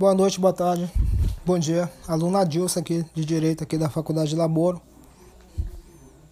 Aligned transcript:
Boa 0.00 0.14
noite, 0.14 0.40
boa 0.40 0.54
tarde, 0.54 0.90
bom 1.44 1.58
dia. 1.58 1.92
Aluno 2.08 2.38
Adilson 2.38 2.80
aqui 2.80 3.04
de 3.12 3.22
Direito 3.22 3.62
aqui 3.62 3.76
da 3.76 3.90
Faculdade 3.90 4.30
de 4.30 4.34
Laboro. 4.34 4.80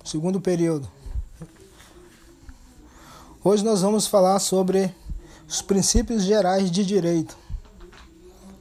Segundo 0.03 0.41
período. 0.41 0.91
Hoje 3.45 3.63
nós 3.63 3.83
vamos 3.83 4.07
falar 4.07 4.39
sobre 4.39 4.91
os 5.47 5.61
princípios 5.61 6.23
gerais 6.23 6.71
de 6.71 6.83
direito. 6.83 7.37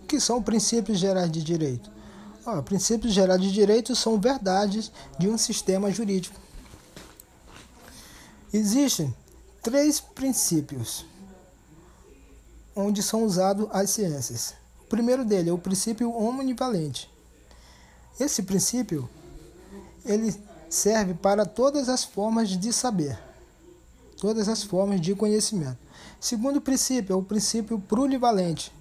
O 0.03 0.07
que 0.07 0.19
são 0.19 0.43
princípios 0.43 0.99
gerais 0.99 1.31
de 1.31 1.41
direito? 1.41 1.89
Princípios 2.65 3.13
gerais 3.13 3.39
de 3.39 3.49
direito 3.49 3.95
são 3.95 4.19
verdades 4.19 4.91
de 5.17 5.29
um 5.29 5.37
sistema 5.37 5.89
jurídico. 5.89 6.37
Existem 8.51 9.15
três 9.63 10.01
princípios 10.01 11.05
onde 12.75 13.01
são 13.01 13.23
usadas 13.23 13.69
as 13.71 13.89
ciências. 13.89 14.66
O 14.87 14.89
primeiro 14.89 15.25
dele 15.25 15.49
é 15.49 15.53
o 15.53 15.57
princípio 15.57 16.09
omnivalente. 16.15 17.11
Esse 18.17 18.41
princípio 18.41 19.09
ele 20.05 20.33
serve 20.69 21.13
para 21.13 21.45
todas 21.45 21.89
as 21.89 22.05
formas 22.05 22.47
de 22.47 22.71
saber, 22.71 23.19
todas 24.17 24.47
as 24.47 24.63
formas 24.63 25.01
de 25.01 25.13
conhecimento. 25.13 25.77
Segundo 26.21 26.61
princípio 26.61 27.13
é 27.13 27.17
o 27.17 27.21
princípio 27.21 27.77
plurivalente. 27.77 28.71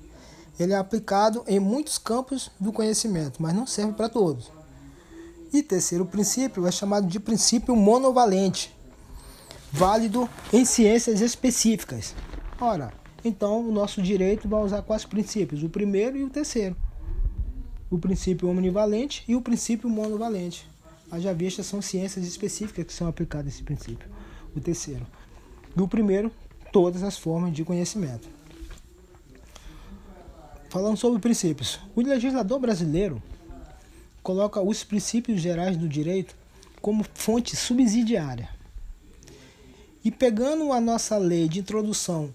Ele 0.60 0.72
é 0.72 0.76
aplicado 0.76 1.42
em 1.44 1.58
muitos 1.58 1.98
campos 1.98 2.52
do 2.60 2.72
conhecimento, 2.72 3.42
mas 3.42 3.52
não 3.52 3.66
serve 3.66 3.94
para 3.94 4.08
todos. 4.08 4.52
E 5.52 5.60
terceiro 5.60 6.06
princípio 6.06 6.68
é 6.68 6.70
chamado 6.70 7.08
de 7.08 7.18
princípio 7.18 7.74
monovalente, 7.74 8.72
válido 9.72 10.30
em 10.52 10.64
ciências 10.64 11.20
específicas. 11.20 12.14
Ora, 12.60 12.92
então, 13.26 13.68
o 13.68 13.72
nosso 13.72 14.00
direito 14.00 14.48
vai 14.48 14.62
usar 14.62 14.82
quais 14.82 15.04
princípios? 15.04 15.62
O 15.64 15.68
primeiro 15.68 16.16
e 16.16 16.22
o 16.22 16.30
terceiro. 16.30 16.76
O 17.90 17.98
princípio 17.98 18.48
omnivalente 18.48 19.24
e 19.26 19.34
o 19.34 19.42
princípio 19.42 19.90
monovalente. 19.90 20.68
Haja 21.10 21.34
vista 21.34 21.62
são 21.62 21.82
ciências 21.82 22.24
específicas 22.24 22.84
que 22.86 22.92
são 22.92 23.08
aplicadas 23.08 23.54
esse 23.54 23.64
princípio. 23.64 24.08
O 24.54 24.60
terceiro. 24.60 25.04
E 25.76 25.80
o 25.80 25.88
primeiro, 25.88 26.30
todas 26.72 27.02
as 27.02 27.18
formas 27.18 27.52
de 27.52 27.64
conhecimento. 27.64 28.28
Falando 30.68 30.96
sobre 30.96 31.20
princípios. 31.20 31.80
O 31.96 32.02
legislador 32.02 32.60
brasileiro 32.60 33.22
coloca 34.22 34.60
os 34.60 34.84
princípios 34.84 35.40
gerais 35.40 35.76
do 35.76 35.88
direito 35.88 36.36
como 36.80 37.04
fonte 37.14 37.56
subsidiária. 37.56 38.48
E 40.04 40.12
pegando 40.12 40.72
a 40.72 40.80
nossa 40.80 41.16
lei 41.18 41.48
de 41.48 41.58
introdução 41.58 42.32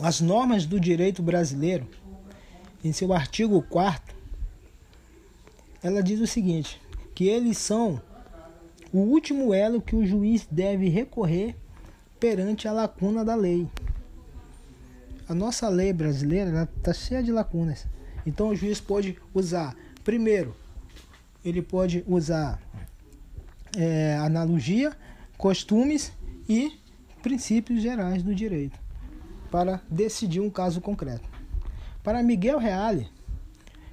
as 0.00 0.20
normas 0.20 0.66
do 0.66 0.78
direito 0.78 1.22
brasileiro, 1.22 1.86
em 2.84 2.92
seu 2.92 3.12
artigo 3.12 3.62
4 3.62 4.16
ela 5.82 6.02
diz 6.02 6.20
o 6.20 6.26
seguinte: 6.26 6.80
que 7.14 7.28
eles 7.28 7.58
são 7.58 8.00
o 8.92 8.98
último 8.98 9.54
elo 9.54 9.80
que 9.80 9.94
o 9.94 10.06
juiz 10.06 10.46
deve 10.50 10.88
recorrer 10.88 11.54
perante 12.18 12.66
a 12.66 12.72
lacuna 12.72 13.24
da 13.24 13.34
lei. 13.34 13.68
A 15.28 15.34
nossa 15.34 15.68
lei 15.68 15.92
brasileira 15.92 16.68
está 16.76 16.92
cheia 16.92 17.22
de 17.22 17.32
lacunas. 17.32 17.86
Então 18.24 18.48
o 18.48 18.56
juiz 18.56 18.80
pode 18.80 19.16
usar, 19.32 19.76
primeiro, 20.02 20.56
ele 21.44 21.62
pode 21.62 22.04
usar 22.06 22.60
é, 23.76 24.16
analogia, 24.16 24.92
costumes 25.36 26.12
e 26.48 26.72
princípios 27.22 27.82
gerais 27.82 28.22
do 28.22 28.34
direito 28.34 28.85
para 29.56 29.80
decidir 29.88 30.38
um 30.40 30.50
caso 30.50 30.82
concreto. 30.82 31.26
Para 32.04 32.22
Miguel 32.22 32.58
Reale, 32.58 33.08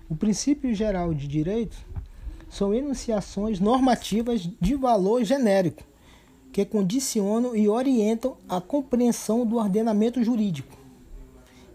o 0.10 0.16
princípio 0.16 0.76
geral 0.76 1.14
de 1.14 1.26
direito 1.26 1.78
são 2.50 2.74
enunciações 2.74 3.62
normativas 3.62 4.42
de 4.60 4.76
valor 4.76 5.24
genérico 5.24 5.82
que 6.52 6.66
condicionam 6.66 7.56
e 7.56 7.70
orientam 7.70 8.36
a 8.50 8.60
compreensão 8.60 9.46
do 9.46 9.56
ordenamento 9.56 10.22
jurídico, 10.22 10.78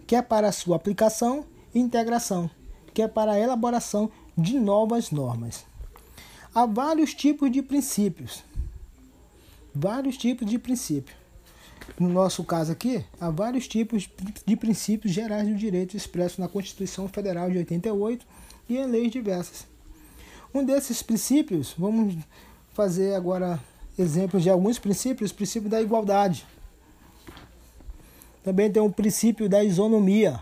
que 0.06 0.14
é 0.14 0.20
para 0.20 0.52
sua 0.52 0.76
aplicação 0.76 1.46
e 1.74 1.80
integração, 1.80 2.50
que 2.92 3.00
é 3.00 3.08
para 3.08 3.32
a 3.32 3.40
elaboração 3.40 4.10
de 4.36 4.60
novas 4.60 5.10
normas. 5.10 5.64
Há 6.54 6.66
vários 6.66 7.14
tipos 7.14 7.50
de 7.50 7.62
princípios. 7.62 8.44
Vários 9.74 10.18
tipos 10.18 10.46
de 10.46 10.58
princípios. 10.58 11.27
No 11.97 12.09
nosso 12.09 12.44
caso 12.44 12.72
aqui, 12.72 13.04
há 13.21 13.31
vários 13.31 13.66
tipos 13.66 14.09
de 14.44 14.56
princípios 14.56 15.12
gerais 15.12 15.49
do 15.49 15.54
direito 15.54 15.97
expressos 15.97 16.38
na 16.38 16.49
Constituição 16.49 17.09
Federal 17.09 17.50
de 17.50 17.59
88 17.59 18.26
e 18.69 18.76
em 18.76 18.87
leis 18.87 19.10
diversas. 19.10 19.66
Um 20.54 20.65
desses 20.65 21.03
princípios, 21.03 21.75
vamos 21.76 22.16
fazer 22.72 23.15
agora 23.15 23.60
exemplos 23.99 24.43
de 24.43 24.50
alguns 24.50 24.78
princípios, 24.78 25.31
o 25.31 25.34
princípio 25.34 25.69
da 25.69 25.82
igualdade. 25.82 26.47
Também 28.44 28.70
tem 28.70 28.82
o 28.82 28.91
princípio 28.91 29.49
da 29.49 29.62
isonomia. 29.65 30.41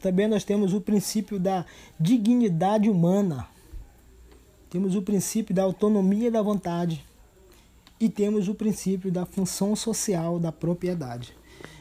Também 0.00 0.28
nós 0.28 0.44
temos 0.44 0.72
o 0.72 0.80
princípio 0.80 1.38
da 1.38 1.64
dignidade 1.98 2.88
humana. 2.88 3.46
Temos 4.70 4.94
o 4.94 5.02
princípio 5.02 5.54
da 5.54 5.64
autonomia 5.64 6.30
da 6.30 6.40
vontade 6.40 7.04
e 8.02 8.08
temos 8.08 8.48
o 8.48 8.54
princípio 8.56 9.12
da 9.12 9.24
função 9.24 9.76
social 9.76 10.40
da 10.40 10.50
propriedade. 10.50 11.32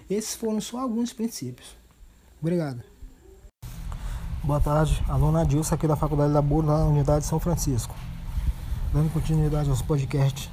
Esses 0.08 0.36
foram 0.36 0.62
só 0.62 0.78
alguns 0.78 1.12
princípios. 1.12 1.76
Obrigado. 2.40 2.84
Boa 4.44 4.62
tarde, 4.62 5.04
aluna 5.08 5.42
Adilson 5.42 5.74
aqui 5.74 5.88
da 5.88 5.96
Faculdade 5.96 6.32
da 6.32 6.40
Burro, 6.40 6.68
na 6.68 6.86
Unidade 6.86 7.22
de 7.22 7.26
São 7.26 7.40
Francisco. 7.40 7.96
Dando 8.94 9.12
continuidade 9.12 9.68
aos 9.72 9.82
podcasts. 9.82 10.48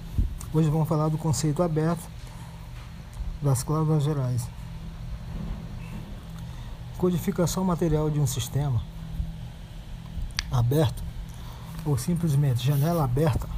Hoje 0.54 0.70
vamos 0.70 0.88
falar 0.88 1.10
do 1.10 1.18
conceito 1.18 1.62
aberto 1.62 2.08
das 3.42 3.62
cláusulas 3.62 4.04
gerais. 4.04 4.48
Codificação 6.96 7.62
material 7.62 8.08
de 8.08 8.18
um 8.18 8.26
sistema 8.26 8.82
aberto 10.50 11.04
ou 11.84 11.98
simplesmente 11.98 12.64
janela 12.64 13.04
aberta 13.04 13.57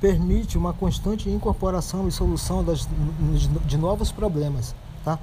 permite 0.00 0.56
uma 0.56 0.72
constante 0.72 1.28
incorporação 1.28 2.06
e 2.06 2.12
solução 2.12 2.62
das, 2.62 2.88
de 3.64 3.76
novos 3.76 4.12
problemas, 4.12 4.74
tá? 5.04 5.18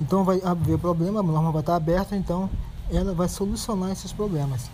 Então 0.00 0.24
vai 0.24 0.40
haver 0.42 0.78
problema, 0.78 1.20
a 1.20 1.22
norma 1.22 1.52
vai 1.52 1.60
estar 1.60 1.76
aberta, 1.76 2.16
então 2.16 2.50
ela 2.90 3.14
vai 3.14 3.28
solucionar 3.28 3.92
esses 3.92 4.12
problemas, 4.12 4.68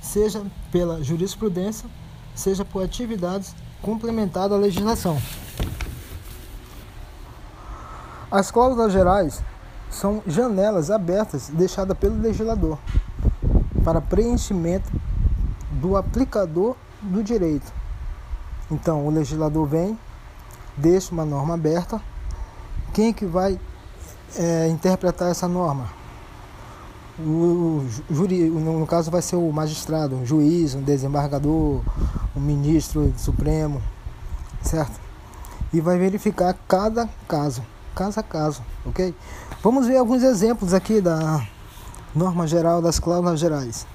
seja 0.00 0.44
pela 0.70 1.02
jurisprudência, 1.02 1.88
seja 2.34 2.64
por 2.64 2.84
atividades 2.84 3.54
complementares 3.82 4.52
à 4.52 4.56
legislação. 4.56 5.20
As 8.30 8.50
cláusulas 8.50 8.92
gerais 8.92 9.42
são 9.90 10.22
janelas 10.26 10.90
abertas 10.90 11.48
deixadas 11.48 11.96
pelo 11.98 12.20
legislador 12.20 12.78
para 13.82 14.00
preenchimento 14.00 14.90
do 15.72 15.96
aplicador 15.96 16.76
do 17.02 17.22
direito 17.22 17.72
então 18.70 19.06
o 19.06 19.10
legislador 19.10 19.66
vem, 19.66 19.98
deixa 20.76 21.12
uma 21.12 21.24
norma 21.24 21.54
aberta. 21.54 22.00
Quem 22.92 23.08
é 23.08 23.12
que 23.12 23.24
vai 23.24 23.58
é, 24.36 24.68
interpretar 24.68 25.30
essa 25.30 25.46
norma? 25.46 25.88
O 27.18 27.82
no 28.10 28.86
caso 28.86 29.10
vai 29.10 29.22
ser 29.22 29.36
o 29.36 29.50
magistrado, 29.50 30.16
um 30.16 30.26
juiz, 30.26 30.74
um 30.74 30.82
desembargador, 30.82 31.80
um 32.34 32.40
ministro 32.40 33.12
supremo, 33.16 33.80
certo? 34.60 35.00
E 35.72 35.80
vai 35.80 35.98
verificar 35.98 36.54
cada 36.68 37.08
caso, 37.26 37.62
caso 37.94 38.20
a 38.20 38.22
caso, 38.22 38.62
ok? 38.84 39.14
Vamos 39.62 39.86
ver 39.86 39.96
alguns 39.96 40.22
exemplos 40.22 40.74
aqui 40.74 41.00
da 41.00 41.46
norma 42.14 42.46
geral 42.46 42.82
das 42.82 42.98
cláusulas 42.98 43.40
gerais. 43.40 43.86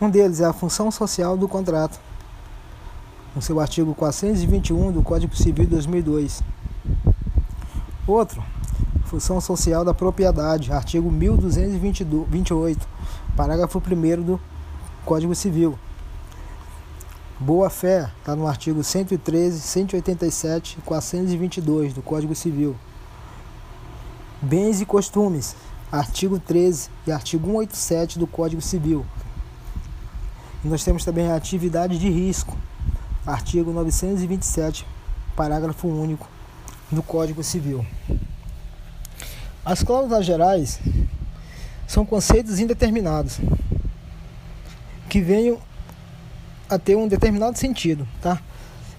Um 0.00 0.08
deles 0.08 0.40
é 0.40 0.46
a 0.46 0.52
função 0.52 0.90
social 0.90 1.36
do 1.36 1.46
contrato 1.46 2.00
no 3.34 3.40
seu 3.40 3.58
artigo 3.60 3.94
421 3.94 4.92
do 4.92 5.02
Código 5.02 5.34
Civil 5.34 5.64
de 5.64 5.70
2002. 5.70 6.42
Outro, 8.06 8.42
função 9.06 9.40
social 9.40 9.84
da 9.84 9.94
propriedade, 9.94 10.72
artigo 10.72 11.10
1228, 11.10 12.86
parágrafo 13.36 13.78
1 13.78 14.22
do 14.22 14.40
Código 15.04 15.34
Civil. 15.34 15.78
Boa 17.38 17.70
fé 17.70 18.10
está 18.18 18.36
no 18.36 18.46
artigo 18.46 18.84
113, 18.84 19.60
187 19.60 20.78
e 20.78 20.82
422 20.82 21.92
do 21.92 22.02
Código 22.02 22.34
Civil. 22.34 22.76
Bens 24.40 24.80
e 24.80 24.86
costumes, 24.86 25.56
artigo 25.90 26.38
13 26.38 26.90
e 27.06 27.12
artigo 27.12 27.46
187 27.46 28.18
do 28.18 28.26
Código 28.26 28.62
Civil. 28.62 29.04
E 30.64 30.68
nós 30.68 30.84
temos 30.84 31.04
também 31.04 31.30
a 31.30 31.36
atividade 31.36 31.98
de 31.98 32.08
risco, 32.08 32.56
artigo 33.26 33.72
927, 33.72 34.86
parágrafo 35.36 35.86
único 35.86 36.28
do 36.90 37.02
Código 37.02 37.42
Civil. 37.42 37.86
As 39.64 39.82
cláusulas 39.82 40.26
gerais 40.26 40.80
são 41.86 42.04
conceitos 42.04 42.58
indeterminados 42.58 43.38
que 45.08 45.20
venham 45.20 45.58
a 46.68 46.78
ter 46.78 46.96
um 46.96 47.06
determinado 47.06 47.56
sentido, 47.56 48.08
tá? 48.20 48.40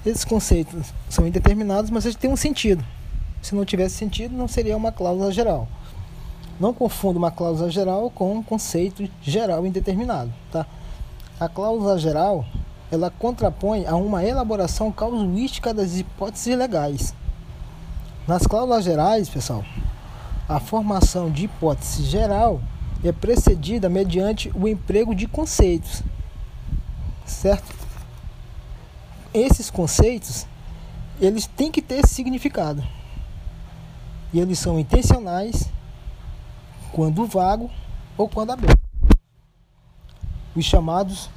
Esses 0.06 0.24
conceitos 0.24 0.94
são 1.10 1.28
indeterminados, 1.28 1.90
mas 1.90 2.06
eles 2.06 2.16
têm 2.16 2.32
um 2.32 2.36
sentido. 2.36 2.84
Se 3.42 3.56
não 3.56 3.66
tivesse 3.66 3.96
sentido, 3.96 4.36
não 4.36 4.48
seria 4.48 4.78
uma 4.78 4.92
cláusula 4.92 5.32
geral. 5.32 5.68
Não 6.60 6.74
confunda 6.74 7.18
uma 7.18 7.32
cláusula 7.32 7.70
geral 7.70 8.10
com 8.10 8.38
um 8.38 8.44
conceito 8.44 9.10
geral 9.22 9.66
indeterminado, 9.66 10.32
tá? 10.52 10.66
A 11.40 11.50
cláusula 11.50 11.98
geral, 11.98 12.46
ela 12.94 13.10
contrapõe 13.10 13.88
a 13.88 13.96
uma 13.96 14.24
elaboração 14.24 14.92
causuística 14.92 15.74
das 15.74 15.98
hipóteses 15.98 16.56
legais. 16.56 17.16
Nas 18.28 18.46
cláusulas 18.46 18.84
gerais, 18.86 19.28
pessoal, 19.28 19.66
a 20.48 20.60
formação 20.60 21.32
de 21.32 21.46
hipótese 21.46 22.04
geral 22.04 22.62
é 23.04 23.12
precedida 23.12 23.90
mediante 23.90 24.52
o 24.54 24.68
emprego 24.68 25.16
de 25.16 25.26
conceitos, 25.28 26.04
certo? 27.26 27.74
Esses 29.34 29.72
conceitos, 29.72 30.46
eles 31.20 31.48
têm 31.48 31.72
que 31.72 31.82
ter 31.82 32.06
significado. 32.06 32.84
E 34.32 34.40
eles 34.40 34.60
são 34.60 34.80
intencionais 34.80 35.68
quando 36.92 37.26
vago 37.26 37.72
ou 38.16 38.30
quando 38.30 38.52
aberto. 38.52 38.80
Os 40.56 40.64
chamados 40.64 41.28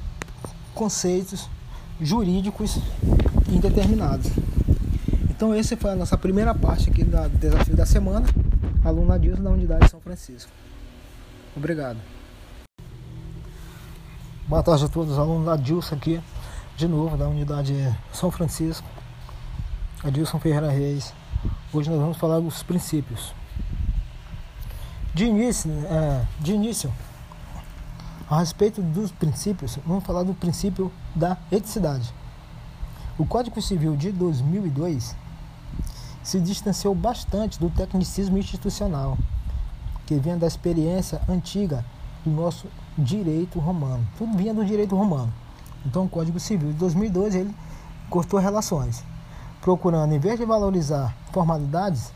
conceitos 0.77 1.49
jurídicos 1.99 2.77
indeterminados. 3.49 4.31
Então, 5.29 5.53
essa 5.53 5.75
foi 5.75 5.91
a 5.91 5.95
nossa 5.95 6.15
primeira 6.15 6.53
parte 6.53 6.89
aqui 6.89 7.03
do 7.03 7.29
desafio 7.29 7.75
da 7.75 7.85
semana. 7.85 8.27
Aluna 8.85 9.17
Dilson 9.17 9.41
da 9.41 9.49
Unidade 9.49 9.89
São 9.89 9.99
Francisco. 9.99 10.51
Obrigado. 11.55 11.97
Boa 14.47 14.61
tarde 14.61 14.85
a 14.85 14.87
todos, 14.87 15.17
alunos 15.17 15.45
da 15.45 15.55
Dilson 15.55 15.95
aqui, 15.95 16.21
de 16.77 16.87
novo, 16.87 17.17
da 17.17 17.27
Unidade 17.27 17.73
São 18.13 18.29
Francisco. 18.29 18.87
Adilson 20.03 20.39
Ferreira 20.39 20.69
Reis. 20.69 21.11
Hoje 21.73 21.89
nós 21.89 21.99
vamos 21.99 22.17
falar 22.17 22.39
dos 22.39 22.61
princípios. 22.61 23.33
De 25.13 25.25
início, 25.25 25.71
é, 25.89 26.23
de 26.39 26.53
início, 26.53 26.93
a 28.29 28.39
respeito 28.39 28.81
dos 28.81 29.09
princípios, 29.09 29.79
vamos 29.85 30.03
falar 30.03 30.23
do 30.23 30.33
princípio 30.33 30.91
da 31.15 31.37
eticidade. 31.49 32.13
O 33.17 33.25
Código 33.25 33.61
Civil 33.61 33.95
de 33.95 34.11
2002 34.11 35.15
se 36.21 36.39
distanciou 36.41 36.93
bastante 36.93 37.57
do 37.57 37.69
tecnicismo 37.69 38.37
institucional, 38.37 39.17
que 40.05 40.15
vinha 40.15 40.35
da 40.35 40.45
experiência 40.45 41.21
antiga 41.29 41.85
do 42.25 42.29
nosso 42.29 42.67
direito 42.97 43.59
romano. 43.59 44.05
Tudo 44.17 44.37
vinha 44.37 44.53
do 44.53 44.65
direito 44.65 44.93
romano. 44.93 45.33
Então, 45.85 46.03
o 46.03 46.09
Código 46.09 46.37
Civil 46.37 46.73
de 46.73 46.77
2002 46.79 47.33
ele 47.33 47.55
cortou 48.09 48.41
relações, 48.41 49.05
procurando, 49.61 50.13
em 50.13 50.19
vez 50.19 50.37
de 50.37 50.45
valorizar 50.45 51.15
formalidades, 51.31 52.11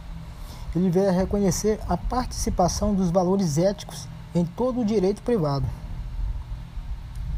ele 0.75 0.89
veio 0.89 1.07
a 1.07 1.13
reconhecer 1.13 1.79
a 1.87 1.95
participação 1.95 2.93
dos 2.93 3.09
valores 3.11 3.57
éticos 3.57 4.09
em 4.35 4.45
todo 4.45 4.81
o 4.81 4.85
direito 4.85 5.21
privado. 5.21 5.65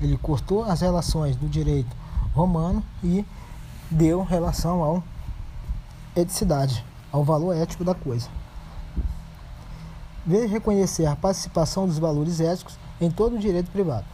Ele 0.04 0.18
cortou 0.18 0.66
as 0.66 0.82
relações 0.82 1.38
do 1.38 1.48
direito 1.48 1.96
romano 2.36 2.84
e 3.02 3.26
deu 3.90 4.22
relação 4.22 4.84
ao 4.84 5.04
eticidade, 6.14 6.84
ao 7.10 7.24
valor 7.24 7.56
ético 7.56 7.86
da 7.86 7.96
coisa. 7.96 8.28
Veio 10.26 10.50
reconhecer 10.50 11.06
a 11.06 11.16
participação 11.16 11.88
dos 11.88 12.00
valores 12.00 12.42
éticos 12.42 12.78
em 13.00 13.10
todo 13.10 13.38
o 13.38 13.40
direito 13.40 13.72
privado. 13.72 14.06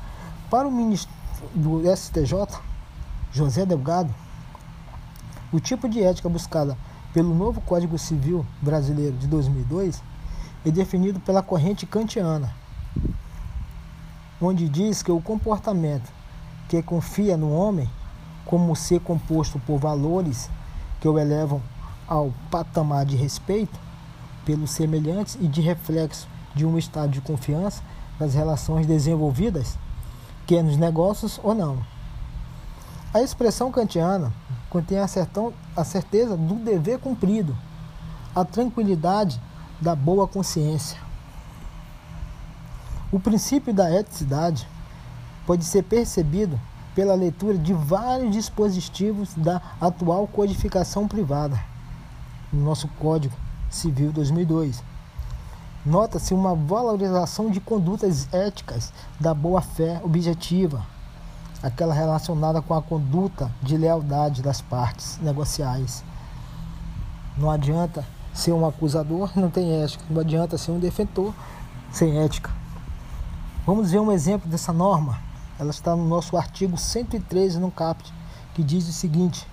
Para 0.48 0.68
o 0.68 0.72
ministro 0.72 1.12
do 1.56 1.82
STJ, 1.96 2.60
José 3.32 3.66
Delgado, 3.66 4.14
o 5.52 5.60
tipo 5.60 5.90
de 5.90 6.04
ética 6.04 6.30
buscada 6.30 6.78
pelo 7.14 7.34
novo 7.34 7.62
Código 7.62 7.98
Civil 7.98 8.46
Brasileiro 8.62 9.18
de 9.18 9.26
2002 9.26 10.04
é 10.64 10.70
definido 10.70 11.20
pela 11.20 11.42
corrente 11.42 11.88
kantiana, 11.88 12.54
onde 14.42 14.70
diz 14.70 15.04
que 15.04 15.12
o 15.12 15.22
comportamento 15.22 16.12
que 16.68 16.82
confia 16.82 17.36
no 17.36 17.52
homem 17.52 17.90
como 18.46 18.76
ser 18.76 19.00
composto 19.02 19.60
por 19.60 19.80
valores 19.80 20.50
que 21.00 21.08
o 21.08 21.20
elevam 21.20 21.62
ao 22.08 22.32
patamar 22.50 23.06
de 23.06 23.16
respeito 23.16 23.78
pelos 24.46 24.72
semelhantes 24.72 25.38
e 25.40 25.48
de 25.48 25.62
reflexo 25.62 26.28
de 26.56 26.66
um 26.66 26.78
estado 26.78 27.12
de 27.12 27.22
confiança 27.22 27.84
nas 28.20 28.34
relações 28.34 28.86
desenvolvidas, 28.86 29.78
quer 30.46 30.64
nos 30.64 30.78
negócios 30.78 31.40
ou 31.44 31.54
não. 31.54 31.80
A 33.14 33.22
expressão 33.22 33.72
kantiana 33.72 34.34
contém 34.70 35.00
a, 35.00 35.06
a 35.76 35.84
certeza 35.84 36.36
do 36.36 36.56
dever 36.56 37.00
cumprido, 37.00 37.56
a 38.36 38.44
tranquilidade 38.44 39.42
da 39.80 39.96
boa 39.96 40.28
consciência. 40.28 41.09
O 43.12 43.20
princípio 43.20 43.74
da 43.74 43.92
eticidade 43.92 44.68
pode 45.48 45.66
ser 45.66 45.82
percebido 45.82 46.60
pela 46.94 47.16
leitura 47.16 47.58
de 47.58 47.74
vários 47.74 48.32
dispositivos 48.32 49.34
da 49.36 49.60
atual 49.82 50.28
codificação 50.28 51.08
privada, 51.08 51.60
no 52.54 52.64
nosso 52.64 52.88
Código 53.00 53.36
Civil 53.68 54.12
2002. 54.12 54.84
Nota-se 55.84 56.36
uma 56.36 56.54
valorização 56.54 57.50
de 57.50 57.60
condutas 57.60 58.32
éticas 58.32 58.94
da 59.20 59.34
boa-fé 59.34 60.00
objetiva, 60.04 60.86
aquela 61.64 61.96
relacionada 61.96 62.62
com 62.62 62.76
a 62.76 62.82
conduta 62.82 63.52
de 63.64 63.76
lealdade 63.76 64.44
das 64.44 64.62
partes 64.62 65.18
negociais. 65.20 66.04
Não 67.36 67.50
adianta 67.50 68.06
ser 68.36 68.52
um 68.52 68.68
acusador, 68.68 69.32
não 69.36 69.50
tem 69.50 69.82
ética. 69.82 70.04
Não 70.12 70.22
adianta 70.22 70.60
ser 70.60 70.72
um 70.72 70.80
defensor 70.80 71.34
sem 71.92 72.20
ética. 72.20 72.59
Vamos 73.70 73.92
ver 73.92 74.00
um 74.00 74.12
exemplo 74.12 74.50
dessa 74.50 74.74
norma. 74.74 75.22
Ela 75.60 75.70
está 75.70 75.96
no 75.96 76.04
nosso 76.04 76.36
artigo 76.36 76.76
113 76.76 77.60
no 77.60 77.70
CAPT, 77.70 78.12
que 78.56 78.64
diz 78.64 78.90
o 78.90 78.92
seguinte: 78.92 79.46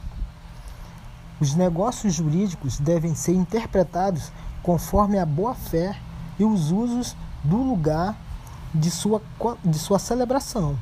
Os 1.39 1.55
negócios 1.55 2.15
jurídicos 2.15 2.79
devem 2.79 3.15
ser 3.15 3.35
interpretados 3.35 4.33
conforme 4.63 5.19
a 5.19 5.27
boa-fé 5.27 5.95
e 6.39 6.45
os 6.47 6.71
usos 6.71 7.15
do 7.45 7.59
lugar 7.59 8.17
de 8.75 8.91
sua, 8.91 9.21
de 9.63 9.79
sua 9.79 9.99
celebração 9.99 10.79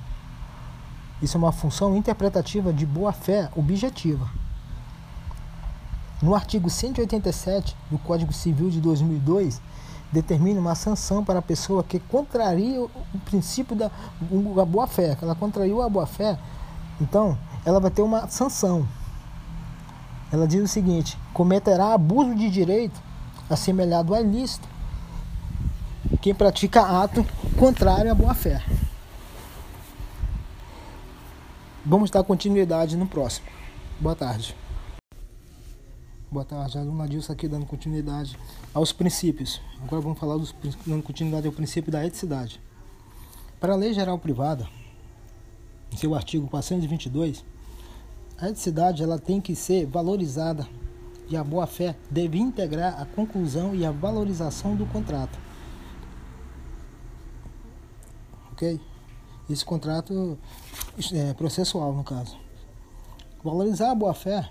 isso 1.20 1.36
é 1.36 1.38
uma 1.38 1.50
função 1.50 1.96
interpretativa 1.96 2.72
de 2.72 2.86
boa-fé 2.86 3.50
objetiva. 3.56 4.30
No 6.22 6.36
artigo 6.36 6.70
187 6.70 7.76
do 7.90 7.98
Código 7.98 8.32
Civil 8.32 8.70
de 8.70 8.80
2002, 8.80 9.60
determina 10.14 10.60
uma 10.60 10.74
sanção 10.76 11.24
para 11.24 11.40
a 11.40 11.42
pessoa 11.42 11.82
que 11.82 11.98
contraria 11.98 12.80
o 12.80 12.90
princípio 13.24 13.74
da 13.74 13.90
boa-fé, 14.64 15.18
ela 15.20 15.34
contraiu 15.34 15.82
a 15.82 15.88
boa-fé, 15.88 16.38
então 17.00 17.36
ela 17.64 17.80
vai 17.80 17.90
ter 17.90 18.02
uma 18.02 18.28
sanção. 18.28 18.86
Ela 20.32 20.46
diz 20.46 20.62
o 20.62 20.68
seguinte: 20.68 21.18
cometerá 21.32 21.92
abuso 21.92 22.34
de 22.34 22.48
direito 22.48 23.00
assemelhado 23.50 24.14
a 24.14 24.20
ilícito 24.20 24.66
quem 26.22 26.34
pratica 26.34 26.80
ato 26.80 27.26
contrário 27.58 28.10
à 28.10 28.14
boa-fé. 28.14 28.62
Vamos 31.84 32.10
dar 32.10 32.22
continuidade 32.24 32.96
no 32.96 33.06
próximo. 33.06 33.46
Boa 34.00 34.14
tarde. 34.14 34.56
Boa 36.34 36.44
tarde, 36.44 36.76
aluna 36.76 37.06
Dilson 37.06 37.32
aqui 37.32 37.46
dando 37.46 37.64
continuidade 37.64 38.36
aos 38.74 38.92
princípios. 38.92 39.60
Agora 39.80 40.02
vamos 40.02 40.18
falar 40.18 40.36
dos 40.36 40.52
dando 40.84 41.00
continuidade 41.00 41.46
ao 41.46 41.52
princípio 41.52 41.92
da 41.92 42.04
eticidade. 42.04 42.60
Para 43.60 43.74
a 43.74 43.76
Lei 43.76 43.94
Geral 43.94 44.18
Privada, 44.18 44.68
em 45.92 45.96
seu 45.96 46.12
artigo 46.12 46.48
422, 46.48 47.44
a 48.36 48.48
eticidade 48.48 49.00
ela 49.00 49.16
tem 49.16 49.40
que 49.40 49.54
ser 49.54 49.86
valorizada 49.86 50.66
e 51.28 51.36
a 51.36 51.44
boa-fé 51.44 51.94
deve 52.10 52.36
integrar 52.36 53.00
a 53.00 53.06
conclusão 53.06 53.72
e 53.72 53.86
a 53.86 53.92
valorização 53.92 54.74
do 54.74 54.86
contrato. 54.86 55.38
Ok? 58.50 58.80
esse 59.48 59.64
contrato 59.64 60.36
é, 61.12 61.32
processual, 61.34 61.92
no 61.92 62.02
caso. 62.02 62.36
Valorizar 63.44 63.92
a 63.92 63.94
boa-fé 63.94 64.50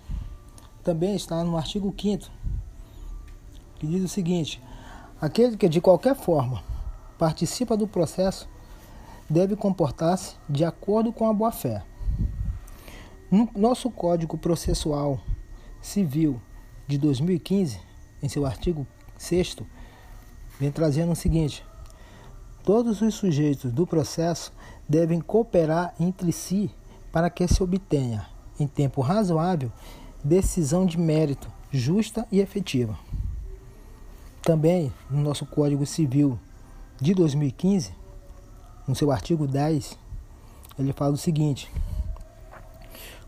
também 0.84 1.16
está 1.16 1.44
no 1.44 1.58
artigo 1.58 1.94
5 1.98 2.30
que 3.76 3.88
diz 3.88 4.04
o 4.04 4.08
seguinte: 4.08 4.62
aquele 5.20 5.58
que 5.58 5.68
de 5.68 5.82
qualquer 5.82 6.16
forma 6.16 6.64
participa 7.18 7.76
do 7.76 7.88
processo 7.88 8.48
deve 9.30 9.56
comportar-se 9.56 10.36
de 10.50 10.64
acordo 10.64 11.12
com 11.12 11.28
a 11.28 11.34
boa-fé. 11.34 11.84
No 13.32 13.50
nosso 13.56 13.90
Código 13.90 14.38
Processual 14.38 15.20
Civil 15.82 16.40
de 16.88 16.98
2015, 16.98 17.80
em 18.22 18.30
seu 18.30 18.46
artigo 18.46 18.86
6 19.18 19.58
vem 20.60 20.72
trazendo 20.72 21.12
o 21.12 21.16
seguinte: 21.16 21.66
todos 22.64 23.02
os 23.02 23.16
sujeitos 23.16 23.72
do 23.72 23.86
processo 23.86 24.54
devem 24.88 25.20
cooperar 25.20 25.94
entre 26.00 26.32
si 26.32 26.70
para 27.12 27.30
que 27.30 27.48
se 27.48 27.62
obtenha, 27.62 28.26
em 28.60 28.68
tempo 28.68 29.02
razoável, 29.02 29.72
decisão 30.24 30.86
de 30.86 30.98
mérito 30.98 31.52
justa 31.72 32.26
e 32.32 32.40
efetiva. 32.40 32.98
Também 34.42 34.94
no 35.10 35.22
nosso 35.22 35.46
Código 35.46 35.86
Civil 35.86 36.40
de 37.02 37.14
2015, 37.14 37.92
no 38.88 38.96
seu 38.96 39.12
artigo 39.12 39.48
10, 39.48 39.98
ele 40.78 40.94
fala 40.94 41.14
o 41.14 41.18
seguinte: 41.18 41.72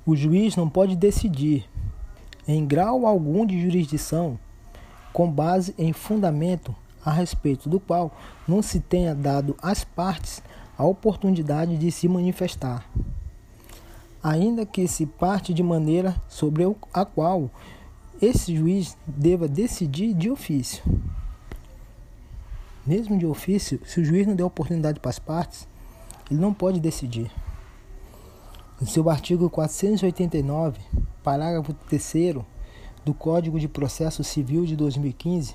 o 0.05 0.15
juiz 0.15 0.55
não 0.55 0.69
pode 0.69 0.95
decidir, 0.95 1.67
em 2.47 2.65
grau 2.65 3.05
algum 3.05 3.45
de 3.45 3.59
jurisdição, 3.59 4.39
com 5.11 5.31
base 5.31 5.73
em 5.77 5.91
fundamento 5.91 6.75
a 7.03 7.11
respeito 7.11 7.69
do 7.69 7.79
qual 7.79 8.11
não 8.47 8.61
se 8.61 8.79
tenha 8.79 9.15
dado 9.15 9.55
às 9.61 9.83
partes 9.83 10.43
a 10.77 10.83
oportunidade 10.83 11.77
de 11.77 11.91
se 11.91 12.07
manifestar, 12.07 12.87
ainda 14.25 14.65
que 14.65 14.87
se 14.87 15.05
parte 15.05 15.53
de 15.53 15.61
maneira 15.61 16.19
sobre 16.27 16.63
a 16.91 17.05
qual 17.05 17.47
esse 18.19 18.55
juiz 18.55 18.97
deva 19.05 19.47
decidir 19.47 20.15
de 20.15 20.31
ofício. 20.31 20.83
Mesmo 22.83 23.19
de 23.19 23.25
ofício, 23.27 23.79
se 23.85 24.01
o 24.01 24.03
juiz 24.03 24.25
não 24.25 24.35
der 24.35 24.43
oportunidade 24.43 24.99
para 24.99 25.11
as 25.11 25.19
partes, 25.19 25.67
ele 26.29 26.39
não 26.39 26.55
pode 26.55 26.79
decidir. 26.79 27.29
No 28.81 28.87
seu 28.87 29.07
artigo 29.11 29.47
489, 29.47 30.79
parágrafo 31.23 31.71
3 31.87 32.37
do 33.05 33.13
Código 33.13 33.59
de 33.59 33.67
Processo 33.67 34.23
Civil 34.23 34.65
de 34.65 34.75
2015, 34.75 35.53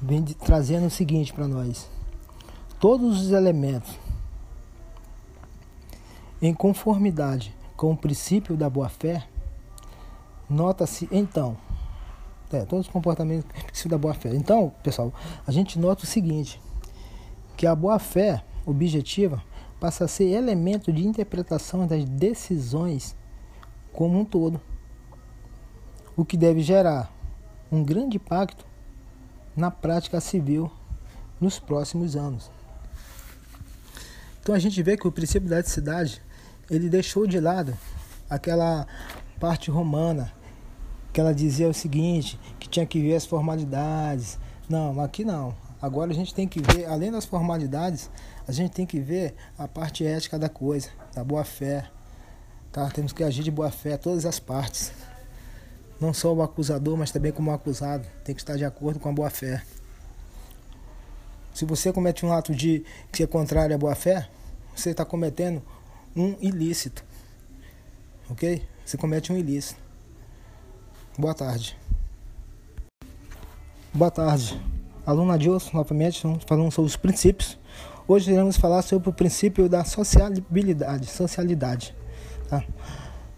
vem 0.00 0.24
de, 0.24 0.34
trazendo 0.34 0.86
o 0.86 0.90
seguinte 0.90 1.32
para 1.32 1.46
nós: 1.46 1.88
todos 2.80 3.22
os 3.22 3.30
elementos 3.30 3.96
em 6.42 6.52
conformidade 6.52 7.56
com 7.76 7.92
o 7.92 7.96
princípio 7.96 8.56
da 8.56 8.68
boa-fé, 8.68 9.26
nota-se 10.50 11.08
então 11.12 11.56
é, 12.52 12.64
todos 12.66 12.86
os 12.86 12.92
comportamentos 12.92 13.50
princípio 13.50 13.90
da 13.90 13.98
boa-fé. 13.98 14.34
Então, 14.34 14.72
pessoal, 14.82 15.12
a 15.46 15.50
gente 15.50 15.78
nota 15.78 16.04
o 16.04 16.06
seguinte, 16.06 16.60
que 17.56 17.66
a 17.66 17.74
boa-fé 17.74 18.44
objetiva 18.66 19.42
passa 19.80 20.04
a 20.04 20.08
ser 20.08 20.24
elemento 20.24 20.92
de 20.92 21.06
interpretação 21.06 21.86
das 21.86 22.04
decisões 22.04 23.16
como 23.92 24.18
um 24.18 24.24
todo, 24.24 24.60
o 26.16 26.24
que 26.24 26.36
deve 26.36 26.60
gerar 26.60 27.10
um 27.70 27.82
grande 27.82 28.16
impacto 28.16 28.66
na 29.56 29.70
prática 29.70 30.20
civil 30.20 30.70
nos 31.40 31.58
próximos 31.58 32.16
anos. 32.16 32.50
Então 34.40 34.54
a 34.54 34.58
gente 34.58 34.82
vê 34.82 34.96
que 34.96 35.06
o 35.06 35.12
princípio 35.12 35.48
da 35.48 35.62
cidade 35.62 36.20
ele 36.70 36.88
deixou 36.88 37.26
de 37.26 37.38
lado 37.40 37.76
aquela 38.28 38.86
parte 39.38 39.70
romana 39.70 40.32
que 41.12 41.20
ela 41.20 41.34
dizia 41.34 41.68
o 41.68 41.74
seguinte, 41.74 42.40
que 42.58 42.68
tinha 42.68 42.86
que 42.86 43.00
ver 43.00 43.16
as 43.16 43.26
formalidades. 43.26 44.38
Não, 44.68 45.00
aqui 45.00 45.24
não. 45.24 45.54
Agora 45.80 46.10
a 46.10 46.14
gente 46.14 46.32
tem 46.32 46.48
que 46.48 46.60
ver, 46.60 46.86
além 46.86 47.10
das 47.10 47.24
formalidades, 47.24 48.08
a 48.46 48.52
gente 48.52 48.72
tem 48.72 48.86
que 48.86 48.98
ver 48.98 49.34
a 49.58 49.68
parte 49.68 50.06
ética 50.06 50.38
da 50.38 50.48
coisa, 50.48 50.88
da 51.14 51.22
boa 51.22 51.44
fé. 51.44 51.90
Tá? 52.70 52.88
Temos 52.88 53.12
que 53.12 53.22
agir 53.22 53.42
de 53.42 53.50
boa 53.50 53.70
fé, 53.70 53.96
todas 53.96 54.24
as 54.24 54.38
partes. 54.38 54.92
Não 56.00 56.14
só 56.14 56.32
o 56.32 56.42
acusador, 56.42 56.96
mas 56.96 57.10
também 57.10 57.32
como 57.32 57.50
o 57.50 57.54
acusado. 57.54 58.06
Tem 58.24 58.34
que 58.34 58.40
estar 58.40 58.56
de 58.56 58.64
acordo 58.64 58.98
com 58.98 59.08
a 59.08 59.12
boa 59.12 59.28
fé. 59.28 59.62
Se 61.52 61.66
você 61.66 61.92
comete 61.92 62.24
um 62.24 62.32
ato 62.32 62.54
de 62.54 62.84
que 63.10 63.22
é 63.22 63.26
contrário 63.26 63.74
à 63.74 63.78
boa 63.78 63.94
fé, 63.94 64.28
você 64.74 64.90
está 64.90 65.04
cometendo 65.04 65.62
um 66.14 66.36
ilícito. 66.40 67.04
Ok? 68.30 68.62
Você 68.84 68.96
comete 68.96 69.32
um 69.32 69.36
ilícito. 69.36 69.80
Boa 71.18 71.34
tarde. 71.34 71.76
Boa 73.92 74.10
tarde. 74.10 74.60
Aluna 75.04 75.34
Adilson, 75.34 75.70
novamente, 75.76 76.22
falando 76.46 76.70
sobre 76.70 76.88
os 76.88 76.96
princípios 76.96 77.58
Hoje 78.06 78.32
iremos 78.32 78.56
falar 78.56 78.82
sobre 78.82 79.08
o 79.08 79.12
princípio 79.12 79.68
da 79.68 79.84
sociabilidade, 79.84 81.06
socialidade. 81.06 81.94
Tá? 82.48 82.64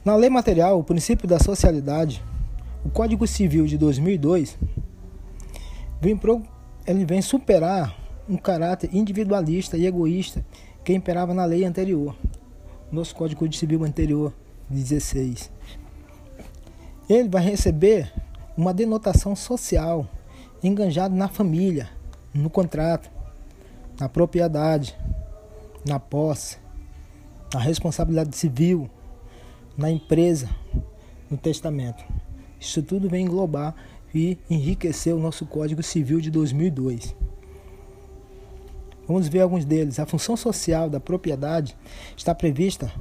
Na 0.03 0.17
lei 0.17 0.31
material, 0.31 0.79
o 0.79 0.85
princípio 0.85 1.29
da 1.29 1.39
socialidade, 1.39 2.25
o 2.83 2.89
Código 2.89 3.27
Civil 3.27 3.67
de 3.67 3.77
2002, 3.77 4.59
vem 6.01 6.17
pro, 6.17 6.43
ele 6.87 7.05
vem 7.05 7.21
superar 7.21 7.95
um 8.27 8.39
caráter 8.39 8.89
individualista 8.95 9.77
e 9.77 9.87
egoísta 9.87 10.45
que 10.83 10.95
imperava 10.95 11.35
na 11.35 11.45
lei 11.45 11.65
anterior, 11.65 12.17
nosso 12.95 13.15
Código 13.15 13.53
Civil 13.53 13.85
anterior, 13.85 14.33
16. 14.71 15.51
Ele 17.09 17.29
vai 17.29 17.45
receber 17.45 18.13
uma 18.57 18.73
denotação 18.73 19.35
social, 19.35 20.09
enganjado 20.63 21.15
na 21.15 21.29
família, 21.29 21.91
no 22.33 22.49
contrato, 22.49 23.11
na 23.99 24.09
propriedade, 24.09 24.97
na 25.87 25.99
posse, 25.99 26.57
na 27.53 27.61
responsabilidade 27.61 28.37
civil, 28.37 28.89
na 29.77 29.91
empresa, 29.91 30.49
no 31.31 31.37
testamento. 31.37 32.03
Isso 32.59 32.83
tudo 32.83 33.09
vem 33.09 33.27
englobar 33.27 33.75
e 34.15 34.39
enriquecer 34.49 35.15
o 35.15 35.19
nosso 35.19 35.45
Código 35.45 35.83
Civil 35.83 36.21
de 36.21 36.31
2002. 36.31 37.15
Vamos 39.07 39.29
ver 39.29 39.41
alguns 39.41 39.65
deles. 39.65 39.99
A 39.99 40.07
função 40.07 40.37
social 40.37 40.89
da 40.89 40.99
propriedade 40.99 41.77
está 42.17 42.35
prevista 42.35 42.93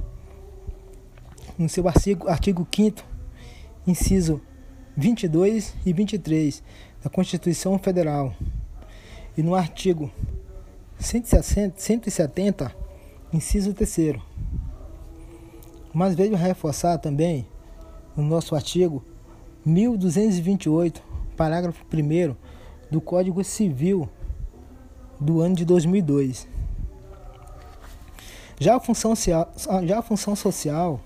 no 1.58 1.68
seu 1.68 1.86
artigo, 1.88 2.28
artigo 2.28 2.66
5 2.70 3.14
inciso 3.86 4.40
22 4.96 5.74
e 5.84 5.92
23 5.92 6.62
da 7.02 7.10
Constituição 7.10 7.78
Federal. 7.78 8.34
E 9.36 9.42
no 9.42 9.54
artigo 9.54 10.10
170, 10.98 12.74
inciso 13.32 13.74
3. 13.74 14.16
Mas 15.92 16.14
veio 16.14 16.36
reforçar 16.36 16.98
também 16.98 17.46
no 18.16 18.22
nosso 18.22 18.54
artigo 18.54 19.04
1228, 19.64 21.02
parágrafo 21.36 21.84
1 21.92 22.34
do 22.90 23.00
Código 23.00 23.42
Civil 23.42 24.08
do 25.24 25.40
ano 25.40 25.56
de 25.56 25.64
2002. 25.64 26.46
Já 28.60 28.76
a 28.76 28.80
função, 28.80 29.14
já 29.16 29.98
a 29.98 30.02
função 30.02 30.36
social 30.36 31.00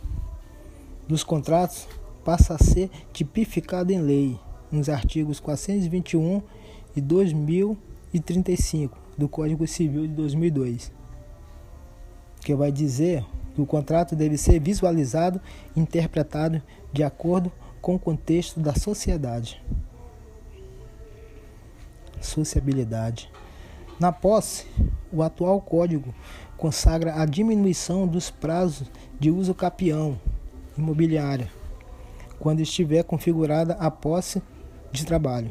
dos 1.06 1.22
contratos 1.22 1.86
passa 2.24 2.54
a 2.54 2.58
ser 2.58 2.90
tipificada 3.12 3.92
em 3.92 4.00
lei 4.00 4.38
nos 4.70 4.88
artigos 4.88 5.38
421 5.38 6.42
e 6.96 7.00
2035 7.00 8.98
do 9.16 9.28
Código 9.28 9.66
Civil 9.66 10.06
de 10.06 10.14
2002, 10.14 10.92
que 12.40 12.54
vai 12.54 12.72
dizer 12.72 13.24
que 13.54 13.60
o 13.62 13.66
contrato 13.66 14.16
deve 14.16 14.36
ser 14.36 14.60
visualizado 14.60 15.40
e 15.76 15.80
interpretado 15.80 16.60
de 16.92 17.04
acordo 17.04 17.52
com 17.80 17.94
o 17.94 17.98
contexto 17.98 18.58
da 18.60 18.74
sociedade. 18.74 19.62
Sociabilidade. 22.20 23.30
Na 23.98 24.12
posse, 24.12 24.64
o 25.12 25.24
atual 25.24 25.60
código 25.60 26.14
consagra 26.56 27.20
a 27.20 27.26
diminuição 27.26 28.06
dos 28.06 28.30
prazos 28.30 28.88
de 29.18 29.28
uso 29.28 29.52
capião 29.52 30.20
imobiliária 30.76 31.50
quando 32.38 32.60
estiver 32.60 33.02
configurada 33.02 33.74
a 33.74 33.90
posse 33.90 34.40
de 34.92 35.04
trabalho. 35.04 35.50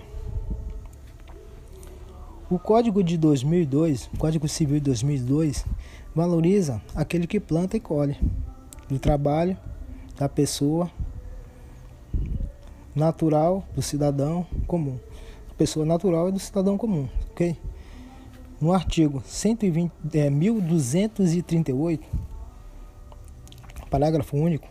O 2.50 2.58
Código 2.58 3.04
de 3.04 3.18
2002, 3.18 4.10
o 4.14 4.18
Código 4.18 4.48
Civil 4.48 4.76
de 4.76 4.86
2002, 4.86 5.66
valoriza 6.16 6.82
aquele 6.96 7.28
que 7.28 7.42
planta 7.42 7.76
e 7.76 7.82
colhe, 7.82 8.18
do 8.88 8.98
trabalho, 8.98 9.58
da 10.18 10.30
pessoa 10.30 10.90
natural, 12.96 13.66
do 13.76 13.82
cidadão 13.82 14.48
comum. 14.66 14.98
Pessoa 15.58 15.86
natural 15.86 16.30
é 16.30 16.32
do 16.32 16.40
cidadão 16.40 16.78
comum, 16.78 17.10
ok? 17.32 17.58
No 18.60 18.74
artigo 18.74 19.22
120, 19.24 19.92
é, 20.14 20.30
1238, 20.30 22.08
parágrafo 23.90 24.36
único, 24.36 24.68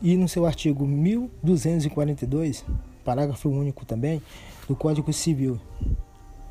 e 0.00 0.16
no 0.16 0.28
seu 0.28 0.46
artigo 0.46 0.86
1242, 0.86 2.64
parágrafo 3.04 3.48
único 3.48 3.84
também, 3.84 4.22
do 4.68 4.76
Código 4.76 5.12
Civil 5.12 5.60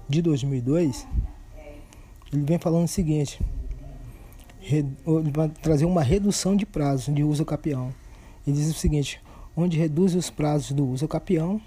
de 0.10 0.22
2002, 0.22 1.08
ele 2.34 2.44
vem 2.44 2.60
falando 2.60 2.84
o 2.84 2.90
seguinte: 2.90 3.40
ele 4.62 4.94
vai 5.34 5.48
trazer 5.48 5.86
uma 5.86 6.04
redução 6.04 6.58
de 6.58 6.66
prazo 6.66 7.12
de 7.14 7.24
uso 7.24 7.46
capião. 7.46 7.94
Ele 8.46 8.58
diz 8.58 8.70
o 8.70 8.74
seguinte: 8.74 9.22
onde 9.56 9.78
reduz 9.78 10.14
os 10.14 10.30
prazos 10.30 10.74
do 10.74 10.86
uso 10.86 11.08
capião, 11.08 11.62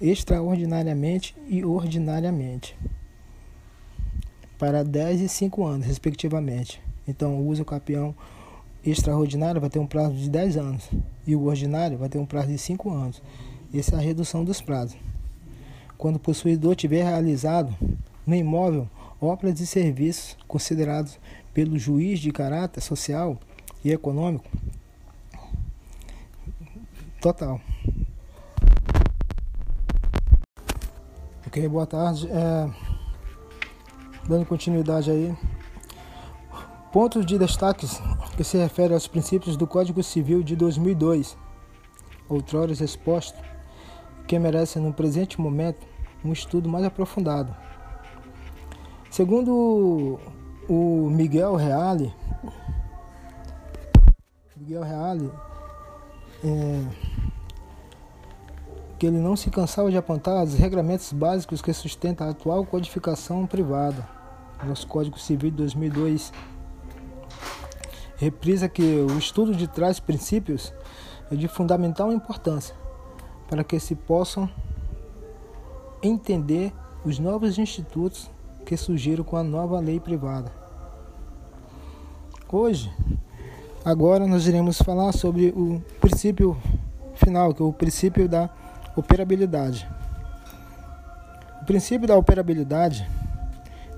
extraordinariamente 0.00 1.36
e 1.46 1.64
ordinariamente, 1.64 2.76
para 4.62 4.84
10 4.84 5.22
e 5.22 5.28
5 5.28 5.64
anos, 5.66 5.86
respectivamente. 5.88 6.80
Então, 7.08 7.34
o 7.34 7.48
uso 7.48 7.64
capião 7.64 8.14
extraordinário 8.86 9.60
vai 9.60 9.68
ter 9.68 9.80
um 9.80 9.86
prazo 9.88 10.14
de 10.14 10.30
10 10.30 10.56
anos 10.56 10.88
e 11.26 11.34
o 11.34 11.46
ordinário 11.46 11.98
vai 11.98 12.08
ter 12.08 12.18
um 12.18 12.24
prazo 12.24 12.46
de 12.46 12.58
5 12.58 12.88
anos. 12.88 13.20
Essa 13.74 13.96
é 13.96 13.98
a 13.98 14.00
redução 14.00 14.44
dos 14.44 14.60
prazos. 14.60 14.96
Quando 15.98 16.14
o 16.14 16.20
possuidor 16.20 16.76
tiver 16.76 17.02
realizado 17.02 17.74
no 18.24 18.36
imóvel 18.36 18.88
obras 19.20 19.58
e 19.58 19.66
serviços 19.66 20.36
considerados 20.46 21.18
pelo 21.52 21.76
juiz 21.76 22.20
de 22.20 22.30
caráter 22.30 22.82
social 22.82 23.40
e 23.84 23.90
econômico 23.90 24.48
total. 27.20 27.60
Ok, 31.48 31.66
boa 31.66 31.84
tarde. 31.84 32.28
É, 32.30 32.91
dando 34.28 34.46
continuidade 34.46 35.10
aí. 35.10 35.36
Pontos 36.92 37.24
de 37.24 37.38
destaques 37.38 38.00
que 38.36 38.44
se 38.44 38.58
refere 38.58 38.92
aos 38.92 39.06
princípios 39.06 39.56
do 39.56 39.66
Código 39.66 40.02
Civil 40.02 40.42
de 40.42 40.54
2002, 40.54 41.36
outrora 42.28 42.72
exposto, 42.72 43.38
que 44.26 44.38
merecem 44.38 44.82
no 44.82 44.92
presente 44.92 45.40
momento 45.40 45.86
um 46.24 46.32
estudo 46.32 46.68
mais 46.68 46.84
aprofundado. 46.84 47.54
Segundo 49.10 50.18
o 50.68 51.10
Miguel 51.10 51.56
Reale, 51.56 52.14
Miguel 54.56 54.82
Reale, 54.82 55.30
é, 56.44 57.11
que 59.02 59.06
ele 59.08 59.18
não 59.18 59.34
se 59.34 59.50
cansava 59.50 59.90
de 59.90 59.96
apontar 59.96 60.44
os 60.44 60.54
regramentos 60.54 61.12
básicos 61.12 61.60
que 61.60 61.72
sustentam 61.72 62.24
a 62.24 62.30
atual 62.30 62.64
codificação 62.64 63.44
privada, 63.48 64.08
nosso 64.64 64.86
Código 64.86 65.18
Civil 65.18 65.50
de 65.50 65.56
2002. 65.56 66.32
Reprisa 68.16 68.68
que 68.68 68.80
o 68.80 69.18
estudo 69.18 69.56
de 69.56 69.66
trás 69.66 69.98
princípios 69.98 70.72
é 71.32 71.34
de 71.34 71.48
fundamental 71.48 72.12
importância 72.12 72.76
para 73.50 73.64
que 73.64 73.80
se 73.80 73.96
possam 73.96 74.48
entender 76.00 76.72
os 77.04 77.18
novos 77.18 77.58
institutos 77.58 78.30
que 78.64 78.76
surgiram 78.76 79.24
com 79.24 79.36
a 79.36 79.42
nova 79.42 79.80
lei 79.80 79.98
privada. 79.98 80.52
Hoje, 82.52 82.88
agora 83.84 84.28
nós 84.28 84.46
iremos 84.46 84.80
falar 84.80 85.10
sobre 85.10 85.48
o 85.48 85.82
princípio 86.00 86.56
final, 87.16 87.52
que 87.52 87.60
é 87.60 87.64
o 87.64 87.72
princípio 87.72 88.28
da 88.28 88.61
Operabilidade. 88.94 89.88
O 91.62 91.64
princípio 91.64 92.06
da 92.06 92.16
operabilidade 92.16 93.08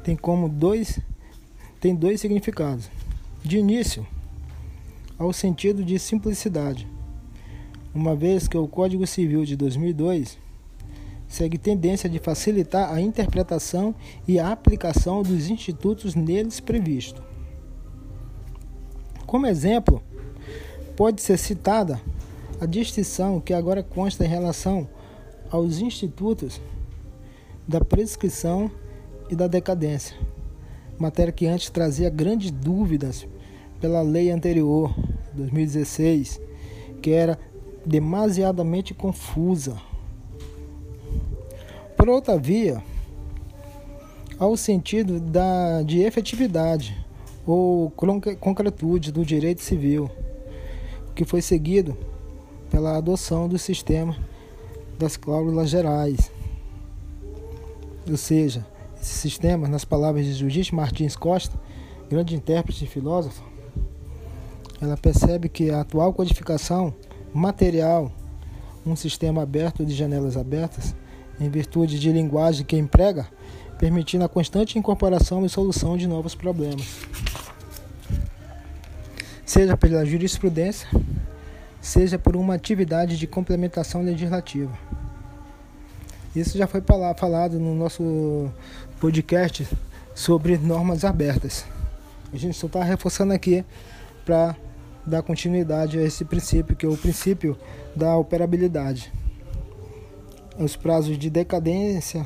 tem 0.04 0.14
como 0.14 0.48
dois 0.48 1.00
tem 1.80 1.94
dois 1.94 2.20
significados. 2.20 2.88
De 3.42 3.58
início, 3.58 4.06
ao 5.18 5.32
sentido 5.32 5.84
de 5.84 5.98
simplicidade, 5.98 6.88
uma 7.94 8.14
vez 8.14 8.48
que 8.48 8.56
o 8.56 8.66
Código 8.66 9.06
Civil 9.06 9.44
de 9.44 9.56
2002 9.56 10.38
segue 11.28 11.58
tendência 11.58 12.08
de 12.08 12.18
facilitar 12.18 12.92
a 12.92 13.00
interpretação 13.00 13.94
e 14.26 14.38
a 14.38 14.50
aplicação 14.50 15.22
dos 15.22 15.50
institutos 15.50 16.14
neles 16.14 16.60
previstos. 16.60 17.22
Como 19.26 19.46
exemplo, 19.46 20.02
pode 20.96 21.20
ser 21.20 21.36
citada 21.36 22.00
a 22.64 22.66
distinção 22.66 23.40
que 23.40 23.52
agora 23.52 23.82
consta 23.82 24.24
em 24.24 24.28
relação 24.28 24.88
aos 25.50 25.80
institutos 25.80 26.62
da 27.68 27.78
prescrição 27.78 28.70
e 29.28 29.36
da 29.36 29.46
decadência, 29.46 30.16
matéria 30.98 31.30
que 31.30 31.46
antes 31.46 31.68
trazia 31.68 32.08
grandes 32.08 32.50
dúvidas 32.50 33.26
pela 33.82 34.00
lei 34.00 34.30
anterior, 34.30 34.94
2016, 35.34 36.40
que 37.02 37.10
era 37.10 37.38
demasiadamente 37.84 38.94
confusa. 38.94 39.76
Por 41.98 42.08
outra 42.08 42.38
via, 42.38 42.82
ao 44.38 44.56
sentido 44.56 45.20
da, 45.20 45.82
de 45.82 46.00
efetividade 46.00 46.96
ou 47.46 47.90
concretude 48.40 49.12
do 49.12 49.22
direito 49.22 49.60
civil, 49.60 50.10
que 51.14 51.26
foi 51.26 51.42
seguido 51.42 51.94
pela 52.74 52.96
adoção 52.96 53.48
do 53.48 53.56
sistema 53.56 54.16
das 54.98 55.16
cláusulas 55.16 55.70
gerais. 55.70 56.28
Ou 58.10 58.16
seja, 58.16 58.66
esse 59.00 59.14
sistema, 59.14 59.68
nas 59.68 59.84
palavras 59.84 60.26
de 60.26 60.32
Judite 60.32 60.74
Martins 60.74 61.14
Costa, 61.14 61.56
grande 62.10 62.34
intérprete 62.34 62.84
e 62.84 62.88
filósofo, 62.88 63.44
ela 64.82 64.96
percebe 64.96 65.48
que 65.48 65.70
a 65.70 65.82
atual 65.82 66.12
codificação 66.12 66.92
material, 67.32 68.10
um 68.84 68.96
sistema 68.96 69.42
aberto 69.42 69.86
de 69.86 69.94
janelas 69.94 70.36
abertas, 70.36 70.96
em 71.38 71.48
virtude 71.48 71.96
de 71.96 72.10
linguagem 72.10 72.66
que 72.66 72.76
emprega, 72.76 73.28
permitindo 73.78 74.24
a 74.24 74.28
constante 74.28 74.76
incorporação 74.76 75.46
e 75.46 75.48
solução 75.48 75.96
de 75.96 76.08
novos 76.08 76.34
problemas. 76.34 76.88
Seja 79.46 79.76
pela 79.76 80.04
jurisprudência, 80.04 80.88
seja 81.84 82.18
por 82.18 82.34
uma 82.34 82.54
atividade 82.54 83.18
de 83.18 83.26
complementação 83.26 84.00
legislativa. 84.00 84.72
Isso 86.34 86.56
já 86.56 86.66
foi 86.66 86.82
falado 87.14 87.60
no 87.60 87.74
nosso 87.74 88.50
podcast 88.98 89.68
sobre 90.14 90.56
normas 90.56 91.04
abertas. 91.04 91.66
A 92.32 92.38
gente 92.38 92.56
só 92.56 92.68
está 92.68 92.82
reforçando 92.82 93.34
aqui 93.34 93.62
para 94.24 94.56
dar 95.04 95.22
continuidade 95.22 95.98
a 95.98 96.02
esse 96.02 96.24
princípio, 96.24 96.74
que 96.74 96.86
é 96.86 96.88
o 96.88 96.96
princípio 96.96 97.54
da 97.94 98.16
operabilidade. 98.16 99.12
Os 100.58 100.76
prazos 100.76 101.18
de 101.18 101.28
decadência 101.28 102.24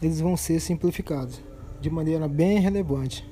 eles 0.00 0.20
vão 0.20 0.36
ser 0.36 0.60
simplificados 0.60 1.42
de 1.80 1.90
maneira 1.90 2.28
bem 2.28 2.60
relevante. 2.60 3.28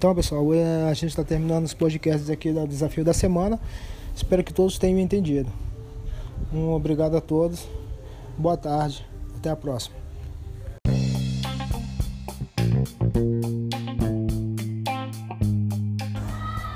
Então, 0.00 0.14
pessoal, 0.14 0.54
é, 0.54 0.88
a 0.88 0.94
gente 0.94 1.08
está 1.08 1.22
terminando 1.22 1.66
os 1.66 1.74
podcasts 1.74 2.30
aqui 2.30 2.50
do 2.50 2.66
Desafio 2.66 3.04
da 3.04 3.12
Semana. 3.12 3.60
Espero 4.16 4.42
que 4.42 4.50
todos 4.50 4.78
tenham 4.78 4.98
entendido. 4.98 5.52
Um 6.50 6.70
obrigado 6.70 7.18
a 7.18 7.20
todos. 7.20 7.68
Boa 8.38 8.56
tarde. 8.56 9.06
Até 9.36 9.50
a 9.50 9.56
próxima. 9.56 9.94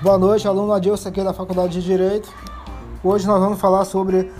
Boa 0.03 0.19
noite, 0.19 0.47
aluno 0.47 0.75
Adilson 0.75 1.09
aqui 1.09 1.25
da 1.25 1.33
Faculdade 1.33 1.81
de 1.81 1.83
Direito. 1.83 2.31
Hoje 3.03 3.27
nós 3.27 3.41
vamos 3.41 3.59
falar 3.59 3.87
sobre 3.87 4.31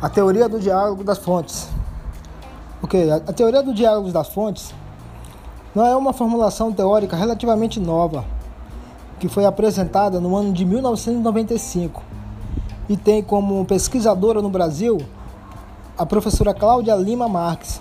a 0.00 0.10
teoria 0.10 0.48
do 0.48 0.58
diálogo 0.58 1.04
das 1.04 1.18
fontes. 1.18 1.68
Ok, 2.82 3.08
a, 3.08 3.14
a 3.18 3.32
teoria 3.32 3.62
do 3.62 3.72
diálogo 3.72 4.10
das 4.10 4.30
fontes 4.30 4.74
não 5.74 5.86
é 5.86 5.96
uma 5.96 6.12
formulação 6.12 6.72
teórica 6.72 7.16
relativamente 7.16 7.80
nova, 7.80 8.24
que 9.18 9.28
foi 9.28 9.46
apresentada 9.46 10.20
no 10.20 10.36
ano 10.36 10.52
de 10.52 10.64
1995 10.64 12.02
e 12.88 12.96
tem 12.96 13.22
como 13.22 13.64
pesquisadora 13.64 14.42
no 14.42 14.50
Brasil 14.50 14.98
a 15.96 16.04
professora 16.04 16.52
Cláudia 16.52 16.94
Lima 16.94 17.28
Marques, 17.28 17.80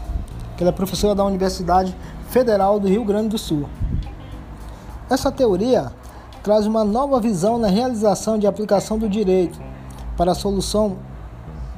que 0.55 0.63
é 0.63 0.71
professora 0.71 1.15
da 1.15 1.25
Universidade 1.25 1.95
Federal 2.29 2.79
do 2.79 2.87
Rio 2.87 3.03
Grande 3.03 3.29
do 3.29 3.37
Sul. 3.37 3.67
Essa 5.09 5.31
teoria 5.31 5.91
traz 6.43 6.65
uma 6.65 6.85
nova 6.85 7.19
visão 7.19 7.57
na 7.57 7.67
realização 7.67 8.37
de 8.37 8.47
aplicação 8.47 8.97
do 8.97 9.09
direito 9.09 9.59
para 10.15 10.31
a 10.31 10.35
solução 10.35 10.97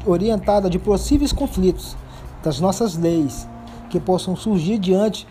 orientada 0.05 0.69
de 0.69 0.77
possíveis 0.77 1.31
conflitos 1.31 1.95
das 2.43 2.59
nossas 2.59 2.95
leis 2.95 3.47
que 3.89 3.99
possam 3.99 4.35
surgir 4.35 4.77
diante 4.77 5.27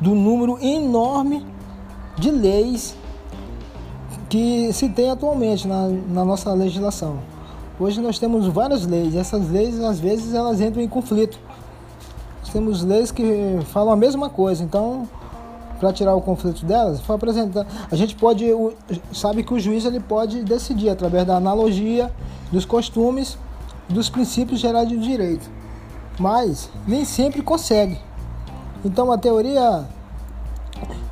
do 0.00 0.14
número 0.14 0.58
enorme 0.60 1.46
de 2.18 2.30
leis 2.30 2.96
que 4.28 4.72
se 4.72 4.88
tem 4.88 5.10
atualmente 5.10 5.66
na, 5.66 5.88
na 6.08 6.24
nossa 6.24 6.52
legislação. 6.52 7.18
Hoje 7.78 8.00
nós 8.00 8.18
temos 8.18 8.46
várias 8.46 8.86
leis, 8.86 9.14
essas 9.14 9.50
leis 9.50 9.78
às 9.80 10.00
vezes 10.00 10.34
elas 10.34 10.60
entram 10.60 10.82
em 10.82 10.88
conflito. 10.88 11.38
Nós 12.40 12.50
temos 12.50 12.82
leis 12.82 13.10
que 13.10 13.58
falam 13.66 13.92
a 13.92 13.96
mesma 13.96 14.30
coisa, 14.30 14.62
então 14.62 15.08
para 15.78 15.92
tirar 15.92 16.14
o 16.14 16.22
conflito 16.22 16.64
delas, 16.64 17.00
foi 17.00 17.16
apresentar. 17.16 17.66
A 17.90 17.96
gente 17.96 18.14
pode 18.16 18.46
sabe 19.12 19.42
que 19.42 19.52
o 19.52 19.58
juiz 19.58 19.84
ele 19.84 20.00
pode 20.00 20.42
decidir 20.42 20.88
através 20.88 21.26
da 21.26 21.36
analogia, 21.36 22.10
dos 22.50 22.64
costumes, 22.64 23.38
dos 23.88 24.08
princípios 24.08 24.58
gerais 24.58 24.88
do 24.88 24.98
direito, 24.98 25.48
mas 26.18 26.70
nem 26.86 27.04
sempre 27.04 27.42
consegue. 27.42 27.98
Então 28.86 29.10
a 29.10 29.18
teoria 29.18 29.84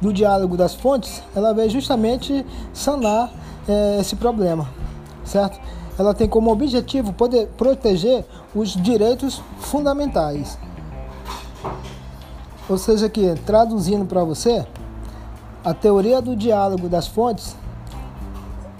do 0.00 0.12
diálogo 0.12 0.56
das 0.56 0.74
fontes, 0.74 1.22
ela 1.34 1.52
veio 1.52 1.68
justamente 1.68 2.46
sanar 2.72 3.30
é, 3.66 3.98
esse 4.00 4.14
problema, 4.16 4.68
certo? 5.24 5.58
ela 5.98 6.12
tem 6.12 6.28
como 6.28 6.50
objetivo 6.50 7.12
poder 7.12 7.48
proteger 7.56 8.24
os 8.54 8.70
direitos 8.70 9.42
fundamentais. 9.58 10.58
Ou 12.68 12.78
seja, 12.78 13.08
que 13.08 13.34
traduzindo 13.46 14.04
para 14.04 14.24
você, 14.24 14.66
a 15.64 15.72
teoria 15.72 16.20
do 16.20 16.34
diálogo 16.34 16.88
das 16.88 17.06
fontes 17.06 17.56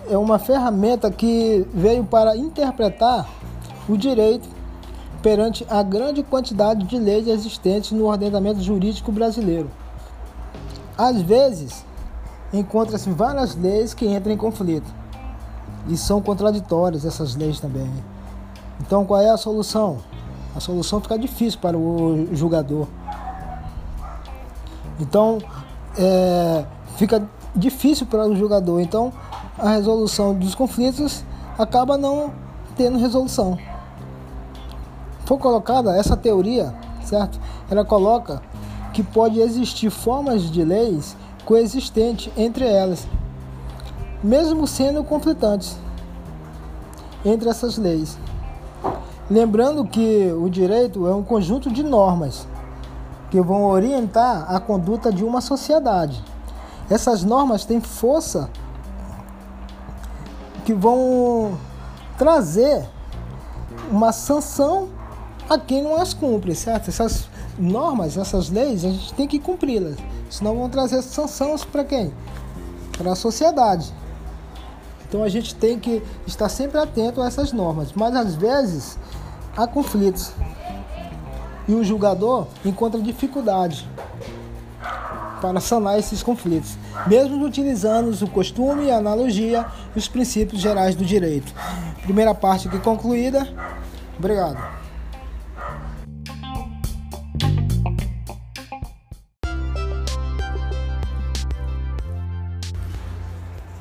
é 0.09 0.17
uma 0.19 0.39
ferramenta 0.39 1.11
que 1.11 1.67
veio 1.73 2.05
para 2.05 2.37
interpretar 2.37 3.29
o 3.89 3.97
direito 3.97 4.49
perante 5.25 5.67
a 5.71 5.83
grande 5.83 6.23
quantidade 6.23 6.85
de 6.85 6.99
leis 6.99 7.27
existentes 7.27 7.93
no 7.93 8.05
ordenamento 8.05 8.61
jurídico 8.61 9.11
brasileiro. 9.11 9.71
Às 10.99 11.23
vezes, 11.23 11.83
encontra-se 12.53 13.09
várias 13.09 13.57
leis 13.57 13.95
que 13.95 14.07
entram 14.07 14.35
em 14.35 14.37
conflito 14.37 14.87
e 15.89 15.97
são 15.97 16.21
contraditórias 16.21 17.07
essas 17.07 17.35
leis 17.37 17.59
também. 17.59 17.91
Então, 18.83 19.07
qual 19.07 19.19
é 19.19 19.31
a 19.31 19.39
solução? 19.39 19.97
A 20.55 20.61
solução 20.61 21.01
fica 21.01 21.19
difícil 21.19 21.59
para 21.59 21.79
o 21.79 22.29
julgador. 22.35 22.87
Então, 25.01 25.39
é, 25.97 26.67
fica 26.99 27.27
difícil 27.57 28.05
para 28.05 28.29
o 28.29 28.37
julgador. 28.37 28.79
Então, 28.79 29.11
a 29.59 29.71
resolução 29.71 30.35
dos 30.35 30.55
conflitos 30.55 31.25
acaba 31.59 31.97
não 31.97 32.31
tendo 32.77 32.99
resolução. 32.99 33.59
Foi 35.25 35.39
colocada 35.39 35.97
essa 35.97 36.17
teoria, 36.17 36.75
certo? 37.05 37.41
Ela 37.71 37.85
coloca 37.85 38.43
que 38.93 39.03
pode 39.03 39.41
existir 39.41 39.91
formas 39.91 40.51
de 40.51 40.65
leis 40.65 41.17
coexistentes 41.45 42.33
entre 42.37 42.67
elas, 42.67 43.07
mesmo 44.23 44.67
sendo 44.67 45.03
conflitantes 45.03 45.77
entre 47.25 47.49
essas 47.49 47.77
leis. 47.77 48.19
Lembrando 49.31 49.85
que 49.87 50.31
o 50.33 50.49
direito 50.51 51.07
é 51.07 51.15
um 51.15 51.23
conjunto 51.23 51.71
de 51.71 51.83
normas 51.83 52.47
que 53.31 53.41
vão 53.41 53.65
orientar 53.65 54.47
a 54.55 54.61
conduta 54.61 55.11
de 55.11 55.25
uma 55.25 55.41
sociedade. 55.41 56.23
Essas 56.91 57.25
normas 57.25 57.65
têm 57.65 57.81
força 57.81 58.51
que 60.65 60.75
vão 60.75 61.59
trazer 62.19 62.87
uma 63.91 64.13
sanção 64.13 64.89
a 65.49 65.59
quem 65.59 65.83
não 65.83 66.01
as 66.01 66.15
cumpre, 66.15 66.55
certo? 66.55 66.89
Essas 66.89 67.29
normas, 67.59 68.17
essas 68.17 68.51
leis, 68.51 68.85
a 68.85 68.91
gente 68.91 69.15
tem 69.15 69.27
que 69.27 69.39
cumpri-las. 69.39 69.97
Senão 70.31 70.57
vão 70.57 70.69
trazer 70.69 71.03
sanções 71.03 71.65
para 71.65 71.85
quem? 71.85 72.13
Para 72.97 73.13
a 73.13 73.17
sociedade. 73.17 73.93
Então 75.09 75.23
a 75.23 75.29
gente 75.29 75.55
tem 75.55 75.79
que 75.79 76.03
estar 76.27 76.49
sempre 76.49 76.79
atento 76.79 77.21
a 77.21 77.27
essas 77.27 77.53
normas. 77.53 77.93
Mas 77.95 78.15
às 78.17 78.35
vezes 78.35 78.99
há 79.57 79.67
conflitos 79.67 80.33
e 81.69 81.73
o 81.73 81.85
julgador 81.85 82.47
encontra 82.65 83.01
dificuldade 83.01 83.89
para 85.41 85.61
sanar 85.61 85.99
esses 85.99 86.23
conflitos, 86.23 86.77
mesmo 87.07 87.45
utilizando 87.45 88.11
o 88.25 88.31
costume, 88.31 88.91
a 88.91 88.97
analogia 88.97 89.67
e 89.95 89.99
os 89.99 90.09
princípios 90.09 90.61
gerais 90.61 90.95
do 90.95 91.05
direito. 91.05 91.53
Primeira 92.03 92.35
parte 92.35 92.67
aqui 92.69 92.79
concluída. 92.79 93.47
Obrigado. 94.19 94.84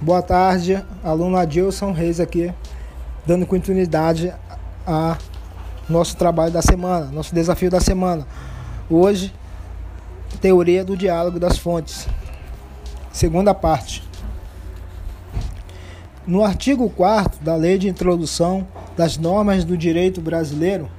Boa 0.04 0.22
tarde, 0.22 0.84
aluno 1.02 1.38
Adilson 1.38 1.94
Reis 1.94 2.20
aqui, 2.20 2.54
dando 3.26 3.46
continuidade 3.46 4.34
a 4.86 5.18
nosso 5.88 6.18
trabalho 6.18 6.52
da 6.52 6.62
semana, 6.62 7.06
nosso 7.06 7.34
desafio 7.34 7.72
da 7.72 7.80
semana. 7.80 8.28
Hoje, 8.90 9.34
teoria 10.42 10.84
do 10.84 10.98
diálogo 10.98 11.40
das 11.40 11.58
fontes. 11.58 12.06
Segunda 13.14 13.54
parte. 13.54 14.04
No 16.28 16.44
artigo 16.44 16.90
4 16.90 17.42
da 17.42 17.56
Lei 17.56 17.78
de 17.78 17.88
Introdução 17.88 18.68
das 18.98 19.18
Normas 19.18 19.64
do 19.64 19.78
Direito 19.78 20.20
Brasileiro, 20.20 20.90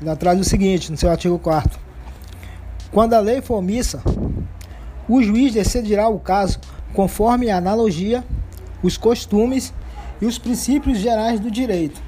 ela 0.00 0.16
traz 0.16 0.40
o 0.40 0.44
seguinte, 0.44 0.90
no 0.90 0.96
seu 0.96 1.10
artigo 1.10 1.38
4 1.38 1.78
Quando 2.90 3.12
a 3.12 3.20
lei 3.20 3.42
for 3.42 3.56
omissa, 3.56 4.02
o 5.06 5.22
juiz 5.22 5.52
decidirá 5.52 6.08
o 6.08 6.18
caso 6.18 6.58
conforme 6.94 7.50
a 7.50 7.58
analogia, 7.58 8.24
os 8.82 8.96
costumes 8.96 9.72
e 10.20 10.26
os 10.26 10.38
princípios 10.38 10.98
gerais 10.98 11.40
do 11.40 11.50
direito 11.50 12.00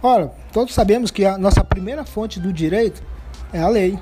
Ora, 0.00 0.32
todos 0.52 0.74
sabemos 0.74 1.10
que 1.10 1.24
a 1.24 1.36
nossa 1.36 1.64
primeira 1.64 2.04
fonte 2.04 2.38
do 2.38 2.52
direito 2.52 3.02
é 3.52 3.60
a 3.60 3.68
lei. 3.68 3.98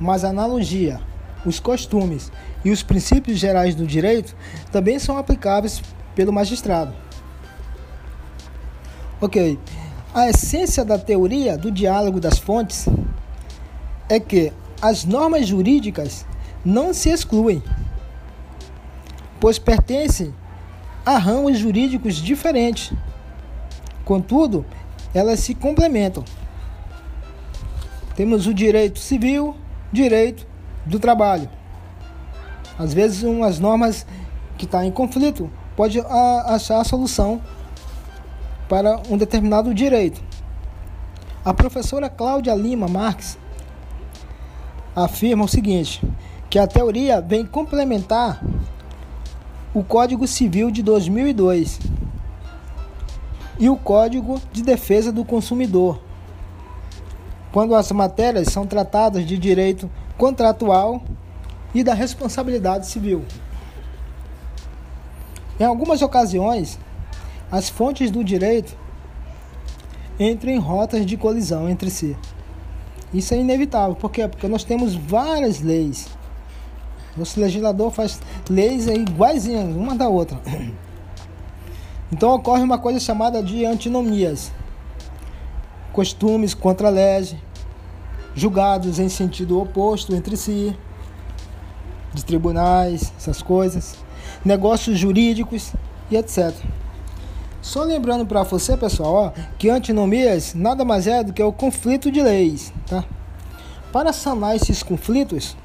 Mas 0.00 0.24
a 0.24 0.30
analogia, 0.30 1.00
os 1.46 1.60
costumes 1.60 2.32
e 2.64 2.70
os 2.72 2.82
princípios 2.82 3.38
gerais 3.38 3.76
do 3.76 3.86
direito 3.86 4.34
também 4.72 4.98
são 4.98 5.16
aplicáveis 5.16 5.80
pelo 6.16 6.32
magistrado. 6.32 6.92
Ok. 9.20 9.56
A 10.12 10.28
essência 10.28 10.84
da 10.84 10.98
teoria 10.98 11.56
do 11.56 11.70
diálogo 11.70 12.18
das 12.18 12.38
fontes 12.38 12.86
é 14.08 14.18
que 14.18 14.52
as 14.80 15.04
normas 15.04 15.46
jurídicas 15.46 16.26
não 16.64 16.92
se 16.92 17.08
excluem, 17.08 17.62
pois 19.42 19.58
pertencem 19.58 20.34
a 21.04 21.18
ramos 21.18 21.58
jurídicos 21.58 22.14
diferentes 22.14 22.96
Contudo, 24.04 24.64
elas 25.14 25.40
se 25.40 25.54
complementam. 25.54 26.24
Temos 28.16 28.46
o 28.46 28.54
direito 28.54 28.98
civil, 28.98 29.56
direito 29.92 30.46
do 30.84 30.98
trabalho. 30.98 31.48
Às 32.78 32.92
vezes, 32.92 33.22
umas 33.22 33.58
normas 33.58 34.04
que 34.58 34.64
estão 34.64 34.80
tá 34.80 34.86
em 34.86 34.90
conflito 34.90 35.50
pode 35.76 36.00
achar 36.00 36.80
a 36.80 36.84
solução 36.84 37.40
para 38.68 39.00
um 39.08 39.16
determinado 39.16 39.72
direito. 39.72 40.22
A 41.44 41.54
professora 41.54 42.08
Cláudia 42.08 42.54
Lima 42.54 42.88
Marques 42.88 43.38
afirma 44.94 45.44
o 45.44 45.48
seguinte, 45.48 46.02
que 46.50 46.58
a 46.58 46.66
teoria 46.66 47.20
vem 47.20 47.46
complementar 47.46 48.40
o 49.74 49.82
Código 49.82 50.26
Civil 50.26 50.70
de 50.70 50.82
2002 50.82 51.80
e 53.58 53.70
o 53.70 53.76
Código 53.76 54.40
de 54.52 54.62
Defesa 54.62 55.10
do 55.10 55.24
Consumidor, 55.24 55.98
quando 57.50 57.74
as 57.74 57.90
matérias 57.90 58.48
são 58.48 58.66
tratadas 58.66 59.26
de 59.26 59.38
direito 59.38 59.90
contratual 60.18 61.02
e 61.74 61.82
da 61.82 61.94
responsabilidade 61.94 62.86
civil. 62.86 63.24
Em 65.58 65.64
algumas 65.64 66.02
ocasiões, 66.02 66.78
as 67.50 67.70
fontes 67.70 68.10
do 68.10 68.22
direito 68.22 68.76
entram 70.18 70.50
em 70.50 70.58
rotas 70.58 71.06
de 71.06 71.16
colisão 71.16 71.68
entre 71.68 71.88
si. 71.88 72.16
Isso 73.12 73.32
é 73.32 73.38
inevitável, 73.38 73.94
por 73.94 74.10
quê? 74.10 74.28
Porque 74.28 74.48
nós 74.48 74.64
temos 74.64 74.94
várias 74.94 75.60
leis. 75.60 76.08
Nosso 77.16 77.38
legislador 77.38 77.90
faz 77.90 78.20
leis 78.48 78.86
iguaizinhas 78.86 79.74
uma 79.76 79.94
da 79.94 80.08
outra. 80.08 80.40
Então 82.10 82.34
ocorre 82.34 82.62
uma 82.62 82.78
coisa 82.78 83.00
chamada 83.00 83.42
de 83.42 83.64
antinomias, 83.64 84.52
costumes 85.92 86.52
contra 86.52 86.88
a 86.88 86.90
lei, 86.90 87.38
julgados 88.34 88.98
em 88.98 89.08
sentido 89.08 89.60
oposto 89.60 90.14
entre 90.14 90.36
si, 90.36 90.76
de 92.12 92.24
tribunais, 92.24 93.12
essas 93.16 93.40
coisas, 93.40 93.96
negócios 94.44 94.98
jurídicos 94.98 95.72
e 96.10 96.16
etc. 96.16 96.54
Só 97.62 97.82
lembrando 97.84 98.26
para 98.26 98.42
você, 98.42 98.76
pessoal, 98.76 99.14
ó, 99.14 99.32
que 99.56 99.70
antinomias 99.70 100.52
nada 100.54 100.84
mais 100.84 101.06
é 101.06 101.22
do 101.22 101.32
que 101.32 101.42
o 101.42 101.52
conflito 101.52 102.10
de 102.10 102.20
leis, 102.20 102.72
tá? 102.86 103.04
Para 103.92 104.12
sanar 104.12 104.56
esses 104.56 104.82
conflitos, 104.82 105.56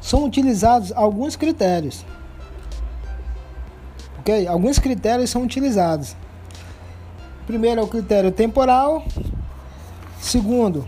são 0.00 0.24
utilizados 0.24 0.92
alguns 0.92 1.36
critérios 1.36 2.04
ok? 4.28 4.46
Alguns 4.46 4.78
critérios 4.78 5.30
são 5.30 5.42
utilizados. 5.42 6.14
Primeiro 7.46 7.80
é 7.80 7.84
o 7.84 7.88
critério 7.88 8.30
temporal. 8.30 9.02
Segundo, 10.20 10.86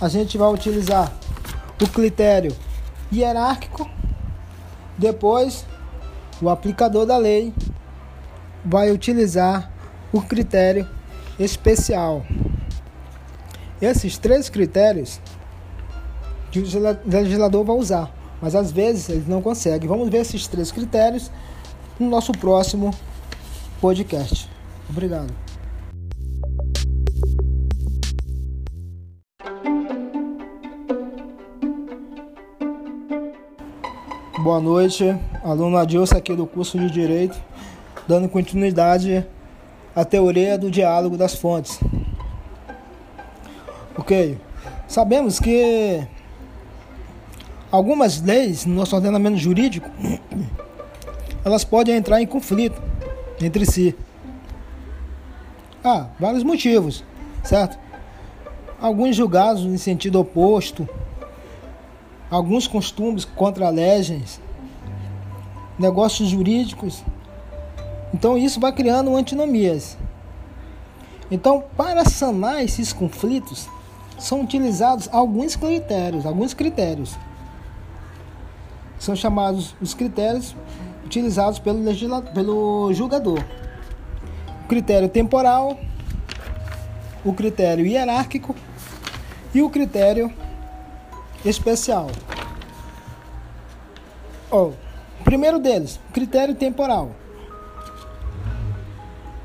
a 0.00 0.08
gente 0.08 0.38
vai 0.38 0.50
utilizar 0.50 1.12
o 1.82 1.86
critério 1.86 2.56
hierárquico. 3.12 3.88
Depois, 4.96 5.66
o 6.40 6.48
aplicador 6.48 7.04
da 7.04 7.18
lei 7.18 7.52
vai 8.64 8.90
utilizar 8.90 9.70
o 10.10 10.22
critério 10.22 10.88
especial. 11.38 12.24
Esses 13.82 14.16
três 14.16 14.48
critérios 14.48 15.20
que 16.50 16.60
o 16.60 16.64
legislador 17.04 17.62
vai 17.62 17.76
usar, 17.76 18.10
mas 18.40 18.54
às 18.54 18.70
vezes 18.72 19.08
ele 19.08 19.24
não 19.28 19.42
consegue. 19.42 19.86
Vamos 19.86 20.08
ver 20.08 20.18
esses 20.18 20.46
três 20.46 20.70
critérios 20.70 21.30
no 21.98 22.08
nosso 22.08 22.32
próximo 22.32 22.94
podcast. 23.80 24.48
Obrigado. 24.88 25.32
Boa 34.46 34.60
noite, 34.60 35.04
aluno 35.42 35.76
Adilson 35.76 36.18
aqui 36.18 36.32
do 36.36 36.46
curso 36.46 36.78
de 36.78 36.88
Direito, 36.88 37.36
dando 38.06 38.28
continuidade 38.28 39.26
à 39.94 40.04
teoria 40.04 40.56
do 40.56 40.70
diálogo 40.70 41.16
das 41.16 41.34
fontes. 41.34 41.80
Ok, 43.98 44.38
sabemos 44.86 45.40
que 45.40 46.06
algumas 47.70 48.20
leis 48.20 48.64
no 48.64 48.74
nosso 48.74 48.94
ordenamento 48.94 49.38
jurídico 49.38 49.90
elas 51.46 51.62
podem 51.62 51.94
entrar 51.94 52.20
em 52.20 52.26
conflito 52.26 52.82
entre 53.40 53.64
si. 53.64 53.94
Ah, 55.84 56.08
vários 56.18 56.42
motivos, 56.42 57.04
certo? 57.44 57.78
Alguns 58.80 59.14
julgados 59.14 59.62
em 59.62 59.76
sentido 59.76 60.18
oposto, 60.18 60.88
alguns 62.28 62.66
costumes 62.66 63.24
contra 63.24 63.68
leges, 63.68 64.40
negócios 65.78 66.30
jurídicos. 66.30 67.04
Então 68.12 68.36
isso 68.36 68.58
vai 68.58 68.72
criando 68.72 69.14
antinomias. 69.14 69.96
Então, 71.30 71.62
para 71.76 72.04
sanar 72.04 72.64
esses 72.64 72.92
conflitos, 72.92 73.68
são 74.18 74.40
utilizados 74.40 75.08
alguns 75.12 75.54
critérios, 75.54 76.26
alguns 76.26 76.52
critérios. 76.52 77.16
São 78.98 79.14
chamados 79.14 79.74
os 79.80 79.94
critérios 79.94 80.54
utilizados 81.04 81.58
pelo, 81.58 81.80
pelo 82.34 82.92
julgador. 82.92 83.42
O 84.64 84.68
critério 84.68 85.08
temporal, 85.08 85.78
o 87.24 87.32
critério 87.32 87.86
hierárquico 87.86 88.54
e 89.54 89.62
o 89.62 89.70
critério 89.70 90.32
especial. 91.44 92.08
Oh, 94.50 94.72
primeiro 95.24 95.58
deles, 95.58 96.00
critério 96.12 96.54
temporal. 96.54 97.10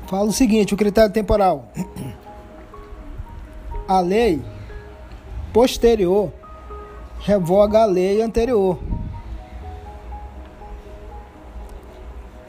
Fala 0.06 0.28
o 0.28 0.32
seguinte, 0.32 0.74
o 0.74 0.76
critério 0.76 1.10
temporal. 1.10 1.72
A 3.88 4.00
lei 4.00 4.42
posterior 5.52 6.32
revoga 7.20 7.82
a 7.82 7.84
lei 7.84 8.20
anterior. 8.20 8.78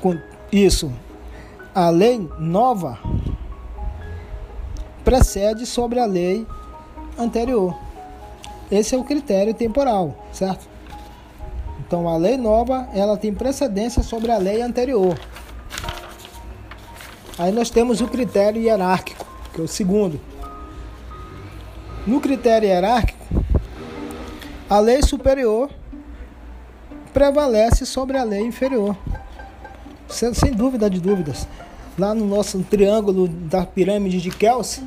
Com 0.03 0.19
isso, 0.51 0.91
a 1.73 1.89
lei 1.89 2.29
nova 2.37 2.99
precede 5.01 5.65
sobre 5.65 5.97
a 5.97 6.05
lei 6.05 6.45
anterior. 7.17 7.73
Esse 8.69 8.95
é 8.95 8.97
o 8.97 9.05
critério 9.05 9.53
temporal, 9.53 10.13
certo? 10.33 10.67
Então 11.79 12.09
a 12.09 12.17
lei 12.17 12.35
nova, 12.35 12.85
ela 12.93 13.15
tem 13.15 13.33
precedência 13.33 14.03
sobre 14.03 14.29
a 14.29 14.37
lei 14.37 14.61
anterior. 14.61 15.17
Aí 17.39 17.53
nós 17.53 17.69
temos 17.69 18.01
o 18.01 18.07
critério 18.09 18.61
hierárquico, 18.61 19.25
que 19.53 19.61
é 19.61 19.63
o 19.63 19.69
segundo. 19.69 20.19
No 22.05 22.19
critério 22.19 22.67
hierárquico, 22.67 23.25
a 24.69 24.79
lei 24.81 25.01
superior 25.01 25.69
prevalece 27.13 27.85
sobre 27.85 28.17
a 28.17 28.25
lei 28.25 28.41
inferior. 28.41 28.97
Sem, 30.13 30.51
dúvida 30.51 30.87
de 30.91 31.01
dúvidas. 31.01 31.47
Lá 31.97 32.13
no 32.13 32.23
nosso 32.25 32.59
triângulo 32.59 33.27
da 33.27 33.65
pirâmide 33.65 34.21
de 34.21 34.29
Kelsey, 34.29 34.83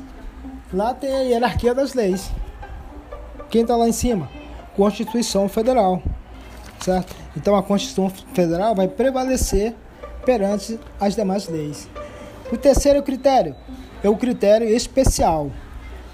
lá 0.73 0.93
tem 0.93 1.13
a 1.13 1.19
hierarquia 1.19 1.75
das 1.75 1.93
leis. 1.93 2.31
Quem 3.49 3.61
está 3.63 3.75
lá 3.75 3.89
em 3.89 3.91
cima? 3.91 4.29
Constituição 4.73 5.49
Federal, 5.49 6.01
certo? 6.79 7.13
Então 7.35 7.57
a 7.57 7.63
Constituição 7.63 8.09
Federal 8.33 8.73
vai 8.73 8.87
prevalecer 8.87 9.75
perante 10.25 10.79
as 10.99 11.13
demais 11.13 11.49
leis. 11.49 11.89
O 12.49 12.55
terceiro 12.55 13.03
critério 13.03 13.53
é 14.01 14.09
o 14.09 14.15
critério 14.15 14.69
especial. 14.69 15.51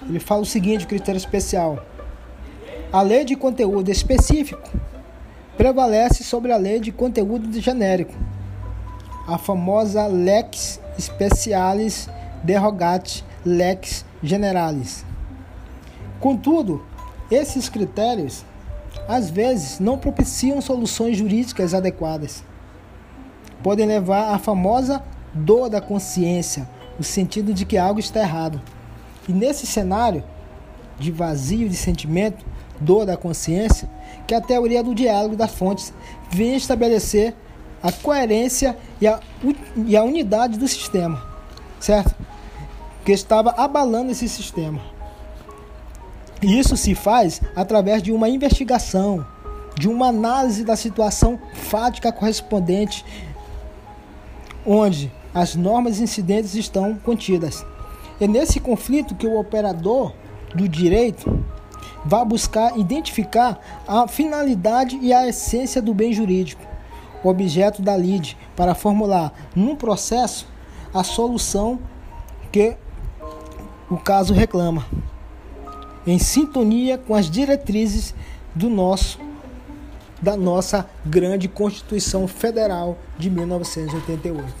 Ele 0.08 0.18
fala 0.18 0.42
o 0.42 0.46
seguinte: 0.46 0.88
critério 0.88 1.18
especial. 1.18 1.84
A 2.92 3.00
lei 3.00 3.24
de 3.24 3.36
conteúdo 3.36 3.90
específico 3.90 4.68
prevalece 5.56 6.24
sobre 6.24 6.50
a 6.50 6.56
lei 6.56 6.80
de 6.80 6.90
conteúdo 6.90 7.60
genérico. 7.60 8.14
A 9.26 9.38
famosa 9.38 10.06
lex 10.06 10.80
specialis 10.98 12.10
derogate 12.42 13.24
lex 13.44 14.04
generalis. 14.22 15.04
Contudo, 16.20 16.84
esses 17.30 17.68
critérios, 17.70 18.44
às 19.08 19.30
vezes, 19.30 19.80
não 19.80 19.98
propiciam 19.98 20.60
soluções 20.60 21.16
jurídicas 21.16 21.72
adequadas. 21.72 22.44
Podem 23.62 23.86
levar 23.86 24.34
à 24.34 24.38
famosa 24.38 25.02
dor 25.32 25.70
da 25.70 25.80
consciência, 25.80 26.68
o 26.98 27.02
sentido 27.02 27.54
de 27.54 27.64
que 27.64 27.78
algo 27.78 27.98
está 27.98 28.20
errado. 28.20 28.60
E 29.26 29.32
nesse 29.32 29.66
cenário 29.66 30.22
de 30.98 31.10
vazio 31.10 31.68
de 31.68 31.76
sentimento, 31.76 32.44
dor 32.78 33.06
da 33.06 33.16
consciência, 33.16 33.88
que 34.26 34.34
a 34.34 34.40
teoria 34.40 34.82
do 34.82 34.94
diálogo 34.94 35.34
das 35.34 35.52
fontes 35.52 35.94
vem 36.30 36.56
estabelecer 36.56 37.34
a 37.84 37.92
coerência 37.92 38.74
e 38.98 39.06
a, 39.06 39.20
e 39.86 39.94
a 39.94 40.02
unidade 40.02 40.58
do 40.58 40.66
sistema, 40.66 41.22
certo? 41.78 42.14
Que 43.04 43.12
estava 43.12 43.50
abalando 43.50 44.10
esse 44.10 44.26
sistema. 44.26 44.80
E 46.40 46.58
isso 46.58 46.78
se 46.78 46.94
faz 46.94 47.42
através 47.54 48.02
de 48.02 48.10
uma 48.10 48.26
investigação, 48.26 49.26
de 49.78 49.86
uma 49.86 50.06
análise 50.06 50.64
da 50.64 50.76
situação 50.76 51.38
fática 51.52 52.10
correspondente, 52.10 53.04
onde 54.64 55.12
as 55.34 55.54
normas 55.54 56.00
incidentes 56.00 56.54
estão 56.54 56.94
contidas. 56.94 57.66
É 58.18 58.26
nesse 58.26 58.60
conflito 58.60 59.14
que 59.14 59.26
o 59.26 59.38
operador 59.38 60.14
do 60.54 60.66
direito 60.66 61.44
vai 62.02 62.24
buscar 62.24 62.78
identificar 62.78 63.60
a 63.86 64.08
finalidade 64.08 64.98
e 65.02 65.12
a 65.12 65.28
essência 65.28 65.82
do 65.82 65.92
bem 65.92 66.14
jurídico, 66.14 66.73
objeto 67.28 67.82
da 67.82 67.96
lide, 67.96 68.36
para 68.56 68.74
formular 68.74 69.32
num 69.54 69.76
processo 69.76 70.46
a 70.92 71.02
solução 71.02 71.78
que 72.52 72.76
o 73.90 73.96
caso 73.96 74.32
reclama 74.32 74.86
em 76.06 76.18
sintonia 76.18 76.98
com 76.98 77.14
as 77.14 77.30
diretrizes 77.30 78.14
do 78.54 78.68
nosso 78.68 79.18
da 80.22 80.36
nossa 80.36 80.88
grande 81.04 81.48
Constituição 81.48 82.26
Federal 82.26 82.96
de 83.18 83.28
1988. 83.28 84.54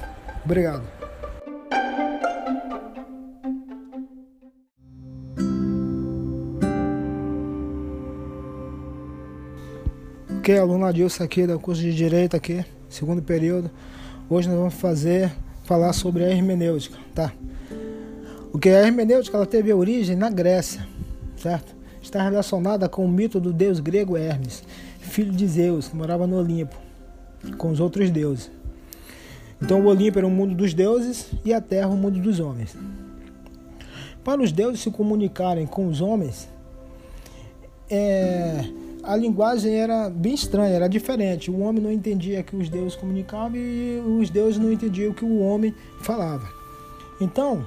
Obrigado. 0.44 0.93
Ok, 10.44 10.58
aluno 10.58 10.84
Adilson 10.84 11.24
aqui 11.24 11.46
do 11.46 11.58
curso 11.58 11.80
de 11.80 11.94
Direito 11.94 12.36
aqui, 12.36 12.62
segundo 12.90 13.22
período. 13.22 13.70
Hoje 14.28 14.46
nós 14.46 14.58
vamos 14.58 14.74
fazer, 14.74 15.32
falar 15.62 15.94
sobre 15.94 16.22
a 16.22 16.28
hermenêutica, 16.28 16.98
tá? 17.14 17.32
O 18.52 18.58
que 18.58 18.68
a 18.68 18.86
hermenêutica 18.86 19.38
ela 19.38 19.46
teve 19.46 19.72
origem 19.72 20.14
na 20.14 20.28
Grécia, 20.28 20.86
certo? 21.34 21.74
Está 22.02 22.22
relacionada 22.22 22.90
com 22.90 23.06
o 23.06 23.08
mito 23.08 23.40
do 23.40 23.54
deus 23.54 23.80
grego 23.80 24.18
Hermes, 24.18 24.62
filho 25.00 25.32
de 25.32 25.48
Zeus, 25.48 25.88
que 25.88 25.96
morava 25.96 26.26
no 26.26 26.36
Olimpo, 26.36 26.76
com 27.56 27.70
os 27.70 27.80
outros 27.80 28.10
deuses. 28.10 28.50
Então 29.62 29.80
o 29.80 29.86
Olimpo 29.86 30.18
era 30.18 30.26
o 30.26 30.30
mundo 30.30 30.54
dos 30.54 30.74
deuses 30.74 31.30
e 31.42 31.54
a 31.54 31.60
terra 31.62 31.88
o 31.88 31.96
mundo 31.96 32.20
dos 32.20 32.38
homens. 32.38 32.76
Para 34.22 34.42
os 34.42 34.52
deuses 34.52 34.82
se 34.82 34.90
comunicarem 34.90 35.66
com 35.66 35.86
os 35.88 36.02
homens, 36.02 36.46
é, 37.88 38.62
a 39.06 39.16
linguagem 39.16 39.74
era 39.74 40.08
bem 40.10 40.34
estranha, 40.34 40.74
era 40.74 40.88
diferente. 40.88 41.50
O 41.50 41.60
homem 41.60 41.82
não 41.82 41.92
entendia 41.92 42.42
que 42.42 42.56
os 42.56 42.68
deuses 42.68 42.96
comunicavam 42.96 43.56
e 43.56 44.02
os 44.20 44.30
deuses 44.30 44.58
não 44.60 44.72
entendiam 44.72 45.12
o 45.12 45.14
que 45.14 45.24
o 45.24 45.40
homem 45.40 45.74
falava. 46.00 46.48
Então, 47.20 47.64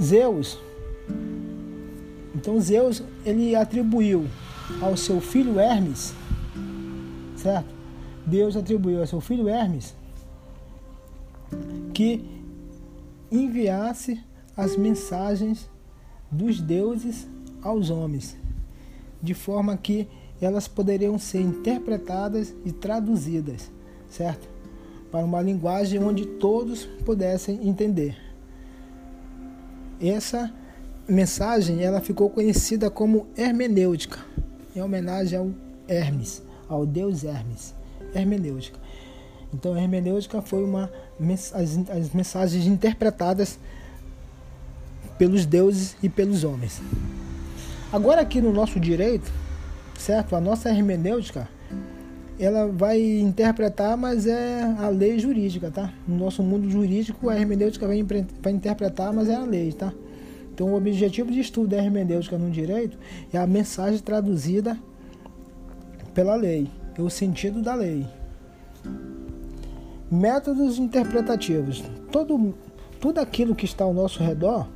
Zeus 0.00 0.58
então 2.34 2.60
Zeus 2.60 3.02
ele 3.24 3.54
atribuiu 3.54 4.26
ao 4.80 4.96
seu 4.96 5.20
filho 5.20 5.60
Hermes, 5.60 6.12
certo? 7.36 7.72
Deus 8.26 8.56
atribuiu 8.56 9.00
ao 9.00 9.06
seu 9.06 9.20
filho 9.20 9.48
Hermes 9.48 9.94
que 11.92 12.24
enviasse 13.30 14.20
as 14.56 14.76
mensagens 14.76 15.70
dos 16.30 16.60
deuses 16.60 17.28
aos 17.62 17.90
homens, 17.90 18.36
de 19.22 19.34
forma 19.34 19.76
que 19.76 20.08
elas 20.40 20.66
poderiam 20.66 21.18
ser 21.18 21.40
interpretadas 21.40 22.54
e 22.64 22.72
traduzidas, 22.72 23.70
certo? 24.08 24.52
para 25.12 25.26
uma 25.26 25.42
linguagem 25.42 26.02
onde 26.02 26.24
todos 26.24 26.86
pudessem 27.04 27.68
entender. 27.68 28.16
Essa 30.00 30.50
mensagem 31.06 31.84
ela 31.84 32.00
ficou 32.00 32.30
conhecida 32.30 32.88
como 32.88 33.26
hermenêutica, 33.36 34.18
em 34.74 34.80
homenagem 34.80 35.38
ao 35.38 35.50
Hermes, 35.86 36.42
ao 36.66 36.86
deus 36.86 37.24
Hermes, 37.24 37.74
hermenêutica. 38.14 38.80
Então, 39.52 39.74
a 39.74 39.82
hermenêutica 39.82 40.40
foi 40.40 40.64
uma 40.64 40.90
as, 41.52 41.78
as 41.90 42.10
mensagens 42.14 42.66
interpretadas 42.66 43.58
pelos 45.18 45.44
deuses 45.44 45.94
e 46.02 46.08
pelos 46.08 46.42
homens. 46.42 46.80
Agora 47.92 48.22
aqui 48.22 48.40
no 48.40 48.54
nosso 48.54 48.80
direito, 48.80 49.30
certo? 49.98 50.34
A 50.34 50.40
nossa 50.40 50.70
hermenêutica 50.70 51.46
ela 52.40 52.66
vai 52.66 52.98
interpretar, 52.98 53.98
mas 53.98 54.26
é 54.26 54.62
a 54.78 54.88
lei 54.88 55.18
jurídica, 55.18 55.70
tá? 55.70 55.92
No 56.08 56.16
nosso 56.16 56.42
mundo 56.42 56.70
jurídico, 56.70 57.28
a 57.28 57.38
hermenêutica 57.38 57.86
vai, 57.86 58.02
vai 58.02 58.52
interpretar, 58.52 59.12
mas 59.12 59.28
é 59.28 59.34
a 59.34 59.44
lei, 59.44 59.72
tá? 59.72 59.92
Então, 60.54 60.68
o 60.68 60.74
objetivo 60.74 61.30
de 61.30 61.40
estudo 61.40 61.68
da 61.68 61.76
hermenêutica 61.76 62.38
no 62.38 62.50
direito 62.50 62.96
é 63.30 63.36
a 63.36 63.46
mensagem 63.46 64.00
traduzida 64.00 64.78
pela 66.14 66.34
lei, 66.34 66.68
é 66.96 67.02
o 67.02 67.10
sentido 67.10 67.60
da 67.60 67.74
lei. 67.74 68.06
Métodos 70.10 70.78
interpretativos. 70.78 71.84
Todo, 72.10 72.54
tudo 72.98 73.18
aquilo 73.18 73.54
que 73.54 73.66
está 73.66 73.84
ao 73.84 73.92
nosso 73.92 74.22
redor, 74.22 74.66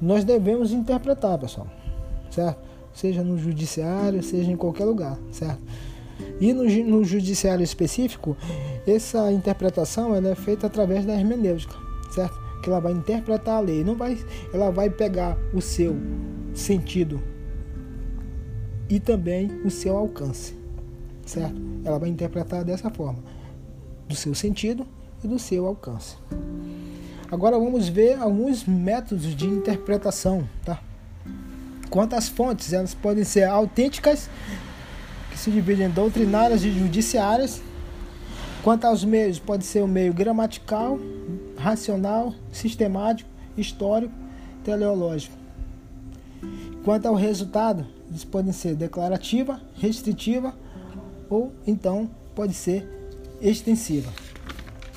nós 0.00 0.24
devemos 0.24 0.72
interpretar, 0.72 1.38
pessoal, 1.38 1.66
certo? 2.38 2.58
Seja 2.94 3.22
no 3.24 3.36
judiciário, 3.36 4.22
seja 4.22 4.50
em 4.50 4.56
qualquer 4.56 4.84
lugar, 4.84 5.18
certo? 5.32 5.60
E 6.40 6.52
no, 6.52 6.64
no 6.64 7.04
judiciário 7.04 7.62
específico, 7.62 8.36
essa 8.86 9.30
interpretação 9.32 10.14
ela 10.14 10.28
é 10.28 10.34
feita 10.34 10.66
através 10.66 11.04
da 11.04 11.14
hermenêutica, 11.14 11.74
certo? 12.12 12.38
Que 12.62 12.70
ela 12.70 12.80
vai 12.80 12.92
interpretar 12.92 13.56
a 13.56 13.60
lei, 13.60 13.84
não 13.84 13.96
vai, 13.96 14.16
ela 14.52 14.70
vai 14.70 14.88
pegar 14.88 15.36
o 15.52 15.60
seu 15.60 15.96
sentido 16.54 17.20
e 18.88 18.98
também 18.98 19.60
o 19.64 19.70
seu 19.70 19.96
alcance, 19.96 20.54
certo? 21.26 21.60
Ela 21.84 21.98
vai 21.98 22.08
interpretar 22.08 22.64
dessa 22.64 22.88
forma, 22.90 23.18
do 24.08 24.14
seu 24.14 24.34
sentido 24.34 24.86
e 25.22 25.28
do 25.28 25.38
seu 25.38 25.66
alcance. 25.66 26.16
Agora 27.30 27.58
vamos 27.58 27.88
ver 27.88 28.18
alguns 28.18 28.64
métodos 28.64 29.36
de 29.36 29.46
interpretação, 29.46 30.48
tá? 30.64 30.80
Quanto 31.90 32.14
às 32.14 32.28
fontes, 32.28 32.72
elas 32.72 32.94
podem 32.94 33.24
ser 33.24 33.44
autênticas 33.44 34.28
que 35.30 35.38
se 35.38 35.50
dividem 35.50 35.86
em 35.86 35.90
doutrinárias 35.90 36.64
e 36.64 36.70
judiciárias. 36.70 37.62
Quanto 38.62 38.84
aos 38.86 39.04
meios, 39.04 39.38
pode 39.38 39.64
ser 39.64 39.82
o 39.82 39.88
meio 39.88 40.12
gramatical, 40.12 40.98
racional, 41.56 42.34
sistemático, 42.52 43.30
histórico, 43.56 44.12
teleológico. 44.62 45.36
Quanto 46.84 47.06
ao 47.06 47.14
resultado, 47.14 47.86
eles 48.08 48.24
podem 48.24 48.52
ser 48.52 48.74
declarativa, 48.74 49.60
restritiva 49.76 50.54
ou 51.28 51.52
então 51.66 52.10
pode 52.34 52.54
ser 52.54 52.88
extensiva. 53.40 54.10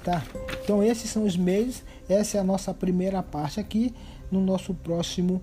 Tá? 0.03 0.23
Então 0.63 0.83
esses 0.83 1.09
são 1.09 1.25
os 1.25 1.37
meios, 1.37 1.83
essa 2.09 2.37
é 2.37 2.41
a 2.41 2.43
nossa 2.43 2.73
primeira 2.73 3.21
parte 3.21 3.59
aqui. 3.59 3.93
No 4.31 4.39
nosso 4.39 4.73
próximo 4.73 5.41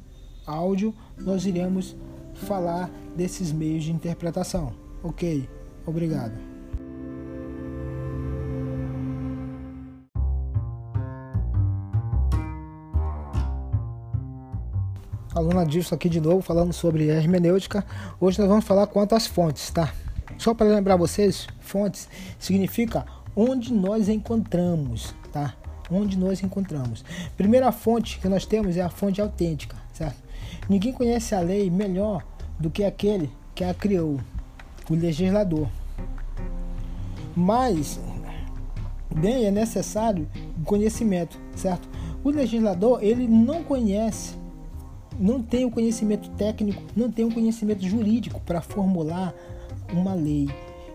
áudio 0.49 0.95
nós 1.19 1.45
iremos 1.45 1.95
falar 2.35 2.91
desses 3.15 3.53
meios 3.53 3.85
de 3.85 3.93
interpretação. 3.93 4.73
Ok, 5.03 5.49
obrigado. 5.87 6.33
Aluna 15.35 15.65
disso 15.65 15.95
aqui 15.95 16.09
de 16.09 16.21
novo, 16.21 16.43
falando 16.43 16.73
sobre 16.73 17.07
hermenêutica. 17.09 17.85
Hoje 18.19 18.41
nós 18.41 18.49
vamos 18.49 18.65
falar 18.65 18.89
quanto 18.89 19.15
às 19.15 19.27
fontes, 19.27 19.71
tá? 19.71 19.93
Só 20.37 20.53
para 20.53 20.69
lembrar 20.69 20.97
vocês, 20.97 21.47
fontes 21.61 22.09
significa 22.39 23.07
onde 23.37 23.73
nós 23.73 24.09
encontramos, 24.09 25.15
tá? 25.33 25.55
Onde 25.91 26.19
nós 26.19 26.43
encontramos. 26.43 27.05
Primeira 27.37 27.71
fonte 27.71 28.19
que 28.19 28.29
nós 28.29 28.45
temos 28.45 28.77
é 28.77 28.83
a 28.83 28.89
fonte 28.89 29.21
autêntica, 29.21 29.77
certo? 29.93 30.28
Ninguém 30.68 30.92
conhece 30.92 31.35
a 31.35 31.40
lei 31.40 31.70
melhor 31.70 32.24
do 32.59 32.70
que 32.70 32.85
aquele 32.85 33.31
que 33.54 33.64
a 33.64 33.72
criou, 33.72 34.20
o 34.90 34.94
legislador. 34.94 35.68
Mas, 37.35 37.98
bem, 39.14 39.46
é 39.46 39.50
necessário 39.50 40.28
conhecimento, 40.68 41.40
certo? 41.57 41.88
O 42.22 42.28
legislador, 42.28 43.02
ele 43.02 43.26
não 43.26 43.64
conhece, 43.64 44.35
não 45.18 45.42
tem 45.42 45.64
o 45.64 45.70
conhecimento 45.70 46.28
técnico, 46.31 46.83
não 46.94 47.11
tem 47.11 47.24
o 47.24 47.33
conhecimento 47.33 47.87
jurídico 47.87 48.40
para 48.40 48.61
formular 48.61 49.35
uma 49.90 50.12
lei. 50.12 50.50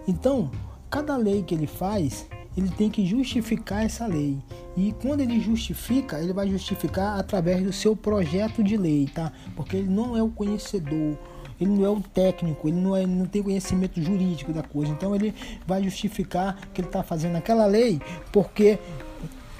Então, 0.07 0.51
cada 0.89 1.17
lei 1.17 1.41
que 1.41 1.55
ele 1.55 1.65
faz, 1.65 2.27
ele 2.55 2.69
tem 2.69 2.89
que 2.89 3.05
justificar 3.05 3.83
essa 3.83 4.05
lei. 4.05 4.37
E 4.77 4.93
quando 5.01 5.21
ele 5.21 5.39
justifica, 5.39 6.19
ele 6.19 6.33
vai 6.33 6.47
justificar 6.47 7.19
através 7.19 7.63
do 7.63 7.73
seu 7.73 7.95
projeto 7.95 8.63
de 8.63 8.77
lei, 8.77 9.09
tá? 9.13 9.31
Porque 9.55 9.77
ele 9.77 9.89
não 9.89 10.15
é 10.15 10.21
o 10.21 10.29
conhecedor, 10.29 11.17
ele 11.59 11.71
não 11.71 11.85
é 11.85 11.89
o 11.89 12.01
técnico, 12.01 12.67
ele 12.67 12.79
não, 12.79 12.95
é, 12.95 13.05
não 13.05 13.25
tem 13.25 13.41
conhecimento 13.41 14.01
jurídico 14.01 14.53
da 14.53 14.63
coisa. 14.63 14.91
Então 14.91 15.15
ele 15.15 15.33
vai 15.65 15.83
justificar 15.83 16.59
que 16.73 16.81
ele 16.81 16.87
está 16.87 17.03
fazendo 17.03 17.35
aquela 17.35 17.65
lei, 17.65 18.01
porque, 18.31 18.79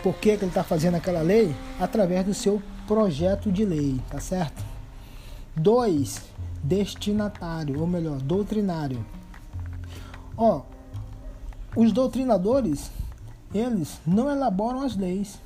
porque 0.01 0.37
que 0.37 0.43
ele 0.43 0.51
está 0.51 0.63
fazendo 0.63 0.95
aquela 0.95 1.21
lei? 1.21 1.53
Através 1.79 2.25
do 2.25 2.33
seu 2.33 2.61
projeto 2.87 3.51
de 3.51 3.65
lei, 3.65 3.99
tá 4.09 4.19
certo? 4.19 4.63
Dois, 5.55 6.21
destinatário, 6.63 7.79
ou 7.79 7.87
melhor, 7.87 8.19
doutrinário. 8.19 9.05
Ó, 10.35 10.61
os 11.75 11.91
doutrinadores, 11.91 12.91
eles 13.53 13.99
não 14.05 14.29
elaboram 14.29 14.81
as 14.81 14.95
leis, 14.95 15.39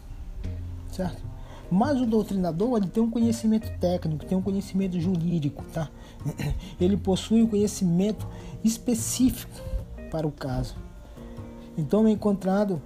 certo? 0.91 1.21
Mas 1.69 1.99
o 1.99 2.05
doutrinador 2.05 2.77
ele 2.77 2.87
tem 2.87 3.03
um 3.03 3.09
conhecimento 3.09 3.69
técnico, 3.79 4.25
tem 4.25 4.37
um 4.37 4.41
conhecimento 4.41 4.99
jurídico, 4.99 5.63
tá? 5.73 5.89
Ele 6.79 6.95
possui 6.95 7.43
um 7.43 7.47
conhecimento 7.47 8.25
específico 8.63 9.61
para 10.09 10.25
o 10.25 10.31
caso. 10.31 10.75
Então, 11.77 12.07
é 12.07 12.11
encontrado, 12.11 12.81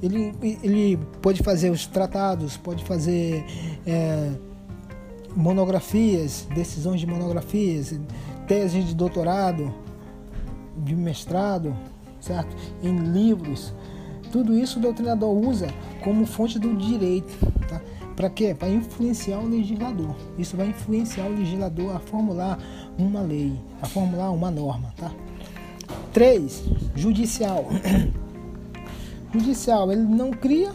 ele, 0.00 0.32
ele 0.62 0.96
pode 1.20 1.42
fazer 1.42 1.70
os 1.70 1.86
tratados, 1.86 2.56
pode 2.56 2.84
fazer 2.84 3.44
é, 3.84 4.30
monografias, 5.34 6.46
decisões 6.54 7.00
de 7.00 7.06
monografias, 7.06 7.98
teses 8.46 8.86
de 8.86 8.94
doutorado, 8.94 9.74
de 10.78 10.94
mestrado, 10.94 11.76
certo? 12.26 12.54
Em 12.82 12.96
livros. 12.98 13.72
Tudo 14.32 14.54
isso 14.54 14.78
o 14.78 14.82
doutrinador 14.82 15.32
usa 15.32 15.68
como 16.02 16.26
fonte 16.26 16.58
do 16.58 16.74
direito, 16.74 17.32
tá? 17.68 17.80
Para 18.14 18.30
quê? 18.30 18.54
Para 18.58 18.68
influenciar 18.68 19.38
o 19.38 19.48
legislador. 19.48 20.14
Isso 20.38 20.56
vai 20.56 20.68
influenciar 20.68 21.26
o 21.26 21.34
legislador 21.34 21.94
a 21.94 22.00
formular 22.00 22.58
uma 22.98 23.20
lei, 23.20 23.52
a 23.80 23.86
formular 23.86 24.30
uma 24.30 24.50
norma, 24.50 24.92
tá? 24.96 25.12
3. 26.12 26.64
Judicial. 26.94 27.66
Judicial, 29.32 29.92
ele 29.92 30.02
não 30.02 30.30
cria, 30.30 30.72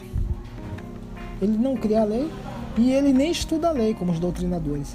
ele 1.42 1.58
não 1.58 1.76
cria 1.76 2.02
a 2.02 2.06
lei 2.06 2.30
e 2.78 2.92
ele 2.92 3.12
nem 3.12 3.32
estuda 3.32 3.70
a 3.70 3.72
lei 3.72 3.94
como 3.94 4.12
os 4.12 4.20
doutrinadores, 4.20 4.94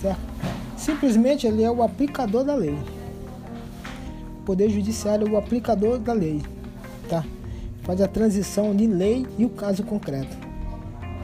certo? 0.00 0.20
Simplesmente 0.76 1.46
ele 1.46 1.62
é 1.62 1.70
o 1.70 1.82
aplicador 1.82 2.44
da 2.44 2.54
lei. 2.54 2.76
Poder 4.46 4.70
Judiciário 4.70 5.28
o 5.28 5.36
aplicador 5.36 5.98
da 5.98 6.12
lei, 6.12 6.40
tá? 7.08 7.24
Faz 7.82 8.00
a 8.00 8.06
transição 8.06 8.74
de 8.74 8.86
lei 8.86 9.26
e 9.36 9.44
o 9.44 9.50
caso 9.50 9.82
concreto 9.82 10.36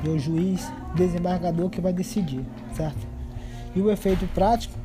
é 0.04 0.08
o 0.08 0.18
juiz 0.18 0.70
desembargador 0.96 1.70
que 1.70 1.80
vai 1.80 1.92
decidir, 1.92 2.44
certo? 2.74 3.06
E 3.76 3.80
o 3.80 3.92
efeito 3.92 4.26
prático 4.34 4.76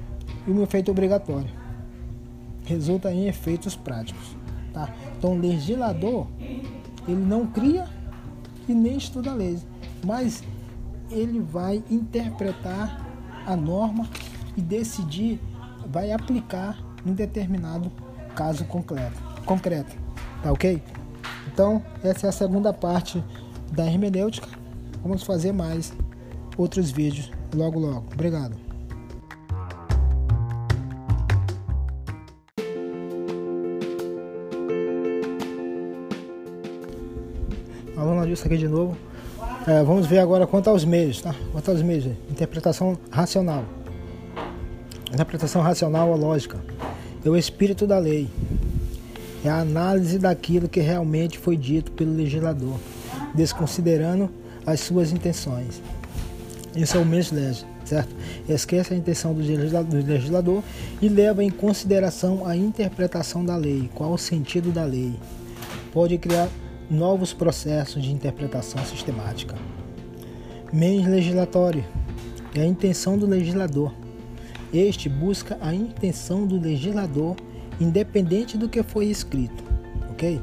e 0.45 0.51
o 0.51 0.61
efeito 0.61 0.91
obrigatório. 0.91 1.49
Resulta 2.63 3.11
em 3.11 3.27
efeitos 3.27 3.75
práticos, 3.75 4.37
tá? 4.71 4.93
Então, 5.17 5.33
o 5.33 5.39
legislador, 5.39 6.27
ele 7.07 7.25
não 7.25 7.47
cria 7.47 7.85
e 8.69 8.73
nem 8.73 8.97
estuda 8.97 9.31
a 9.31 9.33
lei, 9.33 9.57
mas 10.05 10.43
ele 11.09 11.39
vai 11.39 11.83
interpretar 11.89 13.03
a 13.47 13.55
norma 13.55 14.07
e 14.55 14.61
decidir, 14.61 15.39
vai 15.87 16.11
aplicar 16.11 16.77
em 17.03 17.13
determinado 17.13 17.91
caso 18.37 18.63
concreto, 18.65 19.19
concreto, 19.45 19.95
tá 20.43 20.51
ok? 20.51 20.79
Então, 21.51 21.81
essa 22.03 22.27
é 22.27 22.29
a 22.29 22.31
segunda 22.31 22.71
parte 22.71 23.23
da 23.71 23.83
hermenêutica. 23.83 24.47
Vamos 25.01 25.23
fazer 25.23 25.51
mais 25.51 25.91
outros 26.55 26.91
vídeos 26.91 27.31
logo 27.55 27.79
logo. 27.79 28.05
Obrigado. 28.13 28.55
Aluna 37.97 38.27
Dilson 38.27 38.45
aqui 38.45 38.57
de 38.57 38.67
novo. 38.67 38.95
É, 39.65 39.83
vamos 39.83 40.05
ver 40.05 40.19
agora 40.19 40.45
quanto 40.45 40.69
aos 40.69 40.85
meios, 40.85 41.19
tá? 41.21 41.33
Quanto 41.51 41.71
aos 41.71 41.81
meios. 41.81 42.05
Interpretação 42.29 42.95
racional. 43.09 43.65
Interpretação 45.11 45.63
racional 45.63 46.09
ou 46.09 46.15
lógica. 46.15 46.59
É 47.27 47.29
o 47.29 47.35
espírito 47.35 47.85
da 47.85 47.99
lei. 47.99 48.29
É 49.43 49.49
a 49.49 49.59
análise 49.59 50.17
daquilo 50.17 50.69
que 50.69 50.79
realmente 50.79 51.37
foi 51.37 51.57
dito 51.57 51.91
pelo 51.91 52.15
legislador, 52.15 52.79
desconsiderando 53.35 54.29
as 54.65 54.79
suas 54.79 55.11
intenções. 55.11 55.81
Isso 56.73 56.95
é 56.95 57.01
o 57.01 57.05
mens 57.05 57.29
lege, 57.29 57.65
certo? 57.83 58.15
Esquece 58.47 58.93
a 58.93 58.97
intenção 58.97 59.33
do 59.33 59.41
legislador 59.41 60.63
e 61.01 61.09
leva 61.09 61.43
em 61.43 61.49
consideração 61.49 62.47
a 62.47 62.55
interpretação 62.55 63.43
da 63.43 63.57
lei, 63.57 63.89
qual 63.93 64.13
o 64.13 64.17
sentido 64.17 64.71
da 64.71 64.85
lei. 64.85 65.13
Pode 65.91 66.17
criar 66.17 66.47
novos 66.89 67.33
processos 67.33 68.01
de 68.03 68.13
interpretação 68.13 68.81
sistemática. 68.85 69.53
Mens 70.71 71.05
legislatório 71.05 71.83
é 72.55 72.61
a 72.61 72.65
intenção 72.65 73.17
do 73.17 73.25
legislador. 73.25 74.06
Este 74.73 75.07
busca 75.07 75.57
a 75.61 75.73
intenção 75.73 76.45
do 76.45 76.59
legislador, 76.59 77.35
independente 77.79 78.57
do 78.57 78.67
que 78.67 78.83
foi 78.83 79.05
escrito, 79.05 79.63
ok? 80.11 80.41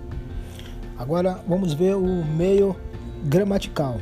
Agora 0.96 1.42
vamos 1.46 1.74
ver 1.74 1.94
o 1.96 2.24
meio 2.24 2.74
gramatical. 3.24 4.00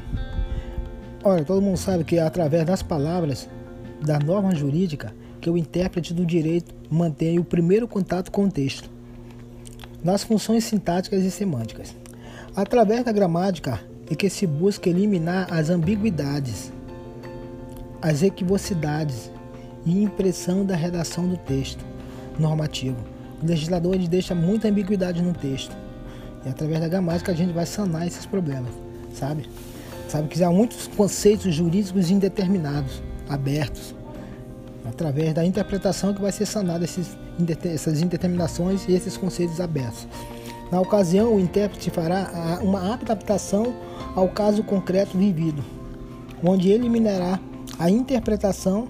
Olha, 1.25 1.45
todo 1.45 1.61
mundo 1.61 1.77
sabe 1.77 2.05
que 2.05 2.19
é 2.19 2.23
através 2.23 2.65
das 2.65 2.83
palavras 2.83 3.49
da 4.01 4.19
norma 4.19 4.55
jurídica 4.55 5.13
que 5.41 5.51
o 5.51 5.57
intérprete 5.57 6.15
do 6.15 6.25
direito 6.25 6.73
mantém 6.89 7.39
o 7.39 7.45
primeiro 7.45 7.89
contato 7.89 8.31
com 8.31 8.45
o 8.45 8.51
texto. 8.51 8.89
Nas 10.05 10.23
funções 10.23 10.65
sintáticas 10.65 11.25
e 11.25 11.31
semânticas. 11.31 11.97
Através 12.55 13.05
da 13.05 13.11
gramática 13.11 13.81
é 14.11 14.15
que 14.15 14.31
se 14.31 14.47
busca 14.47 14.89
eliminar 14.89 15.53
as 15.53 15.71
ambiguidades, 15.71 16.73
as 18.01 18.23
equivocidades 18.23 19.32
e 19.85 20.03
impressão 20.03 20.65
da 20.65 20.77
redação 20.77 21.29
do 21.29 21.37
texto 21.37 21.85
normativo. 22.39 22.97
O 23.43 23.47
legislador 23.47 23.95
ele 23.95 24.09
deixa 24.09 24.35
muita 24.35 24.69
ambiguidade 24.69 25.21
no 25.21 25.33
texto. 25.33 25.77
E 26.45 26.49
através 26.49 26.81
da 26.81 26.89
gramática 26.89 27.33
a 27.33 27.35
gente 27.35 27.53
vai 27.53 27.67
sanar 27.67 28.07
esses 28.07 28.27
problemas, 28.27 28.73
sabe? 29.15 29.49
Sabe 30.09 30.29
que 30.29 30.43
há 30.43 30.51
muitos 30.51 30.87
conceitos 30.89 31.55
jurídicos 31.55 32.11
indeterminados, 32.11 33.03
abertos. 33.29 33.95
Através 34.85 35.33
da 35.33 35.45
interpretação 35.45 36.13
que 36.13 36.21
vai 36.21 36.33
ser 36.33 36.45
sanada 36.45 36.85
esses, 36.85 37.17
essas 37.65 38.03
indeterminações 38.03 38.87
e 38.89 38.93
esses 38.93 39.17
conceitos 39.17 39.61
abertos. 39.61 40.07
Na 40.71 40.81
ocasião, 40.81 41.35
o 41.35 41.41
intérprete 41.41 41.91
fará 41.91 42.59
uma 42.63 42.95
adaptação 42.95 43.75
ao 44.15 44.29
caso 44.29 44.63
concreto 44.63 45.17
vivido, 45.17 45.65
onde 46.43 46.71
eliminará 46.71 47.39
a 47.79 47.91
interpretação 47.91 48.89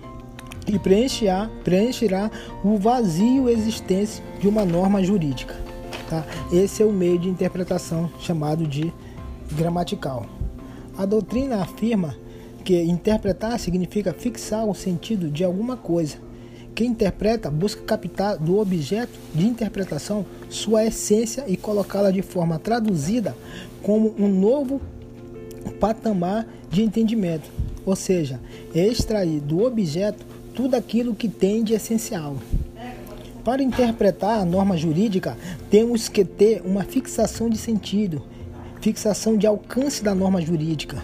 e 0.67 0.79
preencherá, 0.79 1.51
preencherá 1.65 2.31
o 2.65 2.77
vazio 2.77 3.49
existente 3.49 4.23
de 4.41 4.49
uma 4.49 4.65
norma 4.65 5.03
jurídica. 5.03 5.55
Tá? 6.09 6.25
Esse 6.53 6.83
é 6.83 6.87
o 6.87 6.93
meio 6.93 7.19
de 7.19 7.29
interpretação 7.29 8.11
chamado 8.21 8.67
de 8.67 8.93
gramatical. 9.53 10.27
A 10.97 11.07
doutrina 11.07 11.63
afirma 11.63 12.15
que 12.65 12.81
interpretar 12.83 13.59
significa 13.59 14.13
fixar 14.13 14.67
o 14.67 14.75
sentido 14.75 15.31
de 15.31 15.43
alguma 15.43 15.77
coisa 15.77 16.19
quem 16.75 16.89
interpreta 16.89 17.51
busca 17.51 17.83
captar 17.83 18.39
do 18.39 18.59
objeto 18.59 19.13
de 19.35 19.47
interpretação 19.47 20.25
sua 20.49 20.85
essência 20.85 21.45
e 21.47 21.57
colocá-la 21.57 22.11
de 22.11 22.23
forma 22.23 22.59
traduzida 22.59 23.37
como 23.83 24.15
um 24.19 24.29
novo 24.29 24.81
patamar 25.79 26.47
de 26.71 26.83
entendimento, 26.83 27.51
ou 27.85 27.95
seja, 27.95 28.41
extrair 28.75 29.41
do 29.41 29.65
objeto 29.65 30.25
tudo 30.55 30.74
aquilo 30.74 31.14
que 31.14 31.28
tem 31.28 31.62
de 31.62 31.74
essencial. 31.74 32.36
Para 33.44 33.62
interpretar 33.62 34.40
a 34.40 34.44
norma 34.44 34.76
jurídica, 34.76 35.36
temos 35.68 36.09
que 36.09 36.24
ter 36.24 36.62
uma 36.64 36.84
fixação 36.84 37.50
de 37.50 37.59
sentido, 37.59 38.22
fixação 38.80 39.36
de 39.36 39.46
alcance 39.46 40.03
da 40.03 40.14
norma 40.14 40.40
jurídica. 40.40 41.03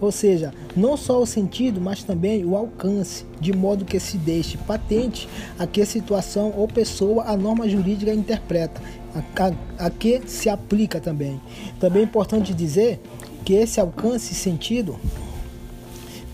Ou 0.00 0.12
seja, 0.12 0.54
não 0.76 0.96
só 0.96 1.20
o 1.20 1.26
sentido, 1.26 1.80
mas 1.80 2.04
também 2.04 2.44
o 2.44 2.56
alcance, 2.56 3.24
de 3.40 3.52
modo 3.52 3.84
que 3.84 3.98
se 3.98 4.16
deixe 4.16 4.56
patente 4.58 5.28
a 5.58 5.66
que 5.66 5.84
situação 5.84 6.52
ou 6.56 6.68
pessoa 6.68 7.24
a 7.24 7.36
norma 7.36 7.68
jurídica 7.68 8.12
interpreta, 8.12 8.80
a, 9.14 9.46
a, 9.46 9.86
a 9.86 9.90
que 9.90 10.22
se 10.26 10.48
aplica 10.48 11.00
também. 11.00 11.40
Também 11.80 12.02
é 12.02 12.04
importante 12.04 12.54
dizer 12.54 13.00
que 13.44 13.54
esse 13.54 13.80
alcance 13.80 14.32
e 14.32 14.36
sentido 14.36 14.96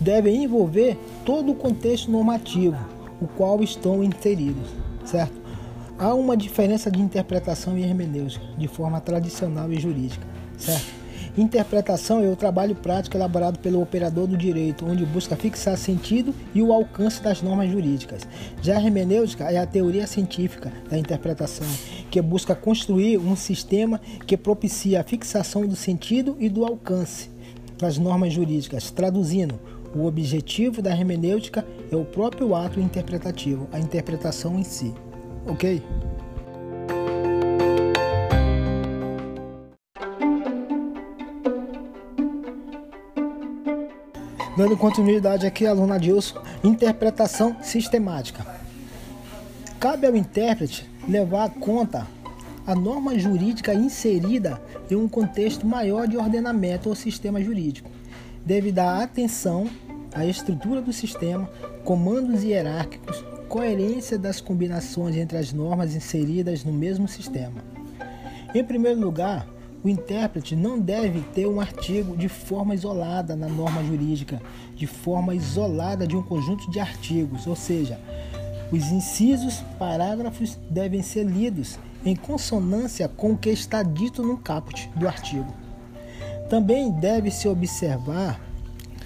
deve 0.05 0.29
envolver 0.29 0.95
todo 1.25 1.51
o 1.51 1.55
contexto 1.55 2.11
normativo, 2.11 2.77
o 3.19 3.27
qual 3.27 3.63
estão 3.63 4.03
inseridos, 4.03 4.69
certo? 5.03 5.33
Há 5.97 6.13
uma 6.13 6.37
diferença 6.37 6.91
de 6.91 7.01
interpretação 7.01 7.75
e 7.75 7.81
hermenêutica, 7.81 8.45
de 8.55 8.67
forma 8.67 9.01
tradicional 9.01 9.71
e 9.73 9.79
jurídica, 9.79 10.27
certo? 10.59 10.93
Interpretação 11.35 12.23
é 12.23 12.29
o 12.29 12.35
trabalho 12.35 12.75
prático 12.75 13.17
elaborado 13.17 13.57
pelo 13.57 13.81
operador 13.81 14.27
do 14.27 14.37
direito, 14.37 14.85
onde 14.85 15.03
busca 15.05 15.35
fixar 15.35 15.75
sentido 15.75 16.35
e 16.53 16.61
o 16.61 16.71
alcance 16.71 17.21
das 17.21 17.41
normas 17.41 17.71
jurídicas. 17.71 18.27
Já 18.61 18.77
a 18.77 18.81
hermenêutica 18.81 19.45
é 19.45 19.57
a 19.57 19.65
teoria 19.65 20.05
científica 20.05 20.71
da 20.87 20.99
interpretação, 20.99 21.67
que 22.11 22.21
busca 22.21 22.53
construir 22.53 23.17
um 23.17 23.35
sistema 23.35 23.99
que 24.27 24.37
propicia 24.37 25.01
a 25.01 25.03
fixação 25.03 25.65
do 25.65 25.75
sentido 25.75 26.37
e 26.39 26.47
do 26.47 26.63
alcance 26.63 27.29
das 27.77 27.97
normas 27.97 28.33
jurídicas. 28.33 28.91
Traduzindo, 28.91 29.59
o 29.95 30.05
objetivo 30.05 30.81
da 30.81 30.91
hermenêutica 30.91 31.65
é 31.89 31.95
o 31.95 32.03
próprio 32.03 32.53
ato 32.53 32.79
interpretativo, 32.79 33.67
a 33.71 33.79
interpretação 33.79 34.59
em 34.59 34.63
si. 34.63 34.93
Ok? 35.47 35.81
Dando 44.57 44.77
continuidade 44.77 45.45
aqui, 45.45 45.65
aluna 45.65 45.99
Dilson, 45.99 46.41
interpretação 46.63 47.57
sistemática. 47.61 48.45
Cabe 49.79 50.07
ao 50.07 50.15
intérprete 50.15 50.89
levar 51.07 51.45
a 51.45 51.49
conta 51.49 52.07
a 52.65 52.73
norma 52.73 53.17
jurídica 53.17 53.73
inserida 53.73 54.59
em 54.89 54.95
um 54.95 55.07
contexto 55.07 55.67
maior 55.67 56.07
de 56.07 56.17
ordenamento 56.17 56.89
ou 56.89 56.95
sistema 56.95 57.41
jurídico. 57.41 57.91
Deve 58.45 58.71
dar 58.71 59.03
atenção 59.03 59.67
à 60.15 60.25
estrutura 60.25 60.81
do 60.81 60.93
sistema, 60.93 61.47
comandos 61.83 62.43
hierárquicos, 62.43 63.23
coerência 63.49 64.17
das 64.17 64.41
combinações 64.41 65.15
entre 65.15 65.37
as 65.37 65.53
normas 65.53 65.93
inseridas 65.93 66.63
no 66.63 66.73
mesmo 66.73 67.07
sistema. 67.07 67.61
Em 68.53 68.63
primeiro 68.63 68.99
lugar, 68.99 69.45
o 69.83 69.89
intérprete 69.89 70.55
não 70.55 70.79
deve 70.79 71.19
ter 71.33 71.45
um 71.45 71.59
artigo 71.59 72.17
de 72.17 72.27
forma 72.27 72.73
isolada 72.73 73.35
na 73.35 73.47
norma 73.47 73.83
jurídica, 73.83 74.41
de 74.75 74.87
forma 74.87 75.35
isolada 75.35 76.07
de 76.07 76.15
um 76.15 76.23
conjunto 76.23 76.71
de 76.71 76.79
artigos, 76.79 77.45
ou 77.45 77.55
seja, 77.55 77.99
os 78.71 78.91
incisos, 78.91 79.63
parágrafos 79.77 80.57
devem 80.69 81.03
ser 81.03 81.23
lidos 81.23 81.77
em 82.03 82.15
consonância 82.15 83.07
com 83.07 83.33
o 83.33 83.37
que 83.37 83.49
está 83.49 83.83
dito 83.83 84.23
no 84.23 84.37
caput 84.37 84.89
do 84.95 85.07
artigo. 85.07 85.53
Também 86.49 86.91
deve-se 86.91 87.47
observar 87.47 88.39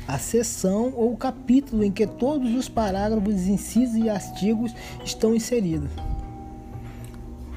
a 0.09 0.17
seção 0.17 0.91
ou 0.95 1.15
capítulo 1.15 1.83
em 1.83 1.91
que 1.91 2.07
todos 2.07 2.51
os 2.55 2.67
parágrafos, 2.67 3.45
incisos 3.45 3.95
e 3.95 4.09
artigos 4.09 4.73
estão 5.05 5.35
inseridos. 5.35 5.91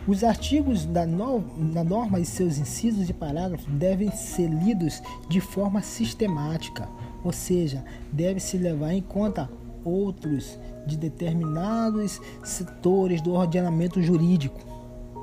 Os 0.07 0.23
artigos 0.23 0.85
da, 0.85 1.07
no, 1.07 1.41
da 1.73 1.83
norma 1.83 2.21
e 2.21 2.27
seus 2.27 2.59
incisos 2.59 3.09
e 3.09 3.13
parágrafos 3.15 3.67
devem 3.73 4.11
ser 4.11 4.49
lidos 4.49 5.03
de 5.31 5.41
forma 5.41 5.81
sistemática, 5.81 6.87
ou 7.25 7.33
seja, 7.33 7.83
deve-se 8.13 8.59
levar 8.59 8.93
em 8.93 9.01
conta 9.01 9.49
outros 9.83 10.59
de 10.87 10.99
determinados 10.99 12.21
setores 12.45 13.23
do 13.23 13.33
ordenamento 13.33 14.03
jurídico. 14.03 14.61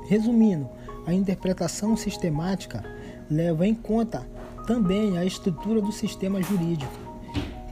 Resumindo, 0.08 0.68
a 1.06 1.14
interpretação 1.14 1.96
sistemática 1.96 2.82
leva 3.30 3.66
em 3.68 3.74
conta 3.74 4.26
também 4.66 5.16
a 5.16 5.24
estrutura 5.24 5.80
do 5.80 5.92
sistema 5.92 6.42
jurídico, 6.42 7.09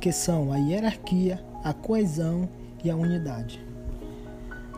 que 0.01 0.13
são 0.13 0.53
a 0.53 0.57
hierarquia, 0.57 1.45
a 1.65 1.73
coesão 1.73 2.49
e 2.83 2.91
a 2.91 2.97
unidade 2.97 3.69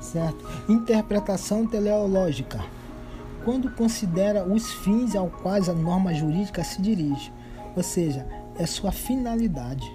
certo? 0.01 0.45
Interpretação 0.69 1.67
teleológica. 1.67 2.61
Quando 3.45 3.71
considera 3.71 4.45
os 4.45 4.73
fins 4.73 5.15
aos 5.15 5.33
quais 5.35 5.69
a 5.69 5.75
norma 5.75 6.13
jurídica 6.13 6.65
se 6.65 6.81
dirige, 6.83 7.33
ou 7.77 7.83
seja, 7.83 8.27
é 8.59 8.67
sua 8.67 8.93
finalidade. 8.93 9.91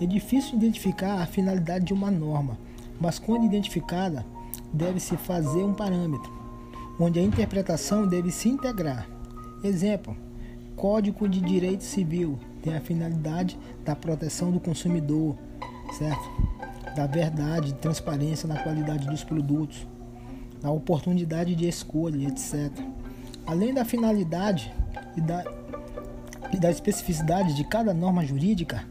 É 0.00 0.06
difícil 0.06 0.56
identificar 0.56 1.20
a 1.20 1.26
finalidade 1.26 1.84
de 1.84 1.94
uma 1.94 2.10
norma, 2.10 2.58
mas 3.00 3.18
quando 3.18 3.44
identificada, 3.44 4.26
deve-se 4.72 5.16
fazer 5.16 5.62
um 5.62 5.74
parâmetro, 5.74 6.32
onde 6.98 7.20
a 7.20 7.22
interpretação 7.22 8.06
deve 8.06 8.32
se 8.32 8.48
integrar. 8.48 9.06
Exemplo: 9.62 10.16
Código 10.74 11.28
de 11.28 11.40
Direito 11.40 11.84
Civil 11.84 12.38
tem 12.64 12.74
a 12.74 12.80
finalidade 12.80 13.58
da 13.84 13.94
proteção 13.94 14.50
do 14.50 14.58
consumidor, 14.58 15.36
certo? 15.98 16.30
Da 16.96 17.06
verdade, 17.06 17.74
transparência 17.74 18.48
na 18.48 18.56
qualidade 18.62 19.06
dos 19.06 19.22
produtos, 19.22 19.86
da 20.62 20.70
oportunidade 20.70 21.54
de 21.54 21.68
escolha, 21.68 22.26
etc. 22.26 22.72
Além 23.46 23.74
da 23.74 23.84
finalidade 23.84 24.72
e 25.14 25.20
da, 25.20 25.44
e 26.54 26.58
da 26.58 26.70
especificidade 26.70 27.54
de 27.54 27.64
cada 27.64 27.92
norma 27.92 28.24
jurídica, 28.24 28.82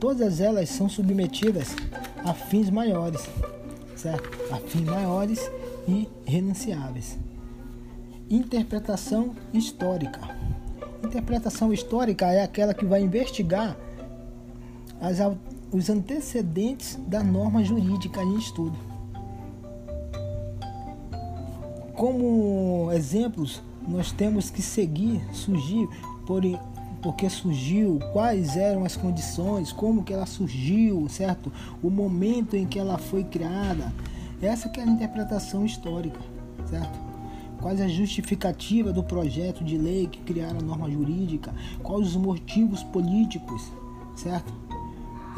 todas 0.00 0.40
elas 0.40 0.68
são 0.68 0.88
submetidas 0.88 1.76
a 2.24 2.34
fins 2.34 2.70
maiores, 2.70 3.30
certo? 3.94 4.52
A 4.52 4.56
fins 4.56 4.84
maiores 4.84 5.48
e 5.86 6.08
renunciáveis. 6.26 7.16
Interpretação 8.28 9.36
histórica. 9.54 10.20
Interpretação 11.12 11.74
histórica 11.74 12.24
é 12.32 12.42
aquela 12.42 12.72
que 12.72 12.86
vai 12.86 13.02
investigar 13.02 13.76
as, 14.98 15.18
os 15.70 15.90
antecedentes 15.90 16.98
da 17.06 17.22
norma 17.22 17.62
jurídica 17.62 18.22
em 18.22 18.38
estudo. 18.38 18.78
Como 21.92 22.90
exemplos, 22.92 23.60
nós 23.86 24.10
temos 24.10 24.48
que 24.48 24.62
seguir, 24.62 25.22
surgir 25.34 25.86
por 26.26 26.42
porque 27.02 27.28
surgiu, 27.28 27.98
quais 28.14 28.56
eram 28.56 28.84
as 28.84 28.96
condições, 28.96 29.70
como 29.70 30.02
que 30.02 30.14
ela 30.14 30.24
surgiu, 30.24 31.06
certo? 31.10 31.52
O 31.82 31.90
momento 31.90 32.56
em 32.56 32.64
que 32.64 32.78
ela 32.78 32.96
foi 32.96 33.22
criada. 33.22 33.92
Essa 34.40 34.70
que 34.70 34.80
é 34.80 34.82
a 34.82 34.86
interpretação 34.86 35.66
histórica, 35.66 36.20
certo? 36.70 37.11
Quais 37.62 37.80
a 37.80 37.88
justificativa 37.88 38.92
do 38.92 39.02
projeto 39.02 39.64
de 39.64 39.78
lei 39.78 40.06
que 40.06 40.18
criaram 40.20 40.58
a 40.58 40.62
norma 40.62 40.90
jurídica? 40.90 41.54
Quais 41.82 42.08
os 42.08 42.16
motivos 42.16 42.82
políticos, 42.82 43.72
certo? 44.14 44.52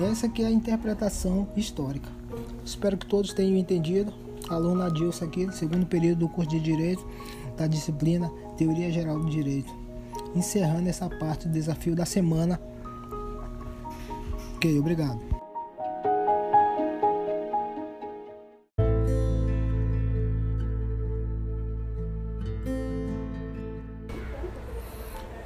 Essa 0.00 0.28
que 0.28 0.42
é 0.42 0.46
a 0.46 0.50
interpretação 0.50 1.46
histórica. 1.56 2.08
Espero 2.64 2.96
que 2.96 3.06
todos 3.06 3.32
tenham 3.32 3.56
entendido. 3.56 4.12
Aluna 4.48 4.86
Adilson 4.86 5.26
aqui, 5.26 5.52
segundo 5.52 5.86
período 5.86 6.20
do 6.20 6.28
curso 6.28 6.50
de 6.50 6.60
Direito, 6.60 7.06
da 7.56 7.66
disciplina 7.66 8.28
Teoria 8.56 8.90
Geral 8.90 9.20
do 9.20 9.30
Direito 9.30 9.84
encerrando 10.34 10.88
essa 10.88 11.08
parte 11.08 11.46
do 11.46 11.52
desafio 11.52 11.94
da 11.94 12.04
semana. 12.04 12.60
Ok, 14.56 14.78
obrigado. 14.78 15.33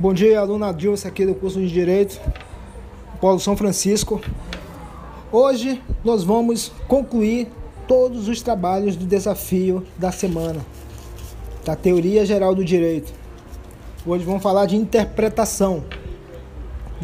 Bom 0.00 0.14
dia, 0.14 0.38
aluna 0.38 0.72
Dilce 0.72 1.08
aqui 1.08 1.26
do 1.26 1.34
curso 1.34 1.58
de 1.58 1.68
Direito, 1.68 2.20
Polo 3.20 3.40
São 3.40 3.56
Francisco. 3.56 4.20
Hoje 5.32 5.82
nós 6.04 6.22
vamos 6.22 6.70
concluir 6.86 7.48
todos 7.88 8.28
os 8.28 8.40
trabalhos 8.40 8.94
do 8.94 9.04
desafio 9.04 9.84
da 9.96 10.12
semana, 10.12 10.64
da 11.64 11.74
Teoria 11.74 12.24
Geral 12.24 12.54
do 12.54 12.64
Direito. 12.64 13.12
Hoje 14.06 14.24
vamos 14.24 14.40
falar 14.40 14.66
de 14.66 14.76
interpretação. 14.76 15.82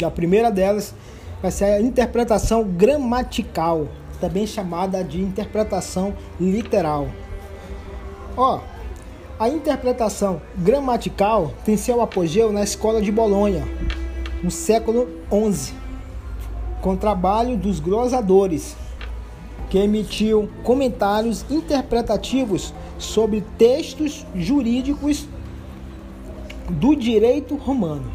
E 0.00 0.04
a 0.04 0.10
primeira 0.10 0.48
delas 0.48 0.94
vai 1.42 1.50
ser 1.50 1.64
a 1.64 1.80
interpretação 1.80 2.62
gramatical, 2.62 3.88
também 4.20 4.46
chamada 4.46 5.02
de 5.02 5.20
interpretação 5.20 6.14
literal. 6.40 7.08
Ó, 8.36 8.60
a 9.44 9.48
interpretação 9.50 10.40
gramatical 10.56 11.52
tem 11.66 11.76
seu 11.76 12.00
apogeu 12.00 12.50
na 12.50 12.62
escola 12.62 13.02
de 13.02 13.12
Bolonha, 13.12 13.62
no 14.42 14.50
século 14.50 15.06
XI, 15.28 15.74
com 16.80 16.96
trabalho 16.96 17.54
dos 17.54 17.78
glosadores, 17.78 18.74
que 19.68 19.76
emitiu 19.76 20.48
comentários 20.62 21.44
interpretativos 21.50 22.72
sobre 22.96 23.44
textos 23.58 24.24
jurídicos 24.34 25.26
do 26.70 26.96
direito 26.96 27.54
romano. 27.54 28.10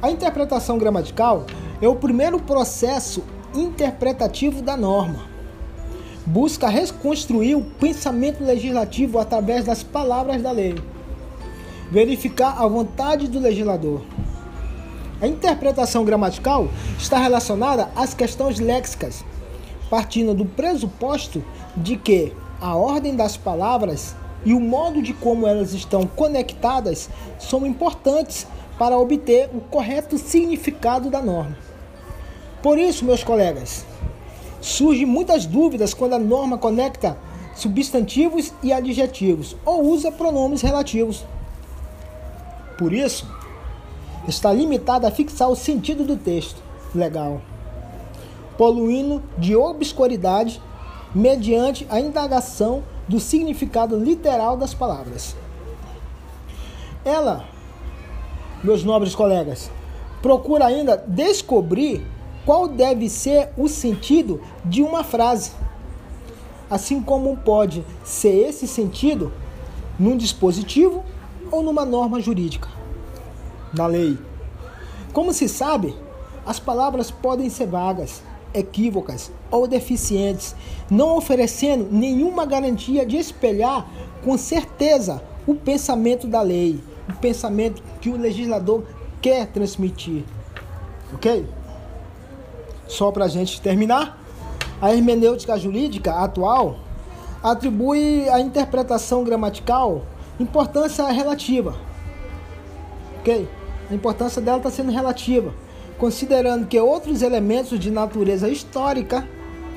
A 0.00 0.10
interpretação 0.10 0.78
gramatical 0.78 1.44
é 1.82 1.86
o 1.86 1.96
primeiro 1.96 2.40
processo 2.40 3.22
interpretativo 3.54 4.62
da 4.62 4.74
norma. 4.74 5.29
Busca 6.32 6.68
reconstruir 6.68 7.56
o 7.56 7.60
pensamento 7.60 8.44
legislativo 8.44 9.18
através 9.18 9.64
das 9.64 9.82
palavras 9.82 10.40
da 10.40 10.52
lei, 10.52 10.76
verificar 11.90 12.54
a 12.56 12.68
vontade 12.68 13.26
do 13.26 13.40
legislador. 13.40 14.00
A 15.20 15.26
interpretação 15.26 16.04
gramatical 16.04 16.68
está 16.96 17.18
relacionada 17.18 17.90
às 17.96 18.14
questões 18.14 18.60
léxicas, 18.60 19.24
partindo 19.90 20.32
do 20.32 20.44
pressuposto 20.44 21.42
de 21.76 21.96
que 21.96 22.32
a 22.60 22.76
ordem 22.76 23.16
das 23.16 23.36
palavras 23.36 24.14
e 24.44 24.54
o 24.54 24.60
modo 24.60 25.02
de 25.02 25.12
como 25.12 25.48
elas 25.48 25.74
estão 25.74 26.06
conectadas 26.06 27.10
são 27.40 27.66
importantes 27.66 28.46
para 28.78 28.96
obter 28.96 29.50
o 29.52 29.60
correto 29.62 30.16
significado 30.16 31.10
da 31.10 31.20
norma. 31.20 31.58
Por 32.62 32.78
isso, 32.78 33.04
meus 33.04 33.24
colegas, 33.24 33.84
surgem 34.60 35.06
muitas 35.06 35.46
dúvidas 35.46 35.94
quando 35.94 36.14
a 36.14 36.18
norma 36.18 36.58
conecta 36.58 37.16
substantivos 37.54 38.52
e 38.62 38.72
adjetivos 38.72 39.56
ou 39.64 39.82
usa 39.84 40.10
pronomes 40.12 40.62
relativos. 40.62 41.24
Por 42.78 42.92
isso, 42.92 43.26
está 44.26 44.52
limitada 44.52 45.08
a 45.08 45.10
fixar 45.10 45.48
o 45.48 45.56
sentido 45.56 46.04
do 46.04 46.16
texto 46.16 46.62
legal, 46.94 47.40
poluindo 48.56 49.22
de 49.36 49.54
obscuridade 49.54 50.60
mediante 51.14 51.86
a 51.90 52.00
indagação 52.00 52.82
do 53.08 53.18
significado 53.18 53.96
literal 53.96 54.56
das 54.56 54.72
palavras. 54.72 55.34
Ela, 57.04 57.44
meus 58.62 58.84
nobres 58.84 59.14
colegas, 59.14 59.70
procura 60.22 60.66
ainda 60.66 60.96
descobrir 60.96 62.06
qual 62.44 62.68
deve 62.68 63.08
ser 63.08 63.50
o 63.56 63.68
sentido 63.68 64.40
de 64.64 64.82
uma 64.82 65.04
frase, 65.04 65.52
assim 66.70 67.00
como 67.00 67.36
pode 67.36 67.84
ser 68.04 68.48
esse 68.48 68.66
sentido 68.66 69.32
num 69.98 70.16
dispositivo 70.16 71.04
ou 71.50 71.62
numa 71.62 71.84
norma 71.84 72.20
jurídica, 72.20 72.68
na 73.74 73.86
lei. 73.86 74.18
Como 75.12 75.32
se 75.32 75.48
sabe, 75.48 75.94
as 76.46 76.58
palavras 76.58 77.10
podem 77.10 77.50
ser 77.50 77.66
vagas, 77.66 78.22
equívocas 78.54 79.30
ou 79.50 79.66
deficientes, 79.66 80.54
não 80.90 81.16
oferecendo 81.16 81.88
nenhuma 81.90 82.46
garantia 82.46 83.04
de 83.04 83.16
espelhar 83.16 83.88
com 84.24 84.36
certeza 84.36 85.22
o 85.46 85.54
pensamento 85.54 86.26
da 86.26 86.42
lei, 86.42 86.80
o 87.08 87.12
pensamento 87.16 87.82
que 88.00 88.08
o 88.08 88.16
legislador 88.16 88.84
quer 89.20 89.46
transmitir. 89.46 90.24
Ok? 91.12 91.46
Só 92.90 93.10
para 93.10 93.24
a 93.24 93.28
gente 93.28 93.60
terminar, 93.60 94.22
a 94.82 94.92
hermenêutica 94.94 95.58
jurídica 95.58 96.12
atual 96.12 96.76
atribui 97.42 98.28
à 98.28 98.38
interpretação 98.40 99.24
gramatical 99.24 100.02
importância 100.38 101.06
relativa. 101.10 101.74
Ok? 103.20 103.48
A 103.90 103.94
importância 103.94 104.42
dela 104.42 104.58
está 104.58 104.70
sendo 104.70 104.92
relativa 104.92 105.54
considerando 106.00 106.66
que 106.66 106.80
outros 106.80 107.20
elementos 107.20 107.78
de 107.78 107.90
natureza 107.90 108.48
histórica, 108.48 109.28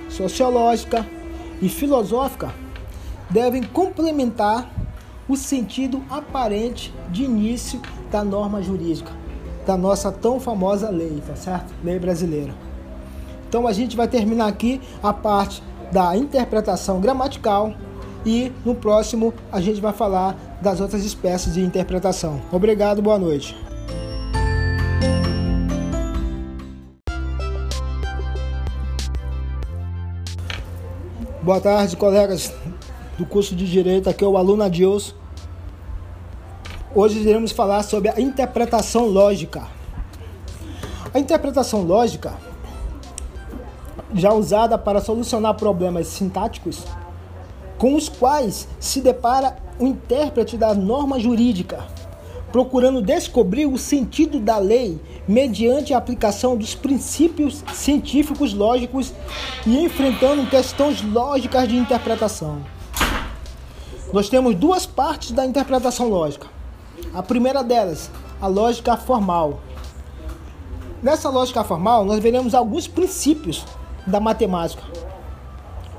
sociológica 0.10 1.06
e 1.62 1.68
filosófica 1.68 2.54
devem 3.30 3.62
complementar 3.62 4.72
o 5.28 5.36
sentido 5.36 6.02
aparente 6.10 6.94
de 7.10 7.26
início 7.26 7.82
da 8.10 8.24
norma 8.24 8.64
jurídica, 8.64 9.12
da 9.66 9.76
nossa 9.76 10.14
tão 10.14 10.40
famosa 10.40 10.90
lei, 10.90 11.22
tá 11.28 11.36
certo? 11.36 11.74
Lei 11.84 12.00
brasileira. 12.00 12.54
Então 13.54 13.68
a 13.68 13.72
gente 13.72 13.96
vai 13.96 14.08
terminar 14.08 14.48
aqui 14.48 14.82
a 15.04 15.14
parte 15.14 15.62
da 15.92 16.18
interpretação 16.18 17.00
gramatical 17.00 17.72
e 18.26 18.52
no 18.66 18.74
próximo 18.74 19.32
a 19.52 19.62
gente 19.62 19.80
vai 19.80 19.94
falar 19.94 20.58
das 20.60 20.82
outras 20.82 21.06
espécies 21.06 21.54
de 21.54 21.62
interpretação. 21.62 22.42
Obrigado, 22.52 23.00
boa 23.00 23.20
noite. 23.20 23.56
Boa 31.44 31.62
tarde, 31.62 31.96
colegas 31.96 32.52
do 33.20 33.26
curso 33.28 33.56
de 33.56 33.70
Direito. 33.70 34.10
Aqui 34.10 34.24
é 34.24 34.28
o 34.28 34.36
aluno 34.36 34.64
Adilson. 34.64 35.14
Hoje 36.96 37.20
iremos 37.20 37.52
falar 37.52 37.84
sobre 37.84 38.10
a 38.10 38.20
interpretação 38.20 39.06
lógica. 39.06 39.62
A 41.14 41.20
interpretação 41.20 41.84
lógica, 41.84 42.34
já 44.14 44.32
usada 44.34 44.78
para 44.78 45.02
solucionar 45.02 45.56
problemas 45.56 46.08
sintáticos, 46.08 46.84
com 47.78 47.96
os 47.96 48.08
quais 48.08 48.68
se 48.80 49.02
depara 49.02 49.58
o 49.80 49.88
intérprete 49.88 50.56
da 50.58 50.74
norma 50.74 51.20
jurídica, 51.20 51.84
procurando 52.52 53.02
descobrir 53.02 53.66
o 53.66 53.78
sentido 53.78 54.40
da 54.40 54.58
lei 54.58 55.02
mediante 55.28 55.94
a 55.94 55.98
aplicação 55.98 56.56
dos 56.56 56.76
princípios 56.76 57.64
científicos 57.74 58.54
lógicos 58.54 59.12
e 59.66 59.84
enfrentando 59.84 60.46
questões 60.46 61.02
lógicas 61.02 61.68
de 61.68 61.76
interpretação. 61.76 62.62
Nós 64.14 64.30
temos 64.30 64.54
duas 64.54 64.86
partes 64.86 65.32
da 65.32 65.44
interpretação 65.44 66.08
lógica. 66.08 66.48
A 67.14 67.24
primeira 67.24 67.64
delas, 67.64 68.12
a 68.40 68.46
lógica 68.46 68.96
formal. 68.96 69.62
Nessa 71.02 71.30
lógica 71.30 71.64
formal, 71.64 72.06
nós 72.06 72.20
veremos 72.20 72.54
alguns 72.54 72.88
princípios 72.88 73.66
da 74.06 74.20
matemática. 74.20 74.84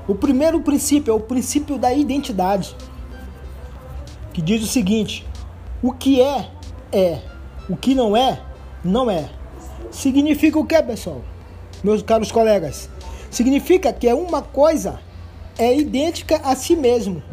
O 0.07 0.13
primeiro 0.13 0.61
princípio 0.61 1.11
é 1.11 1.15
o 1.15 1.19
princípio 1.19 1.77
da 1.77 1.93
identidade, 1.93 2.75
que 4.33 4.41
diz 4.41 4.63
o 4.63 4.67
seguinte: 4.67 5.25
o 5.81 5.91
que 5.91 6.21
é, 6.21 6.49
é, 6.91 7.19
o 7.69 7.75
que 7.75 7.95
não 7.95 8.15
é, 8.15 8.41
não 8.83 9.09
é. 9.09 9.29
Significa 9.91 10.59
o 10.59 10.65
que, 10.65 10.81
pessoal? 10.83 11.21
Meus 11.83 12.01
caros 12.01 12.31
colegas, 12.31 12.89
significa 13.31 13.91
que 13.91 14.07
é 14.07 14.13
uma 14.13 14.41
coisa 14.41 14.99
é 15.57 15.75
idêntica 15.75 16.37
a 16.43 16.55
si 16.55 16.75
mesmo 16.75 17.23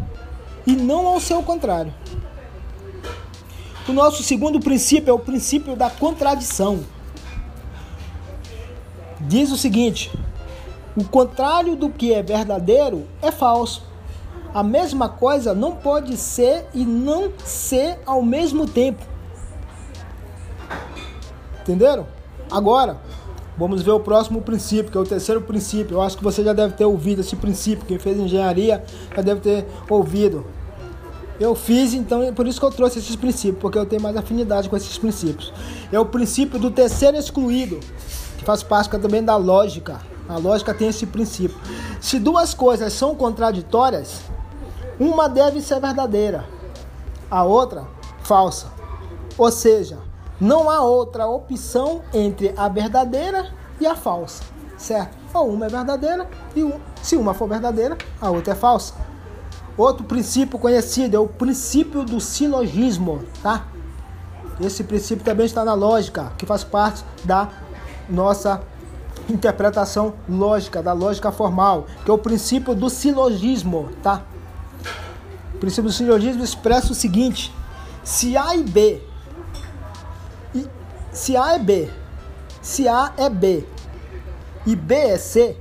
e 0.67 0.73
não 0.73 1.07
ao 1.07 1.21
seu 1.21 1.43
contrário. 1.43 1.93
O 3.89 3.93
nosso 3.93 4.23
segundo 4.23 4.61
princípio 4.61 5.11
é 5.11 5.13
o 5.13 5.19
princípio 5.19 5.75
da 5.75 5.91
contradição. 5.91 6.85
Diz 9.21 9.51
o 9.51 9.57
seguinte: 9.57 10.11
o 10.97 11.05
contrário 11.05 11.75
do 11.75 11.89
que 11.89 12.13
é 12.13 12.23
verdadeiro 12.23 13.07
é 13.23 13.31
falso. 13.31 13.83
A 14.55 14.63
mesma 14.63 15.09
coisa 15.09 15.55
não 15.55 15.73
pode 15.73 16.17
ser 16.17 16.67
e 16.75 16.85
não 16.85 17.33
ser 17.43 17.99
ao 18.05 18.21
mesmo 18.21 18.67
tempo. 18.67 19.03
Entenderam? 21.63 22.07
Agora, 22.51 22.99
vamos 23.57 23.81
ver 23.81 23.93
o 23.93 24.01
próximo 24.01 24.43
princípio, 24.43 24.93
que 24.93 24.99
é 24.99 25.01
o 25.01 25.07
terceiro 25.07 25.41
princípio. 25.41 25.95
Eu 25.97 26.03
acho 26.03 26.19
que 26.19 26.25
você 26.25 26.45
já 26.45 26.53
deve 26.53 26.75
ter 26.75 26.85
ouvido 26.85 27.23
esse 27.23 27.35
princípio. 27.35 27.87
Quem 27.87 27.99
fez 27.99 28.19
engenharia 28.19 28.85
já 29.17 29.23
deve 29.23 29.41
ter 29.41 29.67
ouvido. 29.89 30.45
Eu 31.41 31.55
fiz, 31.55 31.95
então 31.95 32.23
é 32.23 32.31
por 32.31 32.47
isso 32.47 32.61
que 32.61 32.67
eu 32.67 32.71
trouxe 32.71 32.99
esses 32.99 33.17
princípios, 33.17 33.59
porque 33.59 33.79
eu 33.79 33.87
tenho 33.87 34.03
mais 34.03 34.17
afinidade 34.17 34.69
com 34.69 34.77
esses 34.77 34.99
princípios. 34.99 35.51
É 35.91 35.99
o 35.99 36.05
princípio 36.05 36.59
do 36.59 36.71
terceiro 36.71 37.17
excluído, 37.17 37.81
que 38.37 38.45
faz 38.45 38.63
parte 38.63 38.91
também 38.99 39.25
da 39.25 39.37
lógica. 39.37 40.12
A 40.33 40.39
lógica 40.39 40.73
tem 40.73 40.89
esse 40.89 41.05
princípio. 41.05 41.59
Se 42.01 42.19
duas 42.19 42.55
coisas 42.55 42.95
são 42.95 43.15
contraditórias, 43.15 44.23
uma 44.99 45.29
deve 45.29 45.61
ser 45.61 45.79
verdadeira, 45.79 46.47
a 47.31 47.45
outra 47.45 47.87
falsa. 48.23 48.69
Ou 49.37 49.53
seja, 49.53 49.99
não 50.41 50.71
há 50.71 50.81
outra 50.81 51.27
opção 51.27 52.01
entre 52.15 52.55
a 52.57 52.67
verdadeira 52.67 53.53
e 53.79 53.87
a 53.87 53.95
falsa, 53.95 54.43
certo? 54.79 55.19
Ou 55.35 55.51
uma 55.51 55.67
é 55.67 55.69
verdadeira 55.69 56.27
e 56.57 56.65
um, 56.65 56.81
se 57.03 57.15
uma 57.15 57.35
for 57.35 57.47
verdadeira, 57.47 57.99
a 58.19 58.31
outra 58.31 58.55
é 58.55 58.57
falsa. 58.57 58.95
Outro 59.77 60.05
princípio 60.05 60.59
conhecido 60.59 61.15
é 61.15 61.21
o 61.21 61.29
princípio 61.29 62.05
do 62.05 62.21
silogismo, 62.21 63.23
tá? 63.43 63.67
Esse 64.59 64.83
princípio 64.83 65.25
também 65.25 65.45
está 65.45 65.63
na 65.63 65.75
lógica, 65.75 66.33
que 66.39 66.47
faz 66.47 66.65
parte 66.65 67.05
da 67.23 67.49
nossa 68.09 68.63
interpretação 69.29 70.15
lógica, 70.29 70.83
da 70.83 70.93
lógica 70.93 71.31
formal, 71.31 71.87
que 72.05 72.11
é 72.11 72.15
o 72.15 72.19
princípio 72.19 72.75
do 72.75 72.89
silogismo, 72.89 73.91
tá? 74.03 74.23
O 75.55 75.59
princípio 75.59 75.85
do 75.85 75.93
silogismo 75.93 76.43
expressa 76.43 76.93
o 76.93 76.95
seguinte: 76.95 77.55
se 78.03 78.37
A 78.37 78.57
e 78.57 78.63
B 78.63 79.13
se 81.13 81.37
A 81.37 81.53
é 81.53 81.59
B, 81.59 81.91
se 82.63 82.89
A 82.89 83.13
é 83.19 83.29
B 83.29 83.65
e 84.67 84.75
B 84.75 84.95
é 84.95 85.19
C, 85.19 85.57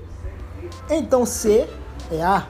então 0.89 1.25
C 1.25 1.67
é 2.09 2.23
A. 2.23 2.47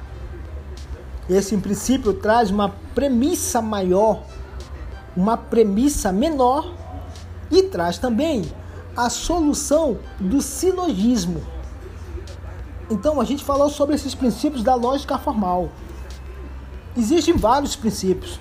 Esse, 1.27 1.55
em 1.55 1.59
princípio, 1.59 2.13
traz 2.13 2.51
uma 2.51 2.69
premissa 2.93 3.61
maior, 3.61 4.23
uma 5.15 5.35
premissa 5.35 6.11
menor 6.11 6.71
e 7.49 7.63
traz 7.63 7.97
também 7.97 8.43
a 8.95 9.09
solução 9.09 9.99
do 10.19 10.41
silogismo. 10.41 11.41
Então, 12.89 13.21
a 13.21 13.23
gente 13.23 13.43
falou 13.43 13.69
sobre 13.69 13.95
esses 13.95 14.13
princípios 14.13 14.63
da 14.63 14.75
lógica 14.75 15.17
formal. 15.17 15.69
Existem 16.97 17.35
vários 17.35 17.75
princípios 17.75 18.39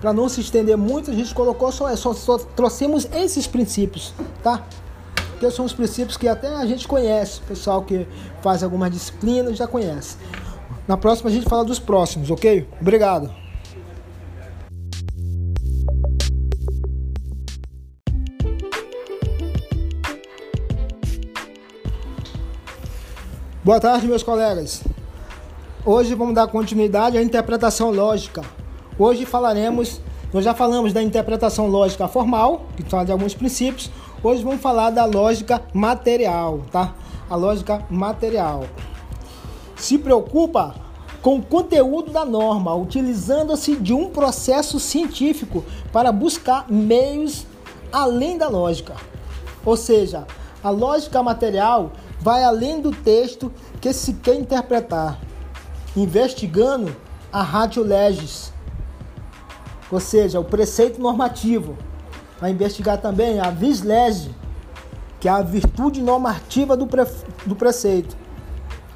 para 0.00 0.12
não 0.12 0.28
se 0.28 0.40
estender 0.40 0.76
muito, 0.76 1.10
a 1.10 1.14
gente 1.14 1.34
colocou 1.34 1.72
só, 1.72 1.94
só, 1.96 2.12
só 2.12 2.38
trouxemos 2.38 3.08
esses 3.12 3.46
princípios, 3.46 4.12
tá? 4.42 4.64
Que 5.40 5.50
são 5.50 5.64
os 5.64 5.72
princípios 5.72 6.16
que 6.16 6.28
até 6.28 6.48
a 6.48 6.66
gente 6.66 6.86
conhece, 6.86 7.40
o 7.40 7.44
pessoal 7.44 7.82
que 7.82 8.06
faz 8.42 8.62
algumas 8.62 8.90
disciplinas 8.90 9.56
já 9.56 9.66
conhece. 9.66 10.16
Na 10.86 10.96
próxima 10.96 11.30
a 11.30 11.32
gente 11.32 11.48
fala 11.48 11.64
dos 11.64 11.78
próximos, 11.78 12.30
ok? 12.30 12.68
Obrigado. 12.80 13.45
Boa 23.66 23.80
tarde, 23.80 24.06
meus 24.06 24.22
colegas. 24.22 24.80
Hoje 25.84 26.14
vamos 26.14 26.36
dar 26.36 26.46
continuidade 26.46 27.18
à 27.18 27.20
interpretação 27.20 27.90
lógica 27.90 28.42
Hoje 28.96 29.26
falaremos, 29.26 30.00
nós 30.32 30.44
já 30.44 30.54
falamos 30.54 30.92
da 30.92 31.02
interpretação 31.02 31.66
lógica 31.66 32.06
formal, 32.06 32.66
que 32.76 32.84
fala 32.84 33.04
de 33.04 33.10
alguns 33.10 33.34
princípios. 33.34 33.90
Hoje 34.22 34.44
vamos 34.44 34.60
falar 34.60 34.90
da 34.90 35.04
lógica 35.04 35.60
material, 35.74 36.60
tá? 36.70 36.94
A 37.28 37.34
lógica 37.34 37.84
material. 37.90 38.66
Se 39.74 39.98
preocupa 39.98 40.76
com 41.20 41.38
o 41.38 41.42
conteúdo 41.42 42.12
da 42.12 42.24
norma, 42.24 42.72
utilizando-se 42.72 43.74
de 43.74 43.92
um 43.92 44.10
processo 44.10 44.78
científico 44.78 45.64
para 45.92 46.12
buscar 46.12 46.70
meios 46.70 47.44
além 47.92 48.38
da 48.38 48.48
lógica. 48.48 48.94
Ou 49.64 49.76
seja, 49.76 50.24
a 50.62 50.70
lógica 50.70 51.20
material 51.20 51.90
vai 52.26 52.42
além 52.42 52.80
do 52.80 52.90
texto 52.90 53.52
que 53.80 53.92
se 53.92 54.14
quer 54.14 54.34
interpretar, 54.34 55.20
investigando 55.96 56.92
a 57.32 57.40
ratio 57.40 57.84
legis, 57.84 58.52
ou 59.92 60.00
seja, 60.00 60.40
o 60.40 60.44
preceito 60.44 61.00
normativo. 61.00 61.78
Vai 62.40 62.50
investigar 62.50 63.00
também 63.00 63.38
a 63.38 63.50
vis 63.50 63.80
lege, 63.80 64.34
que 65.20 65.28
é 65.28 65.30
a 65.30 65.40
virtude 65.40 66.02
normativa 66.02 66.76
do, 66.76 66.88
pre, 66.88 67.06
do 67.46 67.54
preceito. 67.54 68.16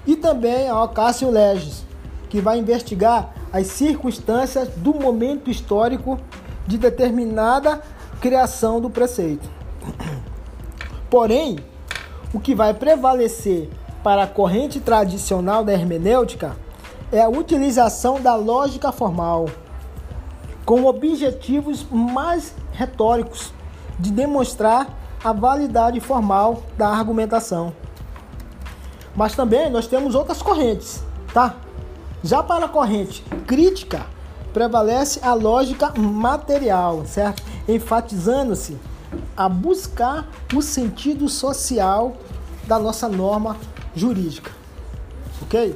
E 0.05 0.17
também 0.17 0.69
a 0.69 0.83
ocasio 0.83 1.31
legis, 1.31 1.85
que 2.29 2.41
vai 2.41 2.59
investigar 2.59 3.33
as 3.53 3.69
circunstâncias 3.69 4.71
do 4.71 4.93
momento 4.93 5.49
histórico 5.49 6.19
de 6.67 6.77
determinada 6.77 7.81
criação 8.21 8.81
do 8.81 8.91
preceito. 8.91 9.49
Porém, 11.09 11.70
o 12.33 12.41
que 12.41 12.55
vai 12.55 12.73
prevalecer 12.73 13.69
para 14.03 14.23
a 14.23 14.27
corrente 14.27 14.81
tradicional 14.81 15.65
da 15.65 15.73
hermenêutica 15.73 16.57
é 17.13 17.21
a 17.21 17.29
utilização 17.29 18.21
da 18.21 18.35
lógica 18.35 18.93
formal 18.93 19.47
com 20.65 20.85
objetivos 20.85 21.85
mais 21.91 22.55
retóricos 22.73 23.53
de 23.99 24.11
demonstrar 24.11 24.89
a 25.23 25.33
validade 25.33 25.99
formal 26.01 26.63
da 26.79 26.89
argumentação. 26.89 27.73
Mas 29.15 29.35
também 29.35 29.69
nós 29.69 29.87
temos 29.87 30.15
outras 30.15 30.41
correntes, 30.41 31.03
tá? 31.35 31.57
Já 32.23 32.43
para 32.43 32.67
a 32.67 32.69
corrente 32.69 33.23
crítica, 33.47 34.07
prevalece 34.53 35.21
a 35.23 35.35
lógica 35.35 35.93
material, 35.99 37.05
certo? 37.05 37.43
Enfatizando-se 37.69 38.79
a 39.37 39.49
buscar 39.49 40.29
o 40.55 40.63
sentido 40.63 41.29
social 41.29 42.17
da 42.67 42.79
nossa 42.79 43.09
norma 43.09 43.57
jurídica. 43.95 44.53
Ok? 45.43 45.75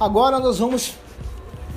Agora 0.00 0.38
nós 0.40 0.58
vamos 0.58 0.94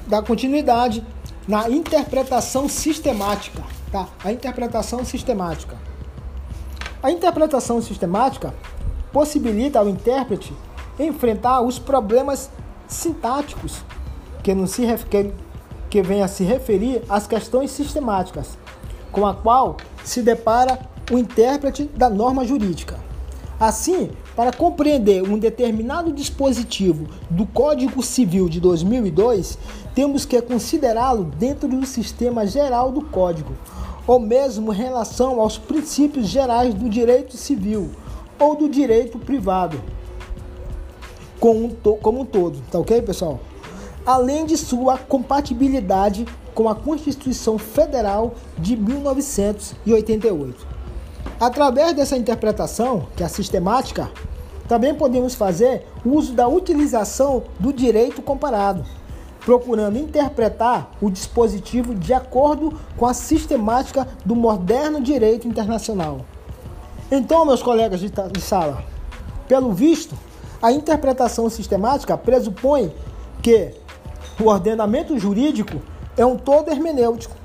dar 0.08 0.24
continuidade 0.24 1.06
na 1.48 1.70
interpretação 1.70 2.68
sistemática, 2.68 3.62
tá? 3.92 4.08
A 4.24 4.32
interpretação 4.32 5.06
sistemática. 5.06 5.78
A 7.02 7.12
interpretação 7.12 7.82
sistemática 7.82 8.54
possibilita 9.14 9.80
ao 9.80 9.88
intérprete 9.88 10.54
enfrentar 11.00 11.62
os 11.62 11.78
problemas 11.78 12.50
sintáticos 12.88 13.82
que, 14.44 14.54
não 14.54 14.66
se, 14.66 14.82
que, 15.10 15.32
que 15.90 16.02
vem 16.02 16.24
a 16.24 16.28
se 16.28 16.44
referir 16.44 17.04
às 17.08 17.28
questões 17.28 17.72
sistemáticas, 17.72 18.58
com 19.18 19.26
a 19.26 19.34
qual 19.34 19.78
se 20.04 20.22
depara 20.22 20.78
o 21.12 21.18
intérprete 21.18 21.86
da 21.86 22.08
norma 22.08 22.46
jurídica. 22.46 23.00
Assim, 23.60 24.12
para 24.36 24.54
compreender 24.54 25.24
um 25.24 25.40
determinado 25.40 26.14
dispositivo 26.14 27.08
do 27.28 27.44
Código 27.48 28.04
Civil 28.04 28.48
de 28.48 28.60
2002, 28.60 29.58
temos 29.96 30.24
que 30.24 30.40
considerá-lo 30.40 31.24
dentro 31.24 31.68
do 31.68 31.84
sistema 31.84 32.46
geral 32.46 32.92
do 32.92 33.02
código, 33.02 33.54
ou 34.06 34.20
mesmo 34.20 34.72
em 34.72 34.76
relação 34.76 35.42
aos 35.42 35.58
princípios 35.58 36.28
gerais 36.28 36.76
do 36.76 36.88
direito 36.88 37.36
civil 37.36 37.90
ou 38.38 38.56
do 38.56 38.70
direito 38.70 39.18
privado 39.18 39.82
como 41.40 41.66
um, 41.66 41.98
como 41.98 42.22
um 42.22 42.26
todo, 42.26 42.62
tá 42.72 42.78
ok, 42.78 43.02
pessoal? 43.02 43.40
Além 44.08 44.46
de 44.46 44.56
sua 44.56 44.98
compatibilidade 44.98 46.26
com 46.56 46.70
a 46.70 46.76
Constituição 46.76 47.58
Federal 47.58 48.36
de 48.58 48.78
1988. 48.78 50.66
Através 51.38 51.94
dessa 51.94 52.16
interpretação, 52.16 53.06
que 53.18 53.22
é 53.22 53.26
a 53.26 53.30
sistemática, 53.30 54.10
também 54.66 54.96
podemos 54.96 55.36
fazer 55.36 55.86
uso 56.06 56.32
da 56.32 56.48
utilização 56.48 57.44
do 57.60 57.74
direito 57.74 58.22
comparado, 58.22 58.86
procurando 59.42 59.98
interpretar 59.98 60.90
o 61.02 61.10
dispositivo 61.10 61.94
de 61.94 62.14
acordo 62.14 62.80
com 62.96 63.06
a 63.06 63.14
sistemática 63.14 64.08
do 64.24 64.38
moderno 64.38 65.02
direito 65.02 65.50
internacional. 65.50 66.22
Então, 67.12 67.46
meus 67.46 67.62
colegas 67.62 68.00
de, 68.00 68.10
de 68.10 68.40
sala, 68.40 68.86
pelo 69.50 69.74
visto, 69.74 70.16
a 70.62 70.72
interpretação 70.72 71.50
sistemática 71.50 72.18
pressupõe 72.18 72.94
que 73.42 73.74
o 74.40 74.46
ordenamento 74.46 75.18
jurídico 75.18 75.82
é 76.16 76.26
um 76.26 76.38
todo 76.38 76.70
hermenêutico, 76.70 77.36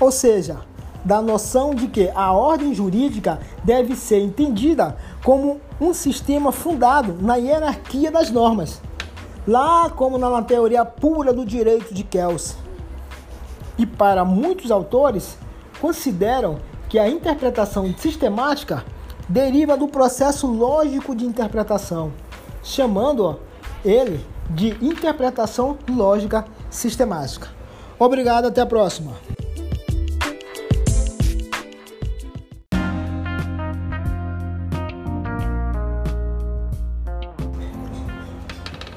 ou 0.00 0.10
seja, 0.10 0.58
da 1.04 1.22
noção 1.22 1.74
de 1.74 1.86
que 1.88 2.10
a 2.14 2.32
ordem 2.32 2.74
jurídica 2.74 3.40
deve 3.64 3.94
ser 3.96 4.20
entendida 4.20 4.96
como 5.24 5.60
um 5.80 5.94
sistema 5.94 6.52
fundado 6.52 7.16
na 7.20 7.36
hierarquia 7.36 8.10
das 8.10 8.30
normas, 8.30 8.80
lá 9.46 9.88
como 9.90 10.18
na 10.18 10.42
teoria 10.42 10.84
pura 10.84 11.32
do 11.32 11.44
direito 11.44 11.94
de 11.94 12.04
Kelsen. 12.04 12.56
E 13.78 13.86
para 13.86 14.24
muitos 14.24 14.70
autores, 14.70 15.38
consideram 15.80 16.58
que 16.88 16.98
a 16.98 17.08
interpretação 17.08 17.94
sistemática 17.96 18.84
deriva 19.28 19.76
do 19.76 19.88
processo 19.88 20.46
lógico 20.46 21.14
de 21.14 21.24
interpretação, 21.24 22.12
chamando 22.62 23.38
ele 23.84 24.26
de 24.50 24.76
interpretação 24.84 25.78
lógica 25.88 26.44
sistemática. 26.68 27.48
Obrigado, 27.98 28.46
até 28.46 28.60
a 28.60 28.66
próxima. 28.66 29.12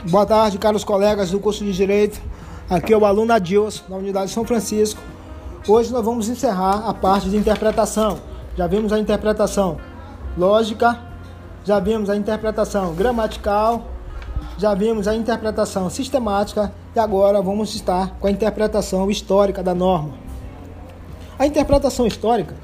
Boa 0.10 0.26
tarde, 0.26 0.58
caros 0.58 0.84
colegas 0.84 1.32
do 1.32 1.40
curso 1.40 1.64
de 1.64 1.74
Direito. 1.74 2.22
Aqui 2.70 2.94
é 2.94 2.98
o 2.98 3.06
aluno 3.06 3.34
Adilson, 3.34 3.84
da 3.90 3.96
Unidade 3.96 4.32
São 4.32 4.46
Francisco. 4.46 5.02
Hoje 5.68 5.92
nós 5.92 6.04
vamos 6.04 6.30
encerrar 6.30 6.88
a 6.88 6.94
parte 6.94 7.30
de 7.30 7.38
interpretação. 7.38 8.20
Já 8.56 8.68
vimos 8.68 8.94
a 8.94 9.00
interpretação 9.00 9.78
lógica, 10.38 11.00
já 11.64 11.80
vimos 11.80 12.10
a 12.10 12.16
interpretação 12.16 12.94
gramatical, 12.94 13.93
já 14.58 14.74
vimos 14.74 15.08
a 15.08 15.16
interpretação 15.16 15.90
sistemática 15.90 16.74
e 16.96 17.00
agora 17.00 17.42
vamos 17.42 17.74
estar 17.76 18.18
com 18.20 18.28
a 18.28 18.32
interpretação 18.32 19.10
histórica 19.10 19.64
da 19.64 19.74
norma. 19.74 20.14
A 21.38 21.48
interpretação 21.48 22.06
histórica, 22.06 22.56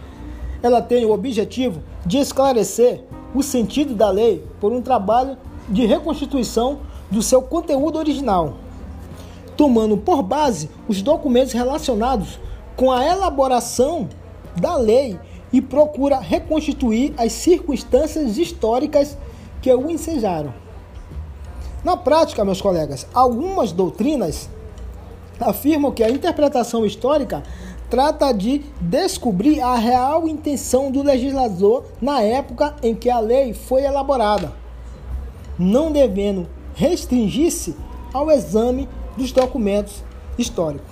ela 0.61 0.81
tem 0.81 1.05
o 1.05 1.11
objetivo 1.11 1.81
de 2.05 2.17
esclarecer 2.17 3.03
o 3.33 3.41
sentido 3.41 3.95
da 3.95 4.09
lei 4.09 4.45
por 4.59 4.71
um 4.71 4.81
trabalho 4.81 5.37
de 5.67 5.85
reconstituição 5.85 6.79
do 7.09 7.21
seu 7.21 7.41
conteúdo 7.41 7.97
original, 7.97 8.55
tomando 9.57 9.97
por 9.97 10.21
base 10.21 10.69
os 10.87 11.01
documentos 11.01 11.53
relacionados 11.53 12.39
com 12.75 12.91
a 12.91 13.05
elaboração 13.05 14.07
da 14.55 14.75
lei 14.75 15.19
e 15.51 15.61
procura 15.61 16.19
reconstituir 16.19 17.13
as 17.17 17.31
circunstâncias 17.33 18.37
históricas 18.37 19.17
que 19.61 19.73
o 19.73 19.89
ensejaram. 19.89 20.53
Na 21.83 21.95
prática, 21.95 22.43
meus 22.43 22.61
colegas, 22.61 23.07
algumas 23.13 23.71
doutrinas 23.71 24.49
afirmam 25.39 25.91
que 25.91 26.03
a 26.03 26.09
interpretação 26.09 26.85
histórica 26.85 27.41
trata 27.89 28.31
de 28.33 28.59
descobrir 28.81 29.61
a 29.61 29.75
real 29.75 30.27
intenção 30.27 30.91
do 30.91 31.01
legislador 31.01 31.85
na 32.01 32.21
época 32.21 32.75
em 32.83 32.93
que 32.93 33.09
a 33.09 33.19
lei 33.19 33.53
foi 33.53 33.83
elaborada, 33.83 34.53
não 35.57 35.91
devendo 35.91 36.47
restringir-se 36.75 37.75
ao 38.13 38.29
exame 38.29 38.87
dos 39.17 39.31
documentos 39.31 40.03
históricos. 40.37 40.91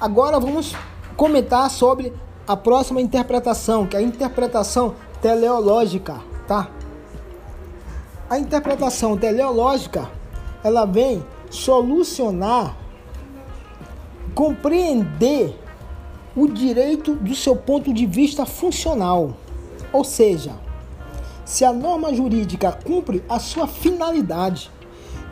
Agora 0.00 0.40
vamos 0.40 0.74
comentar 1.16 1.70
sobre 1.70 2.12
a 2.46 2.56
próxima 2.56 3.00
interpretação, 3.00 3.86
que 3.86 3.96
é 3.96 4.00
a 4.00 4.02
interpretação 4.02 4.94
teleológica, 5.20 6.20
tá? 6.46 6.70
A 8.32 8.38
interpretação 8.38 9.14
teleológica, 9.14 10.10
ela 10.64 10.86
vem 10.86 11.22
solucionar, 11.50 12.74
compreender 14.34 15.54
o 16.34 16.48
direito 16.48 17.14
do 17.14 17.34
seu 17.34 17.54
ponto 17.54 17.92
de 17.92 18.06
vista 18.06 18.46
funcional. 18.46 19.34
Ou 19.92 20.02
seja, 20.02 20.52
se 21.44 21.62
a 21.62 21.74
norma 21.74 22.14
jurídica 22.14 22.72
cumpre 22.72 23.22
a 23.28 23.38
sua 23.38 23.66
finalidade, 23.66 24.70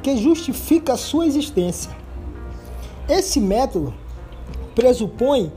que 0.02 0.18
justifica 0.18 0.92
a 0.92 0.98
sua 0.98 1.24
existência. 1.24 1.90
Esse 3.08 3.40
método 3.40 3.94
pressupõe 4.74 5.50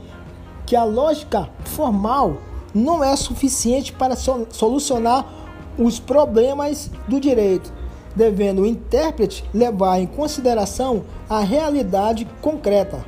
que 0.64 0.74
a 0.74 0.84
lógica 0.84 1.50
formal 1.66 2.38
não 2.74 3.04
é 3.04 3.14
suficiente 3.16 3.92
para 3.92 4.16
solucionar 4.16 5.43
os 5.78 5.98
problemas 5.98 6.90
do 7.08 7.20
direito, 7.20 7.72
devendo 8.14 8.62
o 8.62 8.66
intérprete 8.66 9.44
levar 9.52 9.98
em 9.98 10.06
consideração 10.06 11.04
a 11.28 11.40
realidade 11.40 12.26
concreta, 12.40 13.04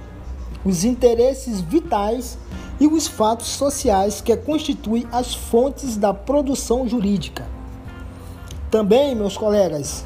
os 0.64 0.84
interesses 0.84 1.60
vitais 1.60 2.38
e 2.80 2.86
os 2.86 3.06
fatos 3.06 3.48
sociais 3.48 4.20
que 4.20 4.36
constituem 4.36 5.06
as 5.12 5.34
fontes 5.34 5.96
da 5.96 6.12
produção 6.12 6.88
jurídica. 6.88 7.46
Também, 8.70 9.14
meus 9.14 9.36
colegas, 9.36 10.04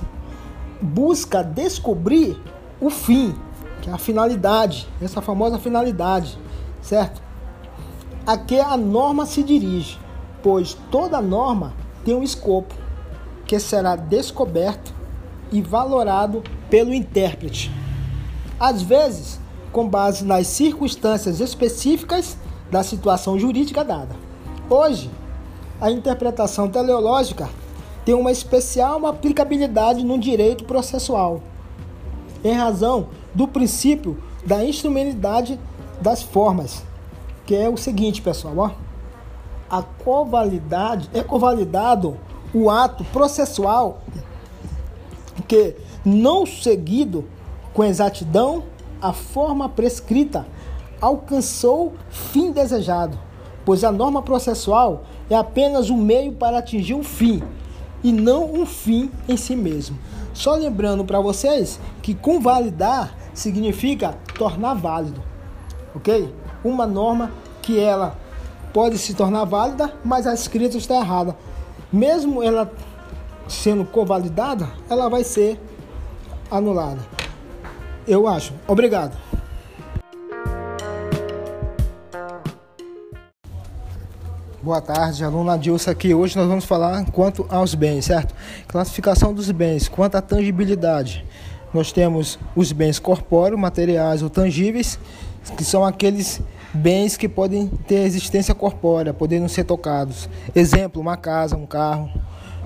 busca 0.80 1.42
descobrir 1.42 2.40
o 2.80 2.90
fim, 2.90 3.34
que 3.82 3.90
é 3.90 3.92
a 3.92 3.98
finalidade, 3.98 4.86
essa 5.00 5.22
famosa 5.22 5.58
finalidade, 5.58 6.38
certo? 6.82 7.30
a 8.26 8.36
que 8.36 8.58
a 8.58 8.76
norma 8.76 9.26
se 9.26 9.42
dirige, 9.42 9.98
pois 10.42 10.74
toda 10.90 11.20
norma 11.20 11.72
tem 12.04 12.14
um 12.14 12.22
escopo 12.22 12.74
que 13.46 13.58
será 13.58 13.96
descoberto 13.96 14.94
e 15.52 15.60
valorado 15.60 16.42
pelo 16.68 16.94
intérprete. 16.94 17.70
Às 18.58 18.82
vezes, 18.82 19.40
com 19.72 19.88
base 19.88 20.24
nas 20.24 20.46
circunstâncias 20.46 21.40
específicas 21.40 22.36
da 22.70 22.82
situação 22.82 23.38
jurídica 23.38 23.84
dada. 23.84 24.14
Hoje, 24.68 25.10
a 25.80 25.90
interpretação 25.90 26.68
teleológica 26.68 27.48
tem 28.04 28.14
uma 28.14 28.30
especial 28.30 29.04
aplicabilidade 29.06 30.04
no 30.04 30.18
direito 30.18 30.64
processual, 30.64 31.42
em 32.44 32.52
razão 32.52 33.08
do 33.34 33.48
princípio 33.48 34.22
da 34.44 34.64
instrumentalidade 34.64 35.58
das 36.00 36.22
formas, 36.22 36.82
que 37.46 37.54
é 37.54 37.68
o 37.68 37.76
seguinte, 37.76 38.22
pessoal, 38.22 38.54
ó. 38.56 38.70
A 39.70 39.82
covalidade 39.82 41.08
é 41.14 41.22
convalidado 41.22 42.16
o 42.52 42.68
ato 42.68 43.04
processual 43.04 44.00
que 45.46 45.76
não 46.04 46.44
seguido 46.44 47.24
com 47.72 47.84
exatidão 47.84 48.64
a 49.00 49.12
forma 49.12 49.68
prescrita 49.68 50.46
alcançou 51.00 51.94
fim 52.10 52.50
desejado, 52.52 53.18
pois 53.64 53.84
a 53.84 53.92
norma 53.92 54.22
processual 54.22 55.04
é 55.30 55.36
apenas 55.36 55.88
um 55.88 55.96
meio 55.96 56.32
para 56.32 56.58
atingir 56.58 56.94
um 56.94 57.04
fim 57.04 57.42
e 58.02 58.12
não 58.12 58.52
um 58.52 58.66
fim 58.66 59.10
em 59.28 59.36
si 59.36 59.54
mesmo. 59.54 59.98
Só 60.34 60.54
lembrando 60.54 61.04
para 61.04 61.20
vocês 61.20 61.78
que 62.02 62.14
convalidar 62.14 63.14
significa 63.32 64.18
tornar 64.36 64.74
válido, 64.74 65.22
ok? 65.94 66.34
uma 66.64 66.86
norma 66.86 67.30
que 67.62 67.78
ela 67.78 68.16
pode 68.72 68.98
se 68.98 69.14
tornar 69.14 69.44
válida, 69.44 69.92
mas 70.04 70.26
a 70.26 70.34
escrita 70.34 70.76
está 70.76 70.96
errada. 70.96 71.36
Mesmo 71.92 72.42
ela 72.42 72.70
sendo 73.48 73.84
convalidada, 73.84 74.68
ela 74.88 75.08
vai 75.08 75.24
ser 75.24 75.60
anulada. 76.50 77.00
Eu 78.06 78.26
acho. 78.26 78.52
Obrigado. 78.66 79.16
Boa 84.62 84.80
tarde, 84.80 85.24
aluna 85.24 85.56
Dilson 85.56 85.90
aqui. 85.90 86.14
Hoje 86.14 86.36
nós 86.36 86.46
vamos 86.46 86.66
falar 86.66 87.06
quanto 87.12 87.46
aos 87.48 87.74
bens, 87.74 88.04
certo? 88.04 88.34
Classificação 88.68 89.32
dos 89.32 89.50
bens, 89.50 89.88
quanto 89.88 90.16
à 90.16 90.22
tangibilidade. 90.22 91.24
Nós 91.72 91.92
temos 91.92 92.38
os 92.54 92.70
bens 92.70 92.98
corpóreos, 92.98 93.58
materiais 93.58 94.22
ou 94.22 94.28
tangíveis, 94.28 94.98
que 95.56 95.64
são 95.64 95.84
aqueles 95.84 96.42
bens 96.72 97.16
que 97.16 97.28
podem 97.28 97.66
ter 97.66 98.06
existência 98.06 98.54
corpórea, 98.54 99.12
podendo 99.12 99.48
ser 99.48 99.64
tocados. 99.64 100.28
Exemplo, 100.54 101.00
uma 101.00 101.16
casa, 101.16 101.56
um 101.56 101.66
carro. 101.66 102.10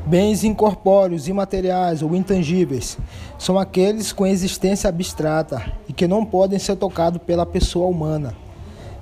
Bens 0.07 0.45
incorpóreos, 0.45 1.29
imateriais 1.29 2.03
ou 2.03 2.15
intangíveis 2.15 2.99
são 3.39 3.59
aqueles 3.59 4.13
com 4.13 4.27
existência 4.27 4.89
abstrata 4.89 5.73
e 5.89 5.95
que 5.95 6.07
não 6.07 6.27
podem 6.27 6.59
ser 6.59 6.77
tocados 6.77 7.23
pela 7.23 7.47
pessoa 7.47 7.89
humana. 7.89 8.35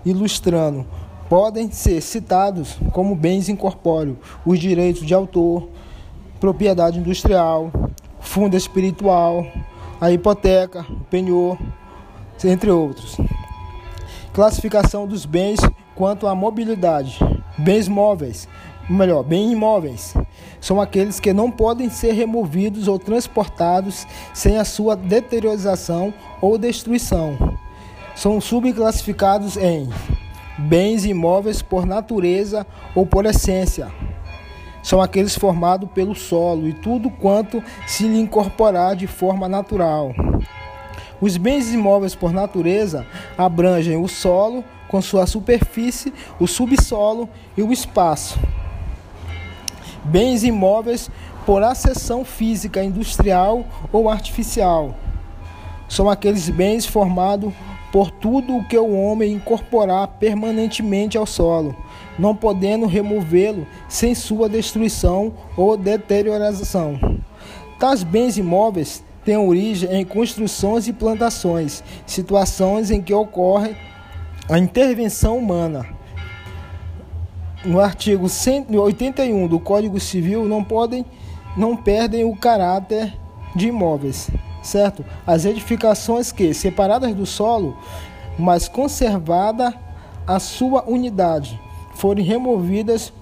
Ilustrando, 0.04 0.86
podem 1.28 1.72
ser 1.72 2.00
citados 2.00 2.76
como 2.92 3.16
bens 3.16 3.48
incorpóreos 3.48 4.16
os 4.46 4.60
direitos 4.60 5.04
de 5.04 5.12
autor, 5.12 5.68
propriedade 6.38 7.00
industrial, 7.00 7.72
fundo 8.20 8.56
espiritual, 8.56 9.44
a 10.00 10.12
hipoteca, 10.12 10.86
o 10.88 11.04
penhor, 11.04 11.58
entre 12.44 12.70
outros. 12.70 13.16
Classificação 14.32 15.06
dos 15.06 15.26
bens 15.26 15.60
quanto 15.94 16.26
à 16.26 16.34
mobilidade. 16.34 17.18
Bens 17.58 17.86
móveis, 17.86 18.48
melhor, 18.88 19.22
bens 19.22 19.52
imóveis, 19.52 20.14
são 20.58 20.80
aqueles 20.80 21.20
que 21.20 21.34
não 21.34 21.50
podem 21.50 21.90
ser 21.90 22.12
removidos 22.12 22.88
ou 22.88 22.98
transportados 22.98 24.06
sem 24.32 24.56
a 24.56 24.64
sua 24.64 24.96
deteriorização 24.96 26.14
ou 26.40 26.56
destruição. 26.56 27.58
São 28.16 28.40
subclassificados 28.40 29.58
em 29.58 29.90
bens 30.56 31.04
imóveis 31.04 31.60
por 31.60 31.84
natureza 31.84 32.66
ou 32.94 33.04
por 33.04 33.26
essência. 33.26 33.92
São 34.82 35.02
aqueles 35.02 35.36
formados 35.36 35.90
pelo 35.90 36.14
solo 36.14 36.66
e 36.66 36.72
tudo 36.72 37.10
quanto 37.10 37.62
se 37.86 38.08
lhe 38.08 38.18
incorporar 38.18 38.96
de 38.96 39.06
forma 39.06 39.46
natural. 39.46 40.12
Os 41.22 41.36
bens 41.36 41.72
imóveis 41.72 42.16
por 42.16 42.32
natureza 42.32 43.06
abrangem 43.38 43.96
o 43.96 44.08
solo 44.08 44.64
com 44.88 45.00
sua 45.00 45.24
superfície, 45.24 46.12
o 46.40 46.48
subsolo 46.48 47.28
e 47.56 47.62
o 47.62 47.72
espaço. 47.72 48.40
Bens 50.02 50.42
imóveis 50.42 51.08
por 51.46 51.62
acessão 51.62 52.24
física, 52.24 52.82
industrial 52.82 53.64
ou 53.92 54.10
artificial. 54.10 54.96
São 55.88 56.10
aqueles 56.10 56.48
bens 56.48 56.86
formados 56.86 57.52
por 57.92 58.10
tudo 58.10 58.56
o 58.56 58.64
que 58.64 58.76
o 58.76 58.92
homem 58.92 59.34
incorporar 59.34 60.08
permanentemente 60.18 61.16
ao 61.16 61.24
solo, 61.24 61.76
não 62.18 62.34
podendo 62.34 62.86
removê-lo 62.86 63.64
sem 63.88 64.12
sua 64.12 64.48
destruição 64.48 65.32
ou 65.56 65.76
deterioração. 65.76 66.98
Tais 67.78 68.02
bens 68.02 68.36
imóveis 68.36 69.04
tem 69.24 69.36
origem 69.36 69.92
em 69.92 70.04
construções 70.04 70.88
e 70.88 70.92
plantações, 70.92 71.82
situações 72.06 72.90
em 72.90 73.00
que 73.00 73.14
ocorre 73.14 73.76
a 74.48 74.58
intervenção 74.58 75.38
humana. 75.38 75.86
No 77.64 77.80
artigo 77.80 78.28
181 78.28 79.46
do 79.46 79.60
Código 79.60 80.00
Civil 80.00 80.44
não 80.46 80.64
podem 80.64 81.06
não 81.56 81.76
perdem 81.76 82.24
o 82.24 82.34
caráter 82.34 83.12
de 83.54 83.68
imóveis, 83.68 84.30
certo? 84.62 85.04
As 85.26 85.44
edificações 85.44 86.32
que 86.32 86.54
separadas 86.54 87.14
do 87.14 87.26
solo, 87.26 87.76
mas 88.38 88.68
conservada 88.68 89.74
a 90.26 90.40
sua 90.40 90.82
unidade, 90.88 91.60
forem 91.94 92.24
removidas 92.24 93.12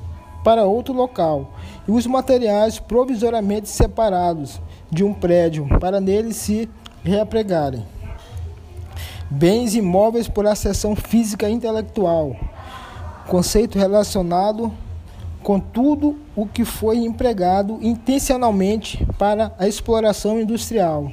para 0.44 0.64
outro 0.64 0.94
local, 0.94 1.50
e 1.86 1.90
os 1.90 2.06
materiais 2.06 2.78
provisoriamente 2.78 3.68
separados 3.68 4.60
de 4.90 5.04
um 5.04 5.14
prédio 5.14 5.66
para 5.78 6.00
nele 6.00 6.32
se 6.32 6.68
reapregarem. 7.04 7.84
Bens 9.30 9.74
imóveis 9.74 10.26
por 10.26 10.46
acessão 10.46 10.96
física 10.96 11.48
e 11.48 11.52
intelectual. 11.52 12.34
Conceito 13.28 13.78
relacionado 13.78 14.72
com 15.42 15.60
tudo 15.60 16.18
o 16.34 16.46
que 16.46 16.64
foi 16.64 16.98
empregado 16.98 17.78
intencionalmente 17.80 19.06
para 19.16 19.54
a 19.56 19.68
exploração 19.68 20.40
industrial, 20.40 21.12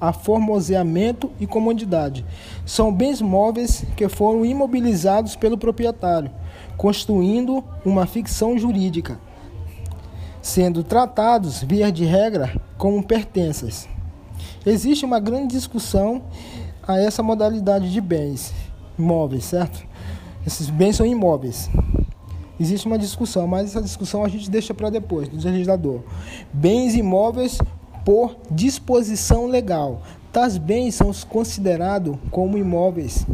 aformoseamento 0.00 1.30
e 1.38 1.46
comodidade. 1.46 2.24
São 2.64 2.92
bens 2.92 3.20
móveis 3.20 3.84
que 3.94 4.08
foram 4.08 4.44
imobilizados 4.44 5.36
pelo 5.36 5.58
proprietário, 5.58 6.30
construindo 6.76 7.62
uma 7.84 8.06
ficção 8.06 8.58
jurídica 8.58 9.20
sendo 10.42 10.82
tratados, 10.82 11.62
via 11.62 11.92
de 11.92 12.04
regra, 12.04 12.60
como 12.76 13.00
pertenças. 13.02 13.88
Existe 14.66 15.04
uma 15.04 15.20
grande 15.20 15.54
discussão 15.54 16.22
a 16.86 16.98
essa 16.98 17.22
modalidade 17.22 17.92
de 17.92 18.00
bens 18.00 18.52
imóveis, 18.98 19.44
certo? 19.44 19.86
Esses 20.44 20.68
bens 20.68 20.96
são 20.96 21.06
imóveis. 21.06 21.70
Existe 22.58 22.86
uma 22.86 22.98
discussão, 22.98 23.46
mas 23.46 23.70
essa 23.70 23.80
discussão 23.80 24.24
a 24.24 24.28
gente 24.28 24.50
deixa 24.50 24.74
para 24.74 24.90
depois, 24.90 25.28
do 25.28 25.36
legislador. 25.36 26.00
Bens 26.52 26.96
imóveis 26.96 27.58
por 28.04 28.36
disposição 28.50 29.46
legal. 29.46 30.02
Tais 30.32 30.58
bens 30.58 30.96
são 30.96 31.12
considerados 31.28 32.16
como 32.30 32.58
imóveis 32.58 33.24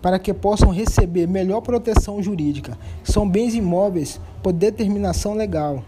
para 0.00 0.18
que 0.18 0.32
possam 0.32 0.70
receber 0.70 1.26
melhor 1.26 1.60
proteção 1.60 2.22
jurídica. 2.22 2.78
São 3.02 3.28
bens 3.28 3.54
imóveis 3.54 4.20
por 4.42 4.52
determinação 4.52 5.34
legal 5.34 5.82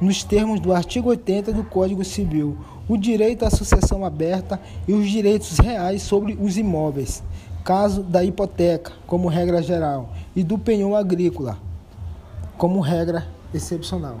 nos 0.00 0.22
termos 0.22 0.60
do 0.60 0.72
artigo 0.72 1.08
80 1.08 1.52
do 1.52 1.64
Código 1.64 2.04
Civil, 2.04 2.56
o 2.88 2.96
direito 2.96 3.44
à 3.44 3.50
sucessão 3.50 4.04
aberta 4.04 4.60
e 4.86 4.92
os 4.92 5.08
direitos 5.08 5.58
reais 5.58 6.02
sobre 6.02 6.38
os 6.40 6.56
imóveis, 6.56 7.22
caso 7.64 8.02
da 8.02 8.22
hipoteca, 8.22 8.92
como 9.06 9.28
regra 9.28 9.62
geral, 9.62 10.10
e 10.34 10.42
do 10.42 10.58
penhor 10.58 10.94
agrícola, 10.94 11.58
como 12.56 12.80
regra 12.80 13.26
excepcional. 13.52 14.18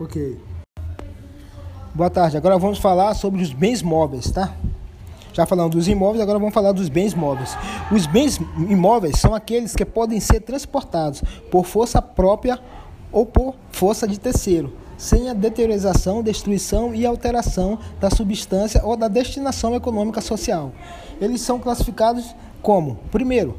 Ok. 0.00 0.40
Boa 1.94 2.10
tarde. 2.10 2.36
Agora 2.36 2.58
vamos 2.58 2.78
falar 2.78 3.14
sobre 3.14 3.40
os 3.42 3.52
bens 3.52 3.80
móveis, 3.80 4.30
tá? 4.30 4.52
Já 5.32 5.44
falamos 5.46 5.74
dos 5.74 5.88
imóveis, 5.88 6.22
agora 6.22 6.38
vamos 6.38 6.54
falar 6.54 6.72
dos 6.72 6.88
bens 6.88 7.12
móveis. 7.12 7.56
Os 7.90 8.06
bens 8.06 8.40
imóveis 8.68 9.18
são 9.18 9.34
aqueles 9.34 9.74
que 9.74 9.84
podem 9.84 10.20
ser 10.20 10.40
transportados 10.40 11.22
por 11.50 11.64
força 11.64 12.00
própria 12.00 12.58
ou 13.14 13.24
por 13.24 13.54
força 13.70 14.08
de 14.08 14.18
terceiro, 14.18 14.72
sem 14.98 15.30
a 15.30 15.32
deteriorização, 15.32 16.20
destruição 16.20 16.92
e 16.92 17.06
alteração 17.06 17.78
da 18.00 18.10
substância 18.10 18.84
ou 18.84 18.96
da 18.96 19.06
destinação 19.06 19.74
econômica 19.76 20.20
social. 20.20 20.72
Eles 21.20 21.40
são 21.40 21.60
classificados 21.60 22.34
como, 22.60 22.98
primeiro, 23.12 23.56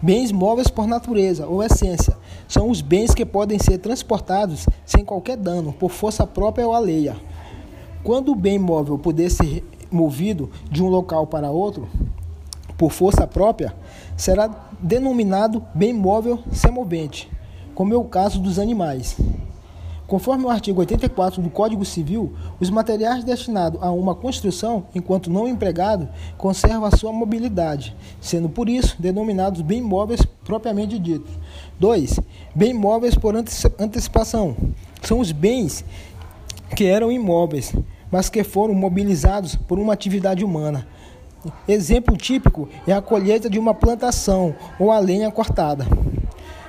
bens 0.00 0.30
móveis 0.30 0.68
por 0.68 0.86
natureza 0.86 1.46
ou 1.46 1.62
essência. 1.62 2.16
São 2.46 2.70
os 2.70 2.80
bens 2.80 3.12
que 3.12 3.26
podem 3.26 3.58
ser 3.58 3.78
transportados 3.78 4.66
sem 4.86 5.04
qualquer 5.04 5.36
dano, 5.36 5.72
por 5.72 5.90
força 5.90 6.24
própria 6.24 6.66
ou 6.66 6.72
alheia. 6.72 7.16
Quando 8.04 8.30
o 8.30 8.36
bem 8.36 8.58
móvel 8.58 8.96
puder 8.96 9.30
ser 9.30 9.64
movido 9.90 10.50
de 10.70 10.82
um 10.82 10.88
local 10.88 11.26
para 11.26 11.50
outro, 11.50 11.88
por 12.78 12.92
força 12.92 13.26
própria, 13.26 13.74
será 14.16 14.48
denominado 14.80 15.64
bem 15.74 15.92
móvel 15.92 16.38
semovente 16.52 17.28
como 17.74 17.92
é 17.92 17.96
o 17.96 18.04
caso 18.04 18.40
dos 18.40 18.58
animais. 18.58 19.16
Conforme 20.06 20.44
o 20.44 20.50
artigo 20.50 20.80
84 20.80 21.40
do 21.40 21.48
Código 21.48 21.84
Civil, 21.84 22.34
os 22.60 22.68
materiais 22.68 23.24
destinados 23.24 23.82
a 23.82 23.90
uma 23.90 24.14
construção, 24.14 24.84
enquanto 24.94 25.30
não 25.30 25.48
empregado, 25.48 26.08
conservam 26.36 26.84
a 26.84 26.96
sua 26.96 27.10
mobilidade, 27.10 27.96
sendo 28.20 28.48
por 28.48 28.68
isso 28.68 28.96
denominados 28.98 29.62
bem 29.62 29.80
móveis 29.80 30.20
propriamente 30.44 30.98
ditos. 30.98 31.32
2. 31.80 32.20
Bem 32.54 32.74
móveis 32.74 33.14
por 33.14 33.34
antecipação. 33.34 34.54
São 35.02 35.20
os 35.20 35.32
bens 35.32 35.84
que 36.76 36.84
eram 36.84 37.10
imóveis, 37.10 37.74
mas 38.10 38.28
que 38.28 38.44
foram 38.44 38.74
mobilizados 38.74 39.56
por 39.56 39.78
uma 39.78 39.94
atividade 39.94 40.44
humana. 40.44 40.86
Exemplo 41.66 42.16
típico 42.16 42.68
é 42.86 42.92
a 42.92 43.02
colheita 43.02 43.48
de 43.48 43.58
uma 43.58 43.74
plantação 43.74 44.54
ou 44.78 44.92
a 44.92 44.98
lenha 44.98 45.30
cortada. 45.30 45.86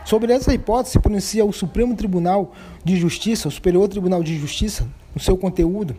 Sobre 0.06 0.32
essa 0.32 0.54
hipótese, 0.54 1.00
pronuncia 1.00 1.44
o 1.44 1.52
Supremo 1.52 1.96
Tribunal 1.96 2.54
de 2.84 2.96
Justiça, 2.96 3.48
o 3.48 3.52
Superior 3.52 3.88
Tribunal 3.88 4.22
de 4.22 4.38
Justiça, 4.38 4.88
no 5.16 5.20
seu 5.20 5.36
conteúdo, 5.36 5.96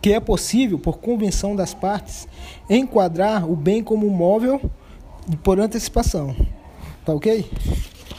que 0.00 0.14
é 0.14 0.18
possível, 0.18 0.78
por 0.78 0.96
convenção 0.96 1.54
das 1.54 1.74
partes, 1.74 2.26
enquadrar 2.68 3.46
o 3.48 3.54
bem 3.54 3.84
como 3.84 4.08
móvel 4.08 4.58
por 5.42 5.60
antecipação. 5.60 6.34
Tá 7.04 7.12
ok? 7.12 7.44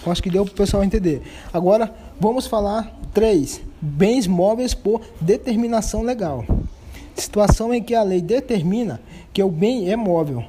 Acho 0.05 0.22
que 0.22 0.30
deu 0.30 0.45
para 0.45 0.53
o 0.53 0.55
pessoal 0.55 0.84
entender. 0.84 1.24
Agora, 1.51 1.91
vamos 2.20 2.45
falar 2.45 2.95
três 3.11 3.59
bens 3.82 4.28
móveis 4.28 4.76
por 4.76 5.01
determinação 5.20 6.03
legal. 6.03 6.45
Situação 7.15 7.74
em 7.74 7.82
que 7.82 7.95
a 7.95 8.03
lei 8.03 8.22
determina 8.22 9.01
que 9.34 9.41
o 9.41 9.49
bem 9.49 9.89
é 9.89 9.95
móvel 9.95 10.45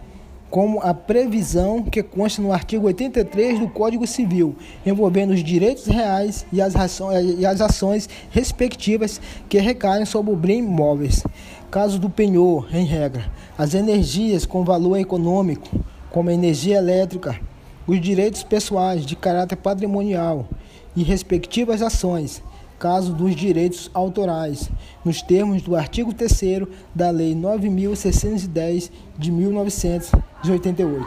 como 0.51 0.81
a 0.81 0.95
previsão 0.95 1.83
que 1.83 2.03
consta 2.03 2.41
no 2.41 2.53
artigo 2.53 2.87
83 2.87 3.61
do 3.61 3.69
Código 3.69 4.07
Civil, 4.07 4.57
envolvendo 4.85 5.33
os 5.33 5.45
direitos 5.45 5.87
reais 5.87 6.47
e 6.53 6.61
as, 6.61 6.75
ações, 6.75 7.39
e 7.39 7.45
as 7.45 7.61
ações 7.61 8.09
respectivas 8.31 9.21
que 9.49 9.59
recaem 9.59 10.05
sobre 10.05 10.33
o 10.33 10.37
bem 10.37 10.61
imóveis. 10.61 11.23
Caso 11.71 11.99
do 11.99 12.09
penhor, 12.09 12.67
em 12.75 12.85
regra, 12.85 13.31
as 13.57 13.75
energias 13.75 14.47
com 14.47 14.65
valor 14.65 14.97
econômico, 14.97 15.69
como 16.11 16.31
a 16.31 16.35
energia 16.35 16.79
elétrica, 16.79 17.39
os 17.87 18.01
direitos 18.01 18.43
pessoais 18.43 19.05
de 19.05 19.15
caráter 19.15 19.57
patrimonial 19.57 20.49
e 20.97 21.03
respectivas 21.03 21.83
ações, 21.83 22.43
caso 22.79 23.13
dos 23.13 23.35
direitos 23.35 23.91
autorais, 23.93 24.71
nos 25.05 25.21
termos 25.21 25.63
do 25.63 25.75
artigo 25.75 26.13
3 26.13 26.69
da 26.95 27.11
Lei 27.11 27.35
9.610 27.35 28.91
de 29.19 29.33
1988. 29.33 31.07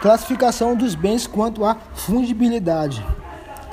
Classificação 0.00 0.76
dos 0.76 0.94
bens 0.94 1.26
quanto 1.26 1.64
à 1.64 1.74
fungibilidade. 1.94 3.04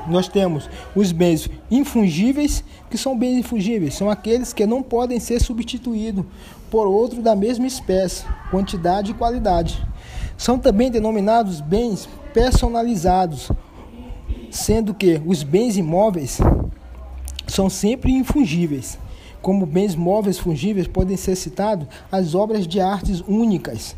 Nós 0.07 0.27
temos 0.27 0.69
os 0.95 1.11
bens 1.11 1.49
infungíveis, 1.69 2.63
que 2.89 2.97
são 2.97 3.17
bens 3.17 3.39
infungíveis, 3.39 3.93
são 3.93 4.09
aqueles 4.09 4.53
que 4.53 4.65
não 4.65 4.81
podem 4.81 5.19
ser 5.19 5.41
substituídos 5.41 6.25
por 6.71 6.87
outro 6.87 7.21
da 7.21 7.35
mesma 7.35 7.67
espécie, 7.67 8.25
quantidade 8.49 9.11
e 9.11 9.13
qualidade. 9.13 9.85
São 10.37 10.57
também 10.57 10.89
denominados 10.89 11.61
bens 11.61 12.07
personalizados, 12.33 13.51
sendo 14.49 14.93
que 14.93 15.21
os 15.25 15.43
bens 15.43 15.77
imóveis 15.77 16.39
são 17.47 17.69
sempre 17.69 18.11
infungíveis. 18.11 18.99
Como 19.41 19.65
bens 19.65 19.95
móveis 19.95 20.37
fungíveis 20.37 20.87
podem 20.87 21.15
ser 21.15 21.35
citados 21.35 21.87
as 22.11 22.35
obras 22.35 22.67
de 22.67 22.79
artes 22.79 23.21
únicas 23.27 23.95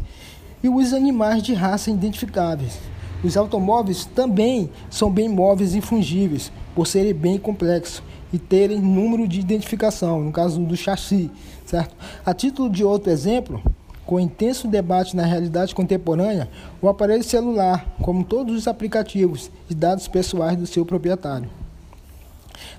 e 0.64 0.70
os 0.70 0.94
animais 0.94 1.42
de 1.42 1.54
raça 1.54 1.90
identificáveis. 1.90 2.78
Os 3.24 3.36
automóveis 3.36 4.06
também 4.06 4.70
são 4.90 5.12
bem 5.12 5.28
móveis 5.28 5.76
e 5.76 5.82
fungíveis, 5.82 6.52
por 6.74 6.88
serem 6.88 7.14
bem 7.14 7.38
complexos 7.38 8.02
e 8.32 8.38
terem 8.38 8.80
número 8.80 9.28
de 9.28 9.40
identificação, 9.40 10.22
no 10.22 10.32
caso 10.32 10.62
do 10.62 10.78
chassi, 10.78 11.30
certo? 11.66 11.96
A 12.26 12.34
título 12.34 12.70
de 12.70 12.84
outro 12.84 13.12
exemplo, 13.12 13.62
com 14.06 14.20
intenso 14.20 14.68
debate 14.68 15.16
na 15.16 15.26
realidade 15.26 15.76
contemporânea, 15.76 16.50
o 16.82 16.88
aparelho 16.88 17.24
celular, 17.24 17.86
como 18.02 18.24
todos 18.24 18.56
os 18.56 18.68
aplicativos 18.68 19.52
e 19.70 19.76
dados 19.76 20.08
pessoais 20.08 20.58
do 20.58 20.66
seu 20.66 20.86
proprietário. 20.86 21.59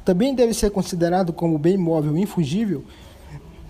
Também 0.05 0.35
deve 0.35 0.55
ser 0.55 0.71
considerado 0.71 1.33
como 1.33 1.59
bem 1.59 1.77
móvel 1.77 2.17
infungível, 2.17 2.85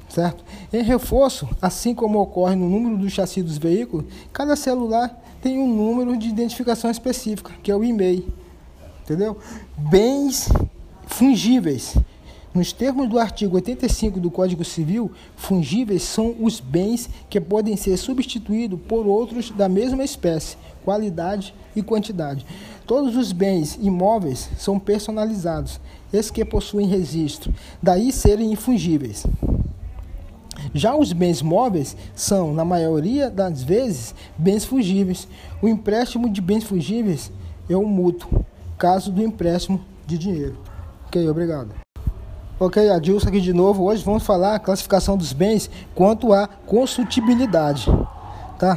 certo? 0.09 0.45
Em 0.73 0.83
reforço, 0.83 1.49
assim 1.61 1.95
como 1.95 2.21
ocorre 2.21 2.57
no 2.57 2.69
número 2.69 2.99
do 2.99 3.09
chassi 3.09 3.43
dos 3.43 3.59
veículos, 3.59 4.07
cada 4.33 4.57
celular 4.57 5.19
tem 5.41 5.59
um 5.59 5.69
número 5.69 6.17
de 6.17 6.29
identificação 6.29 6.91
específica, 6.91 7.53
que 7.63 7.71
é 7.71 7.77
o 7.77 7.83
e-mail. 7.85 8.27
Entendeu? 9.03 9.39
Bens 9.77 10.49
fungíveis. 11.07 11.97
Nos 12.53 12.73
termos 12.73 13.09
do 13.09 13.19
artigo 13.19 13.55
85 13.55 14.19
do 14.19 14.29
Código 14.29 14.65
Civil, 14.65 15.13
fungíveis 15.37 16.03
são 16.03 16.35
os 16.41 16.59
bens 16.59 17.09
que 17.29 17.41
podem 17.41 17.77
ser 17.77 17.97
substituídos 17.97 18.81
por 18.89 19.07
outros 19.07 19.51
da 19.51 19.69
mesma 19.69 20.03
espécie, 20.03 20.57
qualidade 20.85 21.55
e 21.77 21.83
quantidade. 21.83 22.45
Todos 22.87 23.17
os 23.17 23.31
bens 23.31 23.79
imóveis 23.81 24.51
são 24.59 24.81
personalizados, 24.81 25.81
esses 26.13 26.31
que 26.31 26.45
possuem 26.45 26.87
registro, 26.87 27.53
daí 27.83 28.13
serem 28.13 28.53
infungíveis. 28.53 29.27
Já 30.75 30.95
os 30.95 31.13
bens 31.13 31.43
móveis 31.43 31.97
são, 32.15 32.53
na 32.53 32.65
maioria 32.65 33.31
das 33.31 33.63
vezes, 33.63 34.15
bens 34.37 34.65
fungíveis. 34.65 35.27
O 35.61 35.69
empréstimo 35.69 36.29
de 36.31 36.41
bens 36.41 36.65
fungíveis 36.65 37.33
é 37.69 37.77
o 37.77 37.87
mútuo, 37.87 38.45
caso 38.79 39.11
do 39.11 39.23
empréstimo 39.23 39.81
de 40.07 40.19
dinheiro. 40.19 40.59
Ok, 41.07 41.29
obrigado. 41.29 41.75
Ok, 42.59 42.91
Adilson 42.91 43.29
aqui 43.29 43.41
de 43.41 43.53
novo. 43.53 43.85
Hoje 43.85 44.05
vamos 44.05 44.23
falar 44.23 44.55
a 44.55 44.59
classificação 44.59 45.17
dos 45.17 45.33
bens 45.33 45.71
quanto 45.95 46.33
à 46.33 46.47
consultibilidade. 46.47 47.87
Tá? 48.59 48.77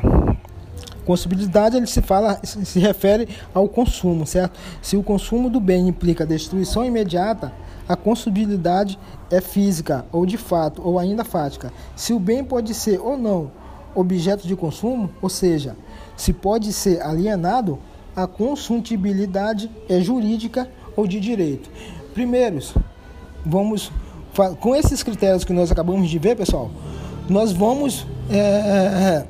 Consumibilidade 1.05 1.77
ele 1.77 1.87
se 1.87 2.01
fala, 2.01 2.39
se 2.43 2.79
refere 2.79 3.27
ao 3.53 3.67
consumo, 3.67 4.25
certo? 4.25 4.59
Se 4.81 4.95
o 4.95 5.03
consumo 5.03 5.49
do 5.49 5.59
bem 5.59 5.87
implica 5.87 6.25
destruição 6.25 6.85
imediata, 6.85 7.51
a 7.87 7.95
consumibilidade 7.95 8.97
é 9.29 9.41
física 9.41 10.05
ou 10.11 10.25
de 10.25 10.37
fato 10.37 10.81
ou 10.85 10.97
ainda 10.97 11.23
fática. 11.23 11.71
Se 11.95 12.13
o 12.13 12.19
bem 12.19 12.43
pode 12.43 12.73
ser 12.73 12.99
ou 12.99 13.17
não 13.17 13.51
objeto 13.95 14.47
de 14.47 14.55
consumo, 14.55 15.09
ou 15.21 15.29
seja, 15.29 15.75
se 16.15 16.33
pode 16.33 16.71
ser 16.73 17.01
alienado, 17.01 17.77
a 18.15 18.25
consultibilidade 18.25 19.69
é 19.89 19.99
jurídica 19.99 20.69
ou 20.95 21.05
de 21.05 21.19
direito. 21.19 21.69
Primeiros, 22.13 22.73
vamos 23.45 23.91
com 24.59 24.75
esses 24.75 25.03
critérios 25.03 25.43
que 25.43 25.53
nós 25.53 25.71
acabamos 25.71 26.09
de 26.09 26.17
ver, 26.17 26.35
pessoal, 26.35 26.71
nós 27.29 27.51
vamos 27.51 28.07
é 28.29 29.25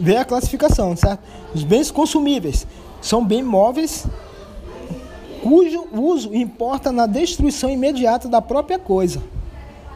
ver 0.00 0.16
a 0.16 0.24
classificação, 0.24 0.96
certo? 0.96 1.20
Os 1.54 1.64
bens 1.64 1.90
consumíveis 1.90 2.66
são 3.00 3.24
bens 3.24 3.44
móveis 3.44 4.06
cujo 5.42 5.86
uso 5.92 6.32
importa 6.34 6.92
na 6.92 7.06
destruição 7.06 7.68
imediata 7.68 8.28
da 8.28 8.40
própria 8.40 8.78
coisa, 8.78 9.20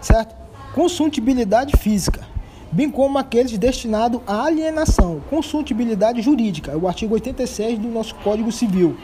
certo? 0.01 0.35
Consultibilidade 0.75 1.77
física, 1.77 2.27
bem 2.73 2.91
como 2.91 3.17
aqueles 3.17 3.57
destinados 3.57 4.21
à 4.27 4.45
alienação, 4.45 5.23
consultibilidade 5.31 6.21
jurídica, 6.21 6.73
é 6.73 6.77
o 6.77 6.89
artigo 6.89 7.15
86 7.15 7.79
do 7.79 7.89
nosso 7.89 8.15
Código 8.17 8.51
Civil. 8.51 8.97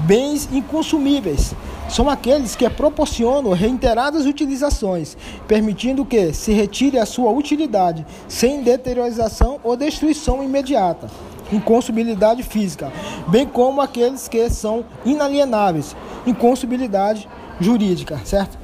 Bens 0.00 0.48
inconsumíveis 0.52 1.54
são 1.88 2.08
aqueles 2.08 2.54
que 2.54 2.68
proporcionam 2.70 3.52
reiteradas 3.52 4.26
utilizações, 4.26 5.16
permitindo 5.48 6.04
que 6.04 6.32
se 6.32 6.52
retire 6.52 6.98
a 6.98 7.06
sua 7.06 7.30
utilidade 7.32 8.06
sem 8.28 8.62
deteriorização 8.62 9.58
ou 9.64 9.76
destruição 9.76 10.42
imediata, 10.42 11.10
inconsumibilidade 11.52 12.42
física, 12.42 12.92
bem 13.26 13.46
como 13.46 13.80
aqueles 13.80 14.28
que 14.28 14.48
são 14.50 14.84
inalienáveis, 15.04 15.96
inconsumibilidade 16.26 17.28
jurídica, 17.60 18.20
certo? 18.24 18.56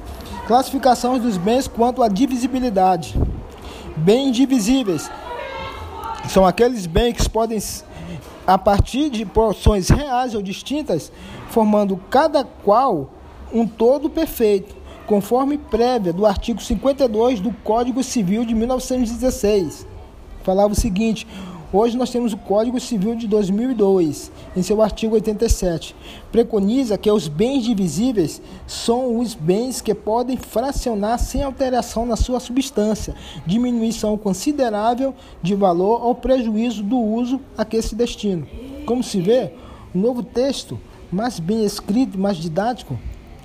Classificação 0.47 1.19
dos 1.19 1.37
bens 1.37 1.67
quanto 1.67 2.01
à 2.01 2.07
divisibilidade. 2.07 3.19
Bens 3.97 4.35
divisíveis 4.35 5.09
são 6.29 6.45
aqueles 6.45 6.85
bens 6.85 7.13
que 7.13 7.29
podem 7.29 7.59
a 8.45 8.57
partir 8.57 9.09
de 9.09 9.25
porções 9.25 9.89
reais 9.89 10.35
ou 10.35 10.41
distintas, 10.41 11.11
formando 11.49 11.97
cada 12.09 12.43
qual 12.43 13.09
um 13.51 13.65
todo 13.65 14.09
perfeito, 14.09 14.75
conforme 15.05 15.57
prévia 15.57 16.11
do 16.11 16.25
artigo 16.25 16.61
52 16.61 17.39
do 17.39 17.51
Código 17.63 18.03
Civil 18.03 18.45
de 18.45 18.53
1916. 18.53 19.87
Falava 20.43 20.73
o 20.73 20.75
seguinte: 20.75 21.27
Hoje 21.77 21.97
nós 21.97 22.09
temos 22.09 22.31
o 22.31 22.37
Código 22.37 22.79
Civil 22.79 23.15
de 23.15 23.27
2002, 23.27 24.31
em 24.55 24.63
seu 24.63 24.81
artigo 24.81 25.13
87. 25.15 25.93
Preconiza 26.31 26.97
que 26.97 27.11
os 27.11 27.27
bens 27.27 27.65
divisíveis 27.65 28.41
são 28.65 29.19
os 29.19 29.33
bens 29.33 29.81
que 29.81 29.93
podem 29.93 30.37
fracionar 30.37 31.19
sem 31.19 31.43
alteração 31.43 32.05
na 32.05 32.15
sua 32.15 32.39
substância, 32.39 33.13
diminuição 33.45 34.17
considerável 34.17 35.13
de 35.41 35.53
valor 35.53 36.01
ou 36.01 36.15
prejuízo 36.15 36.81
do 36.81 36.97
uso 36.97 37.41
a 37.57 37.65
que 37.65 37.81
se 37.81 37.93
destina. 37.93 38.47
Como 38.85 39.03
se 39.03 39.19
vê, 39.19 39.51
o 39.93 39.97
novo 39.97 40.23
texto, 40.23 40.79
mais 41.11 41.41
bem 41.41 41.65
escrito, 41.65 42.17
mais 42.17 42.37
didático, 42.37 42.97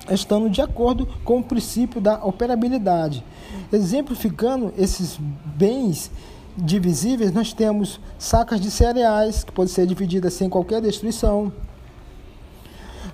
estando 0.08 0.48
de 0.48 0.62
acordo 0.62 1.04
com 1.24 1.40
o 1.40 1.42
princípio 1.42 2.00
da 2.00 2.24
operabilidade, 2.24 3.24
exemplificando 3.72 4.72
esses 4.78 5.18
bens 5.56 6.12
divisíveis, 6.57 7.32
nós 7.32 7.53
temos 7.53 8.01
sacas 8.18 8.61
de 8.61 8.70
cereais, 8.70 9.44
que 9.44 9.53
podem 9.53 9.72
ser 9.72 9.86
divididas 9.86 10.34
sem 10.34 10.48
qualquer 10.48 10.80
destruição. 10.80 11.53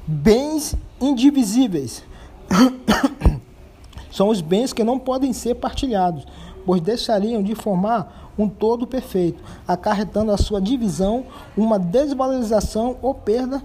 Bens 0.06 0.74
indivisíveis 1.00 2.02
são 4.10 4.28
os 4.28 4.40
bens 4.40 4.72
que 4.72 4.84
não 4.84 4.98
podem 4.98 5.32
ser 5.32 5.56
partilhados, 5.56 6.26
pois 6.64 6.80
deixariam 6.80 7.42
de 7.42 7.54
formar 7.54 8.32
um 8.38 8.48
todo 8.48 8.86
perfeito, 8.86 9.42
acarretando 9.66 10.30
a 10.30 10.36
sua 10.36 10.60
divisão 10.60 11.24
uma 11.56 11.78
desvalorização 11.78 12.96
ou 13.00 13.14
perda 13.14 13.62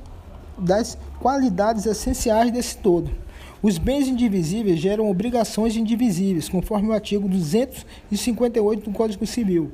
das 0.57 0.97
qualidades 1.19 1.85
essenciais 1.85 2.51
desse 2.51 2.77
todo. 2.77 3.11
Os 3.63 3.77
bens 3.77 4.07
indivisíveis 4.07 4.79
geram 4.79 5.07
obrigações 5.07 5.75
indivisíveis, 5.75 6.49
conforme 6.49 6.87
o 6.87 6.93
artigo 6.93 7.29
258 7.29 8.89
do 8.89 8.95
Código 8.95 9.27
Civil. 9.27 9.71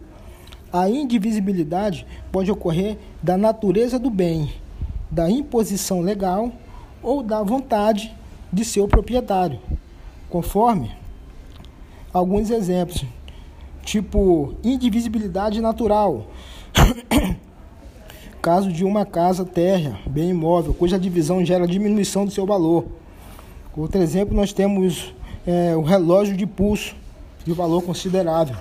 A 0.73 0.89
indivisibilidade 0.89 2.05
pode 2.29 2.51
ocorrer 2.51 2.97
da 3.23 3.37
natureza 3.37 3.97
do 3.97 4.09
bem, 4.09 4.51
da 5.09 5.29
imposição 5.29 6.01
legal 6.01 6.51
ou 7.01 7.23
da 7.23 7.41
vontade 7.41 8.13
de 8.51 8.65
seu 8.65 8.89
proprietário, 8.89 9.57
conforme 10.29 10.91
alguns 12.11 12.49
exemplos, 12.49 13.05
tipo 13.83 14.53
indivisibilidade 14.65 15.61
natural. 15.61 16.27
Caso 18.41 18.69
de 18.69 18.83
uma 18.83 19.05
casa 19.05 19.45
terra, 19.45 19.97
bem 20.05 20.31
imóvel, 20.31 20.73
cuja 20.73 20.99
divisão 20.99 21.45
gera 21.45 21.65
diminuição 21.65 22.25
do 22.25 22.31
seu 22.31 22.45
valor 22.45 22.85
Outro 23.77 24.01
exemplo, 24.01 24.35
nós 24.35 24.51
temos 24.51 25.13
é, 25.45 25.75
o 25.75 25.83
relógio 25.83 26.35
de 26.35 26.47
pulso, 26.47 26.95
de 27.45 27.53
valor 27.53 27.83
considerável. 27.83 28.55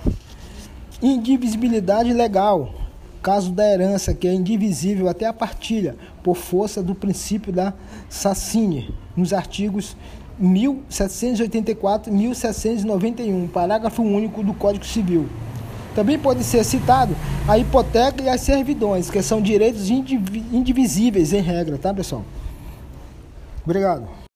Indivisibilidade 1.01 2.13
legal, 2.13 2.71
caso 3.19 3.51
da 3.51 3.67
herança, 3.67 4.13
que 4.13 4.27
é 4.27 4.33
indivisível 4.33 5.09
até 5.09 5.25
a 5.25 5.33
partilha, 5.33 5.95
por 6.21 6.37
força 6.37 6.83
do 6.83 6.93
princípio 6.93 7.51
da 7.51 7.73
Sassine, 8.07 8.93
nos 9.15 9.33
artigos 9.33 9.97
1784 10.37 12.13
e 12.13 12.15
1791, 12.15 13.47
parágrafo 13.47 14.03
único 14.03 14.43
do 14.43 14.53
Código 14.53 14.85
Civil. 14.85 15.27
Também 15.95 16.19
pode 16.19 16.43
ser 16.43 16.63
citado 16.63 17.15
a 17.47 17.57
hipoteca 17.57 18.21
e 18.21 18.29
as 18.29 18.41
servidões, 18.41 19.09
que 19.09 19.23
são 19.23 19.41
direitos 19.41 19.89
indivisíveis 19.89 21.33
em 21.33 21.41
regra, 21.41 21.75
tá, 21.79 21.91
pessoal? 21.91 22.23
Obrigado. 23.65 24.26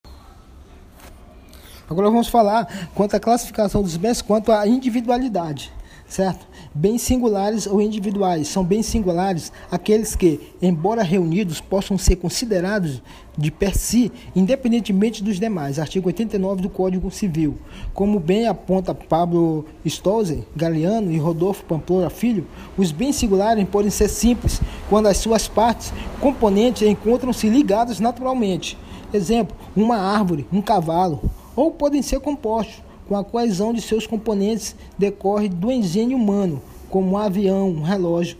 Agora 1.88 2.10
vamos 2.10 2.28
falar 2.28 2.90
quanto 2.94 3.14
à 3.14 3.20
classificação 3.20 3.82
dos 3.82 3.96
bens, 3.96 4.22
quanto 4.22 4.50
à 4.52 4.66
individualidade 4.66 5.72
certo? 6.12 6.46
Bens 6.74 7.02
singulares 7.02 7.66
ou 7.66 7.80
individuais. 7.80 8.48
São 8.48 8.62
bens 8.62 8.86
singulares 8.86 9.50
aqueles 9.70 10.14
que, 10.14 10.40
embora 10.60 11.02
reunidos, 11.02 11.60
possam 11.60 11.96
ser 11.96 12.16
considerados 12.16 13.02
de 13.36 13.50
per 13.50 13.74
si, 13.74 14.12
independentemente 14.36 15.24
dos 15.24 15.40
demais. 15.40 15.78
Artigo 15.78 16.08
89 16.08 16.62
do 16.62 16.68
Código 16.68 17.10
Civil. 17.10 17.56
Como 17.94 18.20
bem 18.20 18.46
aponta 18.46 18.94
Pablo 18.94 19.64
Stolze, 19.86 20.44
Galeano 20.54 21.10
e 21.10 21.18
Rodolfo 21.18 21.64
Pamplona 21.64 22.10
Filho, 22.10 22.46
os 22.76 22.92
bens 22.92 23.16
singulares 23.16 23.66
podem 23.68 23.90
ser 23.90 24.08
simples 24.08 24.60
quando 24.90 25.06
as 25.06 25.16
suas 25.16 25.48
partes, 25.48 25.92
componentes, 26.20 26.86
encontram-se 26.86 27.48
ligados 27.48 28.00
naturalmente. 28.00 28.76
Exemplo, 29.14 29.56
uma 29.74 29.96
árvore, 29.96 30.46
um 30.52 30.60
cavalo, 30.60 31.22
ou 31.54 31.70
podem 31.70 32.02
ser 32.02 32.20
compostos 32.20 32.82
com 33.08 33.16
a 33.16 33.24
coesão 33.24 33.72
de 33.72 33.82
seus 33.82 34.06
componentes 34.06 34.74
decorre 34.96 35.48
do 35.48 35.70
engenho 35.70 36.16
humano, 36.16 36.62
como 36.88 37.12
um 37.12 37.18
avião, 37.18 37.68
um 37.68 37.82
relógio. 37.82 38.38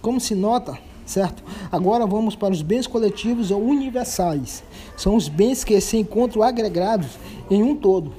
Como 0.00 0.20
se 0.20 0.34
nota, 0.34 0.78
certo? 1.04 1.42
Agora 1.70 2.06
vamos 2.06 2.34
para 2.34 2.52
os 2.52 2.62
bens 2.62 2.86
coletivos 2.86 3.50
ou 3.50 3.62
universais. 3.62 4.62
São 4.96 5.16
os 5.16 5.28
bens 5.28 5.64
que 5.64 5.78
se 5.80 5.98
encontram 5.98 6.42
agregados 6.42 7.18
em 7.50 7.62
um 7.62 7.74
todo. 7.74 8.12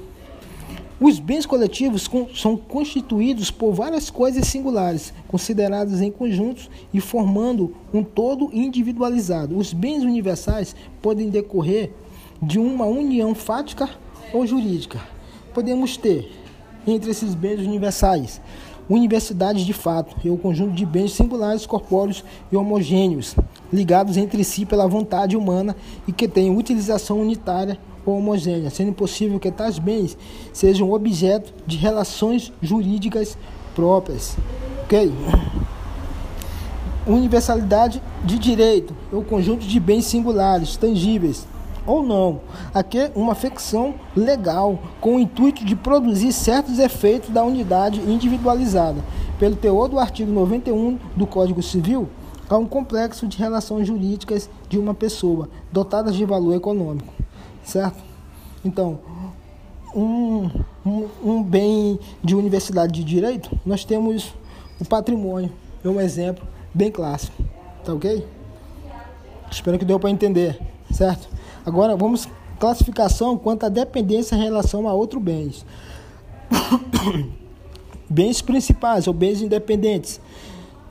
Os 1.00 1.18
bens 1.18 1.44
coletivos 1.44 2.08
são 2.34 2.56
constituídos 2.56 3.50
por 3.50 3.72
várias 3.72 4.08
coisas 4.08 4.46
singulares, 4.46 5.12
consideradas 5.28 6.00
em 6.00 6.10
conjuntos 6.10 6.70
e 6.92 7.00
formando 7.00 7.74
um 7.92 8.02
todo 8.02 8.48
individualizado. 8.52 9.58
Os 9.58 9.74
bens 9.74 10.02
universais 10.04 10.74
podem 11.02 11.28
decorrer 11.28 11.90
de 12.40 12.58
uma 12.58 12.86
união 12.86 13.34
fática 13.34 13.90
ou 14.32 14.46
jurídica 14.46 15.00
podemos 15.54 15.96
ter 15.96 16.30
entre 16.86 17.10
esses 17.10 17.34
bens 17.34 17.60
universais 17.60 18.40
universidades 18.88 19.64
de 19.64 19.72
fato 19.72 20.16
e 20.24 20.30
o 20.30 20.36
conjunto 20.36 20.72
de 20.72 20.86
bens 20.86 21.12
singulares, 21.12 21.66
corpóreos 21.66 22.24
e 22.50 22.56
homogêneos, 22.56 23.34
ligados 23.72 24.16
entre 24.16 24.44
si 24.44 24.64
pela 24.64 24.86
vontade 24.86 25.36
humana 25.36 25.74
e 26.06 26.12
que 26.12 26.28
têm 26.28 26.56
utilização 26.56 27.20
unitária 27.20 27.78
ou 28.04 28.18
homogênea, 28.18 28.70
sendo 28.70 28.92
possível 28.92 29.40
que 29.40 29.50
tais 29.50 29.78
bens 29.78 30.16
sejam 30.52 30.92
objeto 30.92 31.52
de 31.66 31.76
relações 31.76 32.52
jurídicas 32.62 33.36
próprias. 33.74 34.36
Ok? 34.84 35.12
Universalidade 37.06 38.00
de 38.24 38.38
direito 38.38 38.94
é 39.12 39.16
o 39.16 39.22
conjunto 39.22 39.66
de 39.66 39.80
bens 39.80 40.04
singulares, 40.04 40.76
tangíveis, 40.76 41.46
ou 41.86 42.02
não. 42.02 42.40
Aqui 42.74 42.98
é 42.98 43.12
uma 43.14 43.34
ficção 43.34 43.94
legal 44.14 44.78
com 45.00 45.16
o 45.16 45.20
intuito 45.20 45.64
de 45.64 45.76
produzir 45.76 46.32
certos 46.32 46.78
efeitos 46.78 47.30
da 47.30 47.44
unidade 47.44 48.00
individualizada. 48.00 49.02
Pelo 49.38 49.56
teor 49.56 49.88
do 49.88 49.98
artigo 49.98 50.30
91 50.30 50.98
do 51.14 51.26
Código 51.26 51.62
Civil, 51.62 52.08
há 52.48 52.56
um 52.56 52.66
complexo 52.66 53.26
de 53.26 53.38
relações 53.38 53.86
jurídicas 53.86 54.48
de 54.68 54.78
uma 54.78 54.94
pessoa 54.94 55.48
dotadas 55.70 56.14
de 56.14 56.24
valor 56.24 56.54
econômico, 56.54 57.12
certo? 57.62 58.02
Então, 58.64 58.98
um, 59.94 60.50
um, 60.84 61.08
um 61.24 61.42
bem 61.42 61.98
de 62.22 62.34
universidade 62.34 62.92
de 62.92 63.04
direito, 63.04 63.50
nós 63.64 63.84
temos 63.84 64.34
o 64.80 64.84
patrimônio, 64.84 65.52
é 65.84 65.88
um 65.88 66.00
exemplo 66.00 66.46
bem 66.72 66.90
clássico, 66.90 67.42
tá 67.84 67.94
ok? 67.94 68.26
Espero 69.50 69.78
que 69.78 69.84
deu 69.84 69.98
para 69.98 70.10
entender, 70.10 70.60
certo? 70.90 71.28
Agora 71.66 71.96
vamos 71.96 72.28
classificação 72.60 73.36
quanto 73.36 73.66
à 73.66 73.68
dependência 73.68 74.36
em 74.36 74.42
relação 74.42 74.88
a 74.88 74.94
outros 74.94 75.20
bens. 75.20 75.66
bens 78.08 78.40
principais 78.40 79.08
ou 79.08 79.12
bens 79.12 79.42
independentes 79.42 80.20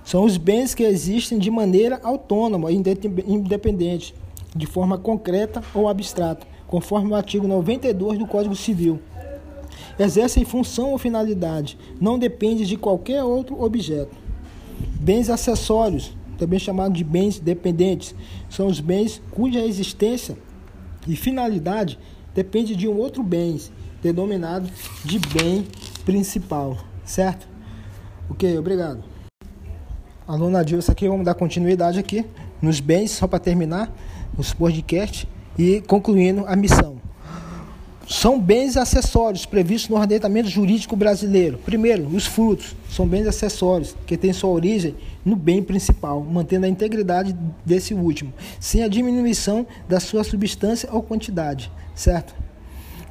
são 0.03 0.25
os 0.25 0.35
bens 0.35 0.75
que 0.75 0.83
existem 0.83 1.39
de 1.39 1.49
maneira 1.49 1.99
autônoma 2.03 2.73
e 2.73 2.75
independente, 3.25 4.13
de 4.53 4.65
forma 4.65 4.97
concreta 4.97 5.63
ou 5.73 5.87
abstrata, 5.87 6.45
conforme 6.67 7.11
o 7.11 7.15
artigo 7.15 7.47
92 7.47 8.19
do 8.19 8.27
Código 8.27 8.55
Civil. 8.55 8.99
Exercem 9.97 10.43
função 10.43 10.91
ou 10.91 10.97
finalidade, 10.97 11.77
não 12.01 12.19
depende 12.19 12.65
de 12.65 12.75
qualquer 12.75 13.23
outro 13.23 13.63
objeto. 13.63 14.15
Bens 14.99 15.29
acessórios, 15.29 16.15
também 16.37 16.59
chamados 16.59 16.97
de 16.97 17.03
bens 17.05 17.39
dependentes, 17.39 18.13
são 18.49 18.67
os 18.67 18.81
bens 18.81 19.21
cuja 19.31 19.65
existência 19.65 20.37
e 21.07 21.15
finalidade 21.15 21.99
depende 22.33 22.75
de 22.75 22.87
um 22.87 22.97
outro 22.97 23.23
bem, 23.23 23.59
denominado 24.01 24.69
de 25.03 25.19
bem 25.19 25.67
principal, 26.03 26.77
certo? 27.03 27.47
Ok, 28.29 28.57
obrigado. 28.57 29.03
Aluna 30.27 30.65
Dilson 30.65 30.91
aqui, 30.91 31.07
vamos 31.07 31.25
dar 31.25 31.35
continuidade 31.35 31.99
aqui 31.99 32.25
nos 32.61 32.79
bens, 32.79 33.11
só 33.11 33.27
para 33.27 33.39
terminar 33.39 33.93
os 34.37 34.53
podcasts 34.53 35.27
e 35.57 35.81
concluindo 35.81 36.45
a 36.47 36.55
missão. 36.55 37.04
São 38.07 38.39
bens 38.39 38.77
acessórios 38.77 39.47
previstos 39.47 39.89
no 39.89 39.97
ordenamento 39.97 40.47
jurídico 40.47 40.95
brasileiro. 40.95 41.57
Primeiro, 41.65 42.05
os 42.15 42.27
frutos 42.27 42.75
são 42.87 43.07
bens 43.07 43.25
acessórios 43.25 43.95
que 44.05 44.15
têm 44.15 44.31
sua 44.31 44.51
origem 44.51 44.95
no 45.25 45.35
bem 45.35 45.63
principal, 45.63 46.21
mantendo 46.21 46.67
a 46.67 46.69
integridade 46.69 47.35
desse 47.65 47.95
último, 47.95 48.31
sem 48.59 48.83
a 48.83 48.87
diminuição 48.87 49.65
da 49.89 49.99
sua 49.99 50.23
substância 50.23 50.87
ou 50.91 51.01
quantidade, 51.01 51.71
certo? 51.95 52.35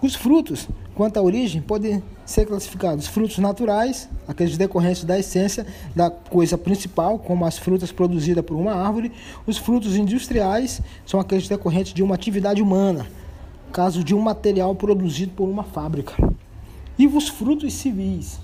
Os 0.00 0.14
frutos, 0.14 0.68
quanto 0.94 1.16
à 1.16 1.22
origem, 1.22 1.60
podem 1.60 2.00
ser 2.24 2.46
classificados 2.46 3.08
frutos 3.08 3.38
naturais, 3.38 4.08
aqueles 4.28 4.56
decorrentes 4.56 5.02
da 5.02 5.18
essência 5.18 5.66
da 5.96 6.08
coisa 6.08 6.56
principal, 6.56 7.18
como 7.18 7.44
as 7.44 7.58
frutas 7.58 7.90
produzidas 7.90 8.44
por 8.44 8.54
uma 8.54 8.72
árvore. 8.72 9.10
Os 9.44 9.58
frutos 9.58 9.96
industriais 9.96 10.80
são 11.04 11.18
aqueles 11.18 11.48
decorrentes 11.48 11.92
de 11.92 12.02
uma 12.02 12.14
atividade 12.14 12.62
humana, 12.62 13.06
caso 13.74 14.04
de 14.04 14.14
um 14.14 14.20
material 14.20 14.72
produzido 14.76 15.32
por 15.32 15.48
uma 15.48 15.64
fábrica. 15.64 16.14
E 16.96 17.08
os 17.08 17.28
frutos 17.28 17.72
civis 17.72 18.38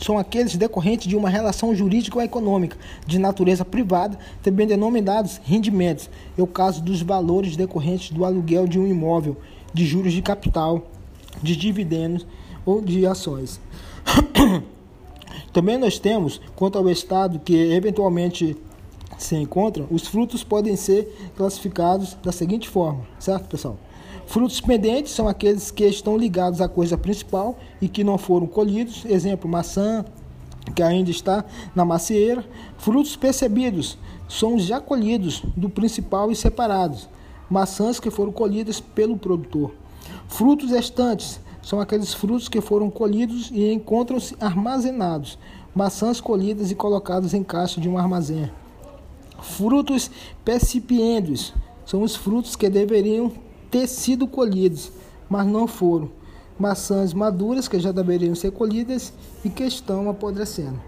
são 0.00 0.16
aqueles 0.16 0.56
decorrentes 0.56 1.08
de 1.08 1.16
uma 1.16 1.28
relação 1.28 1.74
jurídica 1.74 2.18
ou 2.18 2.22
econômica 2.22 2.76
de 3.04 3.18
natureza 3.18 3.64
privada, 3.64 4.16
também 4.44 4.64
denominados 4.64 5.40
rendimentos. 5.42 6.08
É 6.38 6.42
o 6.42 6.46
caso 6.46 6.80
dos 6.80 7.02
valores 7.02 7.56
decorrentes 7.56 8.12
do 8.12 8.24
aluguel 8.24 8.68
de 8.68 8.78
um 8.78 8.86
imóvel, 8.86 9.36
de 9.72 9.84
juros 9.84 10.12
de 10.12 10.22
capital, 10.22 10.86
de 11.42 11.56
dividendos 11.56 12.24
ou 12.64 12.80
de 12.80 13.04
ações. 13.06 13.60
Também 15.52 15.78
nós 15.78 15.98
temos, 15.98 16.40
quanto 16.54 16.78
ao 16.78 16.88
estado 16.88 17.40
que 17.40 17.56
eventualmente 17.72 18.56
se 19.18 19.34
encontra, 19.34 19.84
os 19.90 20.06
frutos 20.06 20.44
podem 20.44 20.76
ser 20.76 21.32
classificados 21.36 22.16
da 22.22 22.30
seguinte 22.30 22.68
forma, 22.68 23.04
certo, 23.18 23.48
pessoal? 23.48 23.76
Frutos 24.26 24.60
pendentes 24.60 25.12
são 25.12 25.28
aqueles 25.28 25.70
que 25.70 25.84
estão 25.84 26.16
ligados 26.16 26.60
à 26.60 26.68
coisa 26.68 26.96
principal 26.96 27.58
e 27.80 27.88
que 27.88 28.02
não 28.02 28.18
foram 28.18 28.46
colhidos, 28.46 29.04
exemplo, 29.04 29.48
maçã, 29.48 30.04
que 30.74 30.82
ainda 30.82 31.10
está 31.10 31.44
na 31.74 31.84
macieira. 31.84 32.44
Frutos 32.78 33.16
percebidos 33.16 33.98
são 34.28 34.56
os 34.56 34.64
já 34.64 34.80
colhidos 34.80 35.42
do 35.56 35.68
principal 35.68 36.30
e 36.30 36.36
separados, 36.36 37.08
maçãs 37.50 38.00
que 38.00 38.10
foram 38.10 38.32
colhidas 38.32 38.80
pelo 38.80 39.16
produtor. 39.16 39.72
Frutos 40.26 40.70
estantes 40.72 41.40
são 41.62 41.80
aqueles 41.80 42.12
frutos 42.12 42.48
que 42.48 42.60
foram 42.60 42.90
colhidos 42.90 43.50
e 43.52 43.72
encontram-se 43.72 44.36
armazenados, 44.40 45.38
maçãs 45.74 46.20
colhidas 46.20 46.70
e 46.70 46.74
colocadas 46.74 47.34
em 47.34 47.42
caixa 47.42 47.80
de 47.80 47.88
um 47.88 47.98
armazém. 47.98 48.50
Frutos 49.40 50.10
percipiendos 50.44 51.54
são 51.84 52.02
os 52.02 52.16
frutos 52.16 52.56
que 52.56 52.68
deveriam 52.68 53.32
ter 53.74 53.88
sido 53.88 54.28
colhidos, 54.28 54.92
mas 55.28 55.44
não 55.44 55.66
foram. 55.66 56.08
Maçãs 56.56 57.12
maduras 57.12 57.66
que 57.66 57.80
já 57.80 57.90
deveriam 57.90 58.32
ser 58.32 58.52
colhidas 58.52 59.12
e 59.44 59.50
que 59.50 59.64
estão 59.64 60.08
apodrecendo. 60.08 60.80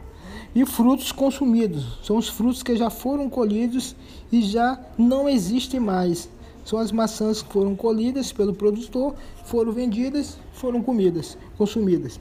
E 0.54 0.64
frutos 0.64 1.10
consumidos 1.10 1.98
são 2.04 2.16
os 2.16 2.28
frutos 2.28 2.62
que 2.62 2.76
já 2.76 2.88
foram 2.88 3.28
colhidos 3.28 3.96
e 4.30 4.40
já 4.40 4.80
não 4.96 5.28
existem 5.28 5.80
mais. 5.80 6.28
São 6.64 6.78
as 6.78 6.92
maçãs 6.92 7.42
que 7.42 7.52
foram 7.52 7.74
colhidas 7.74 8.30
pelo 8.30 8.54
produtor, 8.54 9.16
foram 9.44 9.72
vendidas, 9.72 10.38
foram 10.52 10.80
comidas, 10.80 11.36
consumidas. 11.58 12.20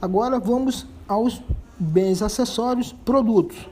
Agora 0.00 0.38
vamos 0.38 0.86
aos 1.08 1.42
bens 1.76 2.22
acessórios, 2.22 2.92
produtos. 3.04 3.71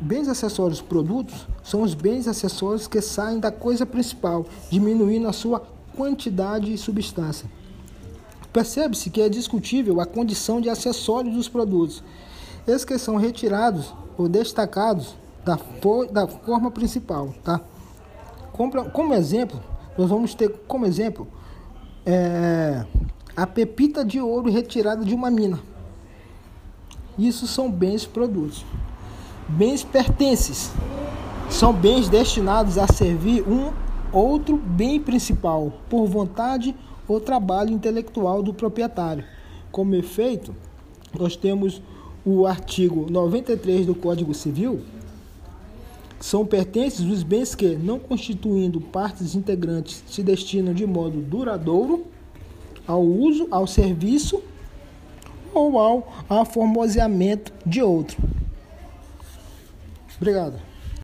Bens 0.00 0.28
acessórios 0.28 0.80
produtos 0.80 1.46
são 1.62 1.82
os 1.82 1.94
bens 1.94 2.28
acessórios 2.28 2.86
que 2.86 3.00
saem 3.00 3.38
da 3.38 3.50
coisa 3.50 3.86
principal, 3.86 4.46
diminuindo 4.70 5.28
a 5.28 5.32
sua 5.32 5.62
quantidade 5.96 6.72
e 6.72 6.78
substância. 6.78 7.48
Percebe-se 8.52 9.10
que 9.10 9.20
é 9.20 9.28
discutível 9.28 10.00
a 10.00 10.06
condição 10.06 10.60
de 10.60 10.68
acessórios 10.68 11.34
dos 11.34 11.48
produtos, 11.48 12.02
esses 12.66 12.84
que 12.84 12.98
são 12.98 13.16
retirados 13.16 13.92
ou 14.16 14.28
destacados 14.28 15.16
da, 15.44 15.58
da 16.10 16.26
forma 16.28 16.70
principal. 16.70 17.34
Tá? 17.42 17.60
Como, 18.52 18.90
como 18.90 19.14
exemplo, 19.14 19.60
nós 19.98 20.08
vamos 20.08 20.34
ter 20.34 20.48
como 20.68 20.86
exemplo 20.86 21.26
é, 22.06 22.84
a 23.36 23.46
pepita 23.46 24.04
de 24.04 24.20
ouro 24.20 24.50
retirada 24.50 25.04
de 25.04 25.14
uma 25.14 25.30
mina. 25.30 25.58
Isso 27.18 27.46
são 27.46 27.70
bens 27.70 28.06
produtos. 28.06 28.64
Bens 29.48 29.84
pertences 29.84 30.72
são 31.50 31.72
bens 31.72 32.08
destinados 32.08 32.78
a 32.78 32.86
servir 32.86 33.46
um 33.46 33.72
outro 34.10 34.56
bem 34.56 34.98
principal 34.98 35.72
por 35.90 36.06
vontade 36.06 36.74
ou 37.06 37.20
trabalho 37.20 37.70
intelectual 37.70 38.42
do 38.42 38.54
proprietário. 38.54 39.24
Como 39.70 39.94
efeito, 39.94 40.54
nós 41.18 41.36
temos 41.36 41.82
o 42.24 42.46
artigo 42.46 43.06
93 43.10 43.84
do 43.84 43.94
Código 43.94 44.32
Civil, 44.32 44.80
são 46.18 46.46
pertences 46.46 47.00
os 47.00 47.22
bens 47.22 47.54
que, 47.54 47.76
não 47.76 47.98
constituindo 47.98 48.80
partes 48.80 49.34
integrantes, 49.34 50.02
se 50.08 50.22
destinam 50.22 50.72
de 50.72 50.86
modo 50.86 51.20
duradouro 51.20 52.06
ao 52.86 53.02
uso, 53.02 53.46
ao 53.50 53.66
serviço 53.66 54.42
ou 55.52 55.78
ao 55.78 56.14
aformoseamento 56.30 57.52
de 57.66 57.82
outro. 57.82 58.16
Obrigado. 60.24 60.73